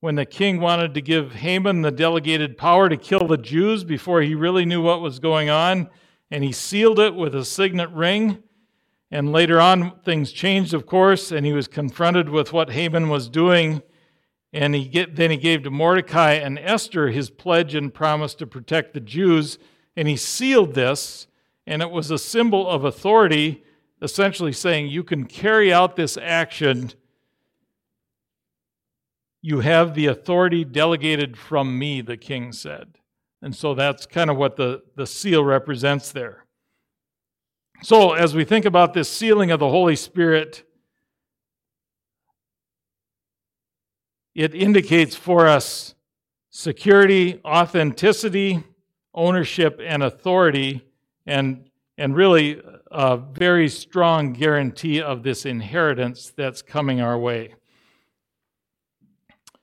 when 0.00 0.16
the 0.16 0.26
king 0.26 0.60
wanted 0.60 0.94
to 0.94 1.00
give 1.00 1.32
Haman 1.32 1.82
the 1.82 1.92
delegated 1.92 2.58
power 2.58 2.88
to 2.88 2.96
kill 2.96 3.28
the 3.28 3.36
Jews 3.36 3.84
before 3.84 4.20
he 4.20 4.34
really 4.34 4.64
knew 4.64 4.82
what 4.82 5.00
was 5.00 5.20
going 5.20 5.48
on, 5.48 5.88
and 6.28 6.42
he 6.42 6.50
sealed 6.50 6.98
it 6.98 7.14
with 7.14 7.36
a 7.36 7.44
signet 7.44 7.88
ring. 7.90 8.42
And 9.12 9.30
later 9.30 9.60
on, 9.60 10.00
things 10.00 10.32
changed, 10.32 10.74
of 10.74 10.86
course, 10.86 11.30
and 11.30 11.46
he 11.46 11.52
was 11.52 11.68
confronted 11.68 12.28
with 12.28 12.52
what 12.52 12.70
Haman 12.70 13.08
was 13.08 13.28
doing. 13.28 13.80
And 14.52 14.74
he 14.74 14.88
get, 14.88 15.16
then 15.16 15.30
he 15.30 15.36
gave 15.36 15.62
to 15.62 15.70
Mordecai 15.70 16.32
and 16.32 16.58
Esther 16.58 17.08
his 17.08 17.30
pledge 17.30 17.74
and 17.74 17.94
promise 17.94 18.34
to 18.34 18.46
protect 18.46 18.94
the 18.94 19.00
Jews. 19.00 19.58
And 19.96 20.08
he 20.08 20.16
sealed 20.16 20.74
this, 20.74 21.26
and 21.66 21.82
it 21.82 21.90
was 21.90 22.10
a 22.10 22.18
symbol 22.18 22.68
of 22.68 22.84
authority, 22.84 23.62
essentially 24.02 24.52
saying, 24.52 24.88
You 24.88 25.04
can 25.04 25.24
carry 25.26 25.72
out 25.72 25.96
this 25.96 26.16
action 26.16 26.92
you 29.42 29.60
have 29.60 29.94
the 29.94 30.06
authority 30.06 30.64
delegated 30.64 31.36
from 31.36 31.78
me, 31.78 32.00
the 32.00 32.16
king 32.16 32.52
said. 32.52 32.98
And 33.42 33.56
so 33.56 33.74
that's 33.74 34.04
kind 34.06 34.28
of 34.28 34.36
what 34.36 34.56
the, 34.56 34.82
the 34.96 35.06
seal 35.06 35.42
represents 35.42 36.12
there. 36.12 36.44
So, 37.82 38.12
as 38.12 38.34
we 38.34 38.44
think 38.44 38.66
about 38.66 38.92
this 38.92 39.10
sealing 39.10 39.50
of 39.50 39.58
the 39.58 39.70
Holy 39.70 39.96
Spirit, 39.96 40.64
it 44.34 44.54
indicates 44.54 45.16
for 45.16 45.46
us 45.46 45.94
security, 46.50 47.40
authenticity, 47.44 48.62
ownership, 49.14 49.80
and 49.84 50.02
authority, 50.02 50.84
and, 51.26 51.68
and 51.98 52.14
really 52.14 52.60
a 52.90 53.16
very 53.16 53.68
strong 53.68 54.32
guarantee 54.32 55.00
of 55.00 55.22
this 55.22 55.46
inheritance 55.46 56.32
that's 56.36 56.62
coming 56.62 57.00
our 57.00 57.18
way. 57.18 57.54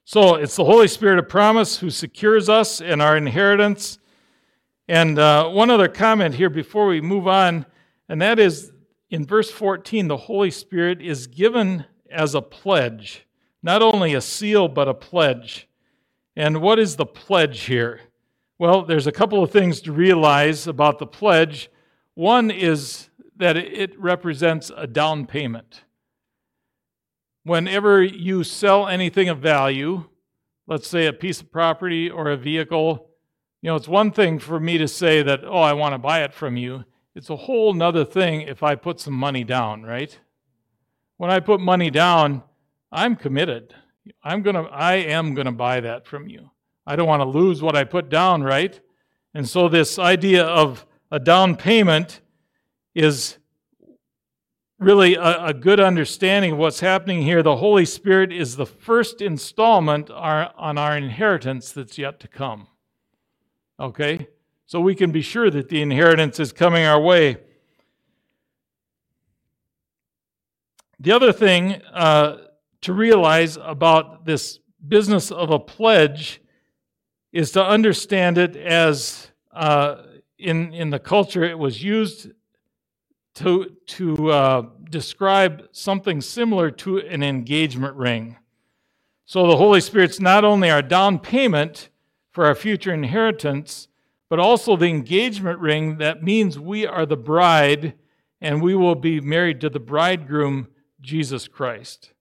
So 0.05 0.35
it's 0.35 0.55
the 0.55 0.63
Holy 0.63 0.87
Spirit 0.87 1.19
of 1.19 1.27
promise 1.27 1.77
who 1.77 1.89
secures 1.89 2.47
us 2.47 2.81
and 2.81 3.01
our 3.01 3.17
inheritance. 3.17 3.99
And 4.87 5.19
uh, 5.19 5.49
one 5.49 5.69
other 5.69 5.89
comment 5.89 6.35
here 6.35 6.49
before 6.49 6.87
we 6.87 7.01
move 7.01 7.27
on 7.27 7.65
and 8.09 8.21
that 8.21 8.39
is 8.39 8.71
in 9.09 9.25
verse 9.25 9.51
14, 9.51 10.07
the 10.07 10.17
Holy 10.17 10.51
Spirit 10.51 11.01
is 11.01 11.27
given 11.27 11.85
as 12.09 12.35
a 12.35 12.41
pledge, 12.41 13.26
not 13.67 13.81
only 13.81 14.13
a 14.13 14.21
seal, 14.21 14.69
but 14.69 14.87
a 14.87 14.93
pledge. 14.93 15.67
And 16.37 16.61
what 16.61 16.79
is 16.79 16.95
the 16.95 17.05
pledge 17.05 17.63
here? 17.63 17.99
Well, 18.57 18.85
there's 18.85 19.07
a 19.07 19.11
couple 19.11 19.43
of 19.43 19.51
things 19.51 19.81
to 19.81 19.91
realize 19.91 20.67
about 20.67 20.99
the 20.99 21.05
pledge. 21.05 21.69
One 22.13 22.49
is 22.49 23.09
that 23.35 23.57
it 23.57 23.99
represents 23.99 24.71
a 24.73 24.87
down 24.87 25.25
payment. 25.25 25.83
Whenever 27.43 28.01
you 28.01 28.45
sell 28.45 28.87
anything 28.87 29.27
of 29.27 29.39
value, 29.39 30.05
let's 30.65 30.87
say 30.87 31.05
a 31.05 31.11
piece 31.11 31.41
of 31.41 31.51
property 31.51 32.09
or 32.09 32.31
a 32.31 32.37
vehicle, 32.37 33.09
you 33.61 33.69
know, 33.69 33.75
it's 33.75 33.89
one 33.89 34.11
thing 34.11 34.39
for 34.39 34.61
me 34.61 34.77
to 34.77 34.87
say 34.87 35.21
that, 35.23 35.43
oh, 35.43 35.59
I 35.59 35.73
want 35.73 35.93
to 35.93 35.99
buy 35.99 36.23
it 36.23 36.33
from 36.33 36.55
you. 36.55 36.85
It's 37.15 37.29
a 37.29 37.35
whole 37.35 37.73
nother 37.73 38.05
thing 38.05 38.43
if 38.43 38.63
I 38.63 38.75
put 38.75 39.01
some 39.01 39.13
money 39.13 39.43
down, 39.43 39.83
right? 39.83 40.17
When 41.17 41.29
I 41.29 41.41
put 41.41 41.59
money 41.59 41.89
down, 41.89 42.43
I'm 42.91 43.15
committed. 43.15 43.73
I'm 44.23 44.41
gonna 44.41 44.63
I 44.63 44.95
am 44.95 45.33
gonna 45.33 45.51
buy 45.51 45.81
that 45.81 46.05
from 46.05 46.27
you. 46.27 46.49
I 46.85 46.95
don't 46.95 47.07
want 47.07 47.21
to 47.21 47.27
lose 47.27 47.61
what 47.61 47.75
I 47.75 47.83
put 47.83 48.09
down, 48.09 48.43
right? 48.43 48.79
And 49.33 49.47
so 49.47 49.67
this 49.67 49.99
idea 49.99 50.45
of 50.45 50.85
a 51.11 51.19
down 51.19 51.55
payment 51.55 52.21
is 52.95 53.37
really 54.79 55.15
a, 55.15 55.45
a, 55.45 55.53
good 55.53 55.79
understanding 55.79 56.53
of 56.53 56.57
what's 56.57 56.79
happening 56.79 57.21
here. 57.21 57.41
The 57.43 57.57
Holy 57.57 57.85
Spirit 57.85 58.31
is 58.31 58.55
the 58.55 58.65
first 58.65 59.21
installment 59.21 60.09
our, 60.09 60.53
on 60.57 60.77
our 60.77 60.95
inheritance 60.95 61.71
that's 61.71 61.97
yet 61.97 62.19
to 62.21 62.27
come. 62.27 62.67
Okay? 63.79 64.27
So 64.65 64.79
we 64.79 64.95
can 64.95 65.11
be 65.11 65.21
sure 65.21 65.49
that 65.49 65.69
the 65.69 65.81
inheritance 65.81 66.39
is 66.39 66.51
coming 66.51 66.85
our 66.85 66.99
way. 66.99 67.37
The 70.99 71.11
other 71.11 71.31
thing 71.31 71.81
uh, 71.93 72.37
to 72.87 72.93
realize 72.93 73.57
about 73.61 74.23
this 74.23 74.59
business 74.87 75.29
of 75.29 75.51
a 75.51 75.59
pledge 75.59 76.41
is 77.33 77.51
to 77.51 77.61
understand 77.61 78.37
it 78.37 78.55
as 78.55 79.29
uh, 79.51 80.03
in, 80.39 80.73
in 80.73 80.89
the 80.89 80.97
culture 80.97 81.43
it 81.43 81.59
was 81.59 81.83
used 81.83 82.31
to, 83.33 83.75
to 83.87 84.31
uh, 84.31 84.65
describe 84.89 85.67
something 85.73 86.21
similar 86.21 86.71
to 86.71 86.99
an 86.99 87.23
engagement 87.23 87.93
ring. 87.97 88.37
So 89.25 89.47
the 89.47 89.57
Holy 89.57 89.81
Spirit's 89.81 90.21
not 90.21 90.45
only 90.45 90.69
our 90.69 90.81
down 90.81 91.19
payment 91.19 91.89
for 92.31 92.45
our 92.45 92.55
future 92.55 92.93
inheritance, 92.93 93.89
but 94.29 94.39
also 94.39 94.77
the 94.77 94.85
engagement 94.85 95.59
ring 95.59 95.97
that 95.97 96.23
means 96.23 96.57
we 96.57 96.87
are 96.87 97.05
the 97.05 97.17
bride 97.17 97.95
and 98.39 98.61
we 98.61 98.75
will 98.75 98.95
be 98.95 99.19
married 99.19 99.59
to 99.59 99.69
the 99.69 99.81
bridegroom, 99.81 100.69
Jesus 101.01 101.49
Christ. 101.49 102.13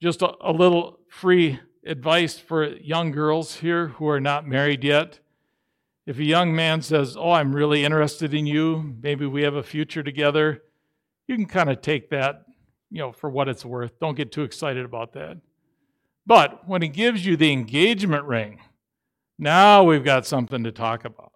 Just 0.00 0.22
a, 0.22 0.32
a 0.40 0.52
little 0.52 1.00
free 1.08 1.58
advice 1.86 2.38
for 2.38 2.66
young 2.66 3.10
girls 3.10 3.56
here 3.56 3.88
who 3.88 4.08
are 4.08 4.20
not 4.20 4.46
married 4.46 4.84
yet. 4.84 5.20
If 6.06 6.18
a 6.18 6.24
young 6.24 6.54
man 6.54 6.82
says, 6.82 7.16
Oh, 7.16 7.32
I'm 7.32 7.54
really 7.54 7.84
interested 7.84 8.34
in 8.34 8.46
you, 8.46 8.96
maybe 9.02 9.26
we 9.26 9.42
have 9.42 9.54
a 9.54 9.62
future 9.62 10.02
together, 10.02 10.62
you 11.26 11.36
can 11.36 11.46
kind 11.46 11.70
of 11.70 11.80
take 11.80 12.10
that, 12.10 12.44
you 12.90 12.98
know, 12.98 13.12
for 13.12 13.30
what 13.30 13.48
it's 13.48 13.64
worth. 13.64 13.98
Don't 13.98 14.16
get 14.16 14.30
too 14.30 14.42
excited 14.42 14.84
about 14.84 15.12
that. 15.14 15.38
But 16.26 16.68
when 16.68 16.82
he 16.82 16.88
gives 16.88 17.24
you 17.24 17.36
the 17.36 17.52
engagement 17.52 18.24
ring, 18.24 18.60
now 19.38 19.84
we've 19.84 20.04
got 20.04 20.26
something 20.26 20.64
to 20.64 20.72
talk 20.72 21.04
about. 21.04 21.32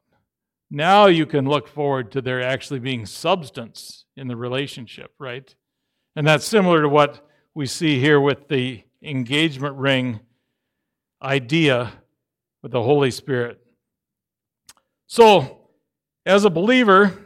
Now 0.71 1.07
you 1.07 1.27
can 1.27 1.49
look 1.49 1.67
forward 1.67 2.13
to 2.13 2.23
there 2.23 2.43
actually 2.43 2.81
being 2.81 3.07
substance 3.07 4.05
in 4.17 4.29
the 4.29 4.37
relationship, 4.37 5.13
right? 5.19 5.55
And 6.15 6.27
that's 6.27 6.45
similar 6.45 6.83
to 6.83 6.89
what 6.89 7.29
we 7.55 7.67
see 7.67 7.99
here 7.99 8.21
with 8.21 8.49
the 8.49 8.83
engagement 9.03 9.77
ring 9.77 10.21
idea 11.23 11.93
with 12.63 12.73
the 12.73 12.83
Holy 12.83 13.11
Spirit. 13.11 13.61
So, 15.07 15.59
as 16.25 16.45
a 16.45 16.51
believer, 16.51 17.19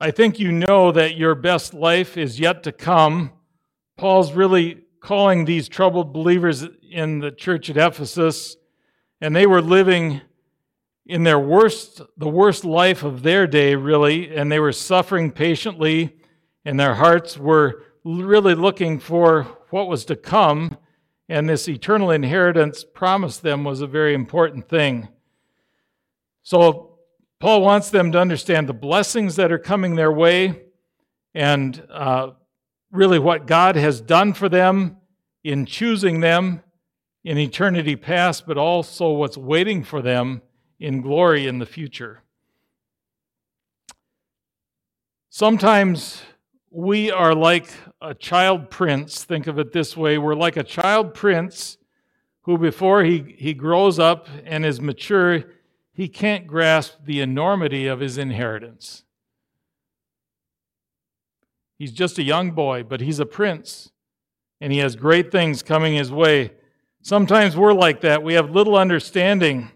I 0.00 0.10
think 0.10 0.40
you 0.40 0.50
know 0.50 0.90
that 0.92 1.16
your 1.16 1.34
best 1.34 1.74
life 1.74 2.16
is 2.16 2.40
yet 2.40 2.62
to 2.64 2.72
come. 2.72 3.32
Paul's 3.96 4.32
really 4.32 4.82
calling 5.00 5.44
these 5.44 5.68
troubled 5.68 6.12
believers 6.12 6.66
in 6.90 7.20
the 7.20 7.30
church 7.30 7.70
at 7.70 7.76
Ephesus, 7.76 8.56
and 9.20 9.36
they 9.36 9.46
were 9.46 9.62
living 9.62 10.20
in 11.06 11.22
their 11.22 11.38
worst, 11.38 12.00
the 12.16 12.28
worst 12.28 12.64
life 12.64 13.02
of 13.02 13.22
their 13.22 13.46
day, 13.46 13.74
really, 13.74 14.34
and 14.34 14.50
they 14.50 14.58
were 14.58 14.72
suffering 14.72 15.30
patiently, 15.30 16.16
and 16.64 16.78
their 16.78 16.94
hearts 16.94 17.38
were 17.38 17.84
really 18.04 18.54
looking 18.54 18.98
for 18.98 19.44
what 19.70 19.88
was 19.88 20.04
to 20.06 20.16
come, 20.16 20.76
and 21.28 21.48
this 21.48 21.68
eternal 21.68 22.10
inheritance 22.10 22.84
promised 22.84 23.42
them 23.42 23.64
was 23.64 23.80
a 23.80 23.86
very 23.86 24.14
important 24.14 24.68
thing. 24.68 25.08
So, 26.42 26.98
Paul 27.38 27.62
wants 27.62 27.90
them 27.90 28.12
to 28.12 28.20
understand 28.20 28.68
the 28.68 28.74
blessings 28.74 29.36
that 29.36 29.50
are 29.50 29.58
coming 29.58 29.94
their 29.94 30.12
way 30.12 30.62
and 31.34 31.82
uh, 31.90 32.32
really 32.90 33.18
what 33.18 33.46
God 33.46 33.76
has 33.76 34.00
done 34.00 34.34
for 34.34 34.48
them 34.48 34.98
in 35.42 35.64
choosing 35.64 36.20
them 36.20 36.62
in 37.24 37.38
eternity 37.38 37.96
past, 37.96 38.46
but 38.46 38.58
also 38.58 39.10
what's 39.12 39.36
waiting 39.36 39.84
for 39.84 40.02
them 40.02 40.42
in 40.78 41.00
glory 41.00 41.46
in 41.46 41.58
the 41.58 41.66
future. 41.66 42.22
Sometimes 45.28 46.22
we 46.70 47.10
are 47.10 47.34
like 47.34 47.68
a 48.00 48.14
child 48.14 48.70
prince. 48.70 49.24
Think 49.24 49.46
of 49.46 49.58
it 49.58 49.72
this 49.72 49.96
way 49.96 50.18
we're 50.18 50.34
like 50.34 50.56
a 50.56 50.62
child 50.62 51.14
prince 51.14 51.78
who, 52.42 52.56
before 52.56 53.04
he, 53.04 53.34
he 53.38 53.52
grows 53.52 53.98
up 53.98 54.28
and 54.44 54.64
is 54.64 54.80
mature, 54.80 55.44
he 55.92 56.08
can't 56.08 56.46
grasp 56.46 56.94
the 57.04 57.20
enormity 57.20 57.86
of 57.86 58.00
his 58.00 58.16
inheritance. 58.16 59.04
He's 61.78 61.92
just 61.92 62.18
a 62.18 62.22
young 62.22 62.52
boy, 62.52 62.82
but 62.82 63.00
he's 63.00 63.20
a 63.20 63.26
prince, 63.26 63.90
and 64.60 64.72
he 64.72 64.78
has 64.78 64.96
great 64.96 65.32
things 65.32 65.62
coming 65.62 65.94
his 65.94 66.12
way. 66.12 66.52
Sometimes 67.02 67.56
we're 67.56 67.72
like 67.72 68.02
that. 68.02 68.22
We 68.22 68.34
have 68.34 68.50
little 68.50 68.76
understanding 68.76 69.70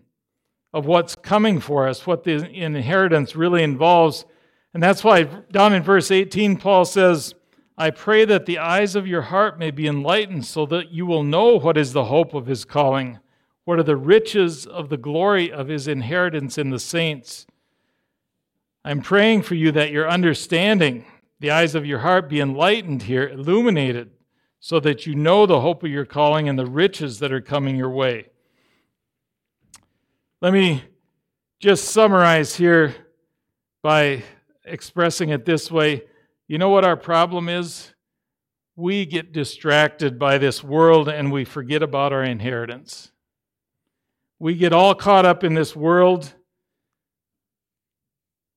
of 0.72 0.86
what's 0.86 1.14
coming 1.14 1.60
for 1.60 1.88
us, 1.88 2.06
what 2.06 2.24
the 2.24 2.44
inheritance 2.50 3.34
really 3.34 3.62
involves. 3.62 4.26
And 4.74 4.82
that's 4.82 5.02
why 5.02 5.22
down 5.24 5.72
in 5.72 5.82
verse 5.82 6.10
18, 6.10 6.58
Paul 6.58 6.84
says, 6.84 7.34
I 7.78 7.90
pray 7.90 8.24
that 8.26 8.44
the 8.44 8.58
eyes 8.58 8.94
of 8.94 9.06
your 9.06 9.22
heart 9.22 9.58
may 9.58 9.70
be 9.70 9.86
enlightened 9.86 10.44
so 10.44 10.66
that 10.66 10.90
you 10.90 11.06
will 11.06 11.22
know 11.22 11.58
what 11.58 11.78
is 11.78 11.92
the 11.92 12.04
hope 12.04 12.34
of 12.34 12.46
his 12.46 12.64
calling 12.64 13.18
what 13.64 13.78
are 13.78 13.84
the 13.84 13.96
riches 13.96 14.66
of 14.66 14.90
the 14.90 14.96
glory 14.96 15.50
of 15.50 15.68
his 15.68 15.88
inheritance 15.88 16.58
in 16.58 16.70
the 16.70 16.78
saints? 16.78 17.46
I'm 18.84 19.00
praying 19.00 19.42
for 19.42 19.54
you 19.54 19.72
that 19.72 19.90
your 19.90 20.08
understanding, 20.08 21.06
the 21.40 21.50
eyes 21.50 21.74
of 21.74 21.86
your 21.86 22.00
heart 22.00 22.28
be 22.28 22.40
enlightened 22.40 23.04
here, 23.04 23.26
illuminated, 23.26 24.10
so 24.60 24.80
that 24.80 25.06
you 25.06 25.14
know 25.14 25.46
the 25.46 25.60
hope 25.60 25.82
of 25.82 25.90
your 25.90 26.04
calling 26.04 26.48
and 26.48 26.58
the 26.58 26.66
riches 26.66 27.18
that 27.20 27.32
are 27.32 27.40
coming 27.40 27.76
your 27.76 27.90
way. 27.90 28.26
Let 30.42 30.52
me 30.52 30.84
just 31.58 31.86
summarize 31.86 32.56
here 32.56 32.94
by 33.82 34.22
expressing 34.64 35.30
it 35.30 35.44
this 35.44 35.70
way. 35.70 36.02
You 36.48 36.58
know 36.58 36.68
what 36.68 36.84
our 36.84 36.96
problem 36.96 37.48
is? 37.48 37.92
We 38.76 39.06
get 39.06 39.32
distracted 39.32 40.18
by 40.18 40.38
this 40.38 40.64
world 40.64 41.08
and 41.08 41.30
we 41.32 41.44
forget 41.44 41.82
about 41.82 42.12
our 42.12 42.24
inheritance. 42.24 43.12
We 44.38 44.54
get 44.54 44.72
all 44.72 44.94
caught 44.94 45.24
up 45.24 45.44
in 45.44 45.54
this 45.54 45.76
world. 45.76 46.34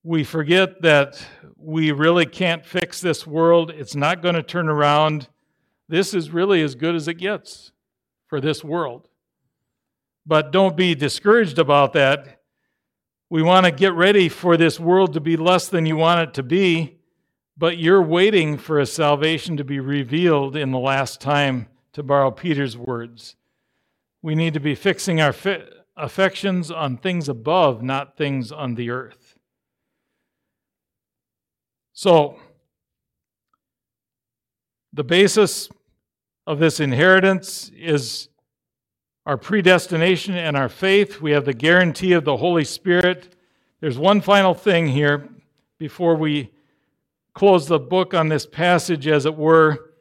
We 0.03 0.23
forget 0.23 0.81
that 0.81 1.23
we 1.55 1.91
really 1.91 2.25
can't 2.25 2.65
fix 2.65 2.99
this 2.99 3.27
world. 3.27 3.71
It's 3.71 3.95
not 3.95 4.21
going 4.21 4.35
to 4.35 4.43
turn 4.43 4.69
around. 4.69 5.27
This 5.87 6.13
is 6.13 6.31
really 6.31 6.61
as 6.61 6.75
good 6.75 6.95
as 6.95 7.07
it 7.07 7.15
gets 7.15 7.71
for 8.27 8.41
this 8.41 8.63
world. 8.63 9.07
But 10.25 10.51
don't 10.51 10.75
be 10.75 10.95
discouraged 10.95 11.59
about 11.59 11.93
that. 11.93 12.36
We 13.29 13.43
want 13.43 13.65
to 13.65 13.71
get 13.71 13.93
ready 13.93 14.29
for 14.29 14.55
this 14.55 14.79
world 14.79 15.13
to 15.13 15.19
be 15.19 15.35
less 15.35 15.67
than 15.67 15.85
you 15.85 15.97
want 15.97 16.21
it 16.21 16.33
to 16.35 16.43
be, 16.43 16.99
but 17.57 17.77
you're 17.77 18.01
waiting 18.01 18.57
for 18.57 18.79
a 18.79 18.85
salvation 18.85 19.57
to 19.57 19.65
be 19.65 19.79
revealed 19.79 20.55
in 20.55 20.71
the 20.71 20.79
last 20.79 21.19
time, 21.19 21.67
to 21.91 22.03
borrow 22.03 22.31
Peter's 22.31 22.77
words. 22.77 23.35
We 24.21 24.33
need 24.33 24.53
to 24.53 24.61
be 24.61 24.75
fixing 24.75 25.19
our 25.19 25.33
fit 25.33 25.73
affections 25.97 26.71
on 26.71 26.97
things 26.97 27.27
above, 27.27 27.81
not 27.81 28.15
things 28.15 28.51
on 28.51 28.75
the 28.75 28.91
earth. 28.91 29.35
So, 31.91 32.39
the 34.93 35.03
basis 35.03 35.69
of 36.45 36.59
this 36.59 36.79
inheritance 36.79 37.71
is 37.75 38.29
our 39.27 39.37
predestination 39.37 40.35
and 40.35 40.55
our 40.55 40.69
faith. 40.69 41.19
We 41.19 41.31
have 41.31 41.43
the 41.43 41.53
guarantee 41.53 42.13
of 42.13 42.23
the 42.23 42.37
Holy 42.37 42.63
Spirit. 42.63 43.35
There's 43.81 43.97
one 43.97 44.21
final 44.21 44.53
thing 44.53 44.87
here 44.87 45.27
before 45.77 46.15
we 46.15 46.53
close 47.33 47.67
the 47.67 47.77
book 47.77 48.13
on 48.13 48.29
this 48.29 48.45
passage, 48.45 49.05
as 49.05 49.25
it 49.25 49.35
were. 49.35 49.91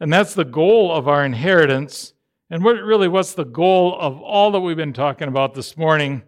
And 0.00 0.10
that's 0.10 0.32
the 0.32 0.46
goal 0.46 0.90
of 0.90 1.06
our 1.06 1.22
inheritance. 1.22 2.14
And 2.48 2.64
what 2.64 2.82
really, 2.82 3.08
what's 3.08 3.34
the 3.34 3.44
goal 3.44 3.94
of 4.00 4.22
all 4.22 4.50
that 4.52 4.60
we've 4.60 4.74
been 4.74 4.94
talking 4.94 5.28
about 5.28 5.52
this 5.52 5.76
morning? 5.76 6.22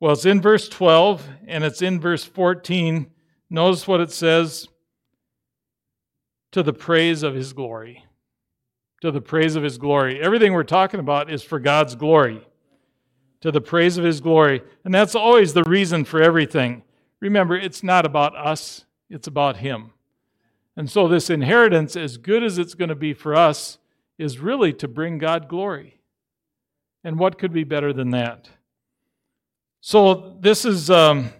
Well, 0.00 0.12
it's 0.12 0.26
in 0.26 0.40
verse 0.40 0.68
12 0.68 1.28
and 1.46 1.62
it's 1.62 1.82
in 1.82 2.00
verse 2.00 2.24
14. 2.24 3.06
Notice 3.48 3.86
what 3.86 4.00
it 4.00 4.10
says 4.10 4.66
to 6.50 6.64
the 6.64 6.72
praise 6.72 7.22
of 7.22 7.36
his 7.36 7.52
glory. 7.52 8.05
To 9.02 9.10
the 9.10 9.20
praise 9.20 9.56
of 9.56 9.62
his 9.62 9.78
glory. 9.78 10.20
Everything 10.20 10.52
we're 10.52 10.64
talking 10.64 11.00
about 11.00 11.30
is 11.30 11.42
for 11.42 11.58
God's 11.58 11.94
glory. 11.94 12.46
To 13.42 13.52
the 13.52 13.60
praise 13.60 13.98
of 13.98 14.04
his 14.04 14.20
glory. 14.20 14.62
And 14.84 14.94
that's 14.94 15.14
always 15.14 15.52
the 15.52 15.64
reason 15.64 16.04
for 16.04 16.22
everything. 16.22 16.82
Remember, 17.20 17.56
it's 17.56 17.82
not 17.82 18.06
about 18.06 18.36
us, 18.36 18.84
it's 19.10 19.26
about 19.26 19.58
him. 19.58 19.92
And 20.76 20.90
so, 20.90 21.08
this 21.08 21.30
inheritance, 21.30 21.96
as 21.96 22.16
good 22.18 22.42
as 22.42 22.58
it's 22.58 22.74
going 22.74 22.90
to 22.90 22.94
be 22.94 23.14
for 23.14 23.34
us, 23.34 23.78
is 24.18 24.38
really 24.38 24.72
to 24.74 24.88
bring 24.88 25.18
God 25.18 25.48
glory. 25.48 26.00
And 27.04 27.18
what 27.18 27.38
could 27.38 27.52
be 27.52 27.64
better 27.64 27.92
than 27.92 28.10
that? 28.10 28.48
So, 29.80 30.36
this 30.40 30.64
is. 30.64 30.90
Um, 30.90 31.30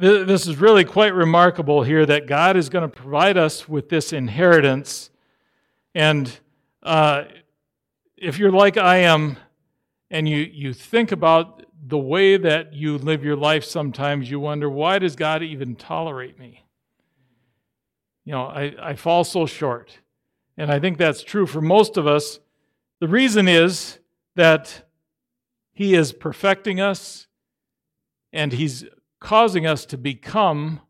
this 0.00 0.46
is 0.46 0.58
really 0.58 0.84
quite 0.84 1.12
remarkable 1.12 1.82
here 1.82 2.06
that 2.06 2.28
God 2.28 2.56
is 2.56 2.68
going 2.68 2.88
to 2.88 2.96
provide 2.96 3.36
us 3.36 3.68
with 3.68 3.88
this 3.88 4.12
inheritance. 4.12 5.10
And 5.98 6.32
uh, 6.84 7.24
if 8.16 8.38
you're 8.38 8.52
like 8.52 8.76
I 8.76 8.98
am, 8.98 9.36
and 10.12 10.28
you, 10.28 10.36
you 10.36 10.72
think 10.72 11.10
about 11.10 11.64
the 11.84 11.98
way 11.98 12.36
that 12.36 12.72
you 12.72 12.98
live 12.98 13.24
your 13.24 13.34
life, 13.34 13.64
sometimes 13.64 14.30
you 14.30 14.38
wonder, 14.38 14.70
why 14.70 15.00
does 15.00 15.16
God 15.16 15.42
even 15.42 15.74
tolerate 15.74 16.38
me? 16.38 16.64
You 18.24 18.30
know, 18.30 18.44
I, 18.44 18.74
I 18.80 18.94
fall 18.94 19.24
so 19.24 19.44
short. 19.44 19.98
And 20.56 20.70
I 20.70 20.78
think 20.78 20.98
that's 20.98 21.24
true 21.24 21.46
for 21.46 21.60
most 21.60 21.96
of 21.96 22.06
us. 22.06 22.38
The 23.00 23.08
reason 23.08 23.48
is 23.48 23.98
that 24.36 24.88
He 25.72 25.94
is 25.96 26.12
perfecting 26.12 26.80
us 26.80 27.26
and 28.32 28.52
He's 28.52 28.84
causing 29.18 29.66
us 29.66 29.84
to 29.86 29.98
become 29.98 30.80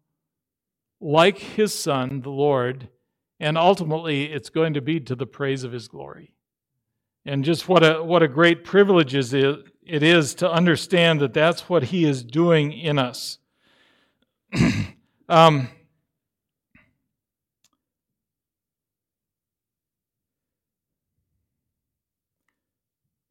like 1.01 1.39
His 1.39 1.73
Son, 1.73 2.21
the 2.21 2.29
Lord, 2.29 2.91
and 3.41 3.57
ultimately 3.57 4.25
it's 4.25 4.51
going 4.51 4.75
to 4.75 4.81
be 4.81 5.01
to 5.01 5.15
the 5.15 5.27
praise 5.27 5.65
of 5.65 5.73
His 5.73 5.89
glory. 5.89 6.33
And 7.25 7.45
just 7.45 7.69
what 7.69 7.85
a, 7.85 8.03
what 8.03 8.23
a 8.23 8.29
great 8.29 8.65
privilege 8.65 9.15
is 9.15 9.35
it, 9.35 9.61
it 9.85 10.03
is 10.03 10.35
to 10.37 10.51
understand 10.51 11.21
that 11.21 11.35
that's 11.35 11.69
what 11.69 11.85
He 11.85 12.05
is 12.05 12.23
doing 12.23 12.73
in 12.73 12.99
us. 12.99 13.39
um, 15.29 15.69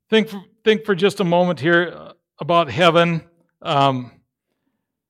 Think 0.09 0.29
for, 0.29 0.41
think 0.63 0.85
for 0.85 0.95
just 0.95 1.19
a 1.19 1.25
moment 1.25 1.59
here 1.59 1.93
uh, 1.93 2.13
about 2.39 2.69
heaven. 2.69 3.23
Um, 3.61 4.11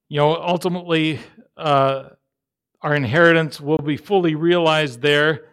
you 0.10 0.18
know, 0.18 0.36
ultimately, 0.36 1.20
uh, 1.56 2.10
our 2.82 2.96
inheritance 2.96 3.60
will 3.60 3.78
be 3.78 3.98
fully 3.98 4.36
realized 4.36 5.02
there. 5.02 5.46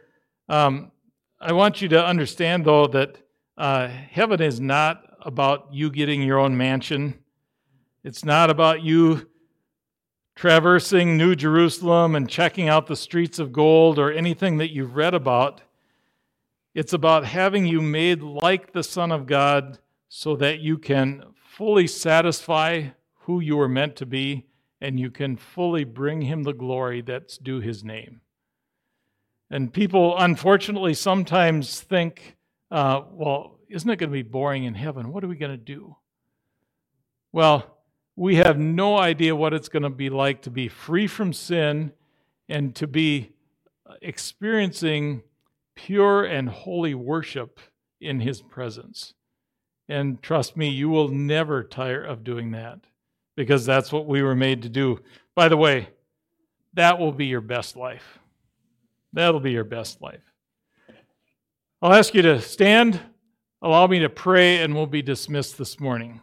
Um, 0.49 0.93
I 1.41 1.53
want 1.53 1.81
you 1.81 1.89
to 1.89 2.05
understand, 2.05 2.65
though, 2.65 2.87
that 2.89 3.19
uh, 3.57 3.89
heaven 3.89 4.43
is 4.43 4.61
not 4.61 5.03
about 5.21 5.69
you 5.73 5.91
getting 5.91 6.23
your 6.23 6.39
own 6.39 6.57
mansion. 6.57 7.19
It's 8.03 8.25
not 8.25 8.51
about 8.51 8.83
you 8.83 9.29
traversing 10.37 11.17
New 11.17 11.35
Jerusalem 11.35 12.15
and 12.15 12.29
checking 12.29 12.69
out 12.69 12.87
the 12.87 12.97
streets 12.97 13.39
of 13.39 13.53
gold 13.53 13.99
or 13.99 14.13
anything 14.13 14.59
that 14.59 14.73
you've 14.73 14.97
read 14.97 15.15
about. 15.15 15.63
It's 16.75 16.93
about 16.93 17.25
having 17.25 17.67
you 17.67 17.81
made 17.81 18.21
like 18.21 18.73
the 18.73 18.83
Son 18.83 19.13
of 19.13 19.27
God 19.27 19.79
so 20.09 20.35
that 20.37 20.61
you 20.61 20.77
can 20.77 21.25
fully 21.35 21.87
satisfy 21.87 22.89
who 23.21 23.41
you 23.41 23.57
were 23.57 23.69
meant 23.69 23.97
to 23.97 24.07
be 24.07 24.47
and 24.85 25.01
you 25.01 25.11
can 25.11 25.35
fully 25.35 25.83
bring 25.83 26.21
him 26.21 26.43
the 26.43 26.53
glory 26.53 27.01
that's 27.01 27.39
due 27.39 27.59
his 27.59 27.83
name. 27.83 28.21
And 29.51 29.73
people, 29.73 30.15
unfortunately, 30.19 30.93
sometimes 30.93 31.81
think, 31.81 32.37
uh, 32.71 33.01
well, 33.11 33.59
isn't 33.71 33.89
it 33.89 33.97
going 33.97 34.11
to 34.11 34.13
be 34.13 34.23
boring 34.23 34.65
in 34.65 34.75
heaven? 34.75 35.11
What 35.11 35.25
are 35.25 35.29
we 35.29 35.37
going 35.37 35.53
to 35.53 35.57
do? 35.57 35.97
Well, 37.33 37.79
we 38.15 38.37
have 38.37 38.59
no 38.59 38.99
idea 38.99 39.35
what 39.35 39.55
it's 39.55 39.71
going 39.71 39.85
to 39.85 39.91
be 39.91 40.11
like 40.11 40.43
to 40.43 40.51
be 40.51 40.69
free 40.69 41.07
from 41.07 41.33
sin 41.33 41.93
and 42.51 42.75
to 42.77 42.87
be 42.87 43.33
experiencing 44.03 45.23
pure 45.75 46.25
and 46.25 46.51
holy 46.51 46.95
worship 46.95 47.59
in 48.03 48.21
His 48.21 48.43
presence. 48.43 49.15
And 49.89 50.23
trust 50.23 50.59
me, 50.59 50.69
you 50.69 50.91
will 50.91 51.09
never 51.09 51.65
tire 51.65 52.05
of 52.05 52.23
doing 52.23 52.51
that 52.51 52.81
because 53.37 53.67
that's 53.67 53.93
what 53.93 54.07
we 54.07 54.23
were 54.23 54.35
made 54.35 54.63
to 54.63 54.69
do. 54.69 55.01
By 55.35 55.49
the 55.49 55.57
way, 55.57 55.89
that 56.75 56.99
will 56.99 57.13
be 57.13 57.27
your 57.27 57.41
best 57.41 57.77
life. 57.77 58.19
That'll 59.13 59.41
be 59.41 59.53
your 59.53 59.65
best 59.65 60.01
life. 60.01 60.23
I'll 61.81 61.93
ask 61.93 62.15
you 62.15 62.23
to 62.23 62.41
stand, 62.41 63.01
allow 63.63 63.87
me 63.87 64.01
to 64.01 64.09
pray, 64.09 64.63
and 64.63 64.75
we'll 64.75 64.87
be 64.87 65.03
dismissed 65.03 65.59
this 65.59 65.79
morning. 65.79 66.21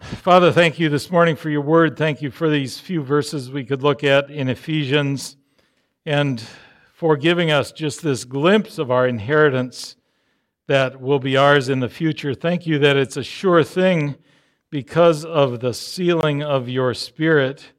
Father, 0.00 0.52
thank 0.52 0.78
you 0.78 0.88
this 0.88 1.10
morning 1.10 1.36
for 1.36 1.50
your 1.50 1.60
word. 1.62 1.96
Thank 1.96 2.20
you 2.20 2.30
for 2.30 2.50
these 2.50 2.78
few 2.78 3.02
verses 3.02 3.50
we 3.50 3.64
could 3.64 3.82
look 3.82 4.04
at 4.04 4.30
in 4.30 4.48
Ephesians 4.48 5.36
and 6.04 6.42
for 6.92 7.16
giving 7.16 7.50
us 7.50 7.72
just 7.72 8.02
this 8.02 8.24
glimpse 8.24 8.78
of 8.78 8.90
our 8.90 9.06
inheritance 9.06 9.96
that 10.70 11.00
will 11.00 11.18
be 11.18 11.36
ours 11.36 11.68
in 11.68 11.80
the 11.80 11.88
future. 11.88 12.32
Thank 12.32 12.66
you 12.66 12.78
that 12.78 12.96
it's 12.96 13.16
a 13.16 13.22
sure 13.22 13.62
thing 13.62 14.14
because 14.70 15.24
of 15.24 15.60
the 15.60 15.74
sealing 15.74 16.42
of 16.42 16.68
your 16.68 16.94
Spirit. 16.94 17.72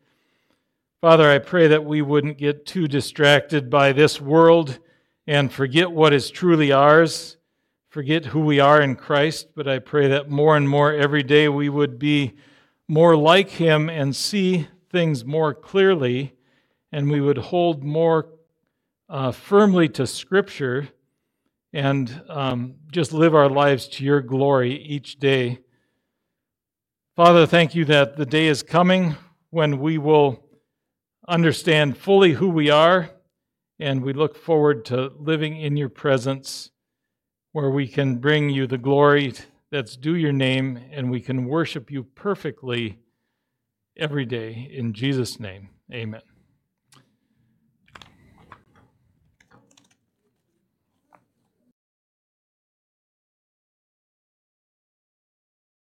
Father, 1.00 1.32
I 1.32 1.40
pray 1.40 1.68
that 1.68 1.86
we 1.86 2.02
wouldn't 2.02 2.38
get 2.38 2.66
too 2.66 2.88
distracted 2.88 3.70
by 3.70 3.94
this 3.94 4.20
world 4.20 4.80
and 5.26 5.52
forget 5.52 5.92
what 5.92 6.14
is 6.14 6.30
truly 6.30 6.72
ours 6.72 7.38
forget 7.92 8.28
who 8.28 8.40
we 8.40 8.58
are 8.58 8.82
in 8.82 8.96
Christ, 8.96 9.50
but 9.54 9.68
I 9.68 9.80
pray 9.80 10.08
that 10.08 10.30
more 10.30 10.56
and 10.56 10.68
more 10.68 10.94
every 10.94 11.24
day 11.24 11.50
we 11.50 11.68
would 11.68 12.00
be 12.00 12.36
more 12.88 13.18
like 13.18 13.50
Him 13.50 13.90
and 13.90 14.16
see 14.16 14.70
things 14.90 15.26
more 15.26 15.54
clearly, 15.54 16.34
and 16.94 17.12
we 17.12 17.20
would 17.20 17.38
hold 17.38 17.84
more 17.84 18.30
uh, 19.10 19.34
firmly 19.34 19.90
to 19.90 20.08
Scripture 20.08 20.88
and 21.74 22.22
um, 22.30 22.76
just 22.92 23.14
live 23.14 23.34
our 23.34 23.50
lives 23.50 23.88
to 23.88 24.04
your 24.04 24.22
glory 24.22 24.74
each 24.84 25.20
day. 25.20 25.60
Father, 27.16 27.46
thank 27.46 27.76
you 27.76 27.86
that 27.86 28.18
the 28.18 28.26
day 28.26 28.48
is 28.48 28.64
coming 28.64 29.16
when 29.50 29.80
we 29.80 29.98
will 29.98 30.44
understand 31.28 31.98
fully 31.98 32.34
who 32.34 32.50
we 32.50 32.70
are, 32.70 33.10
and 33.80 34.02
we 34.02 34.14
look 34.14 34.36
forward 34.36 34.86
to 34.86 35.12
living 35.18 35.60
in 35.60 35.78
your 35.78 35.90
presence 35.90 36.72
where 37.52 37.70
we 37.70 37.88
can 37.88 38.16
bring 38.18 38.50
you 38.50 38.68
the 38.68 38.78
glory 38.78 39.34
that's 39.72 39.96
due 39.96 40.16
your 40.16 40.34
name 40.34 40.80
and 40.92 41.10
we 41.10 41.22
can 41.22 41.46
worship 41.46 41.90
you 41.90 42.04
perfectly 42.04 43.00
every 43.98 44.26
day. 44.26 44.70
In 44.72 44.94
Jesus' 44.94 45.40
name, 45.40 45.70
amen. 45.92 46.31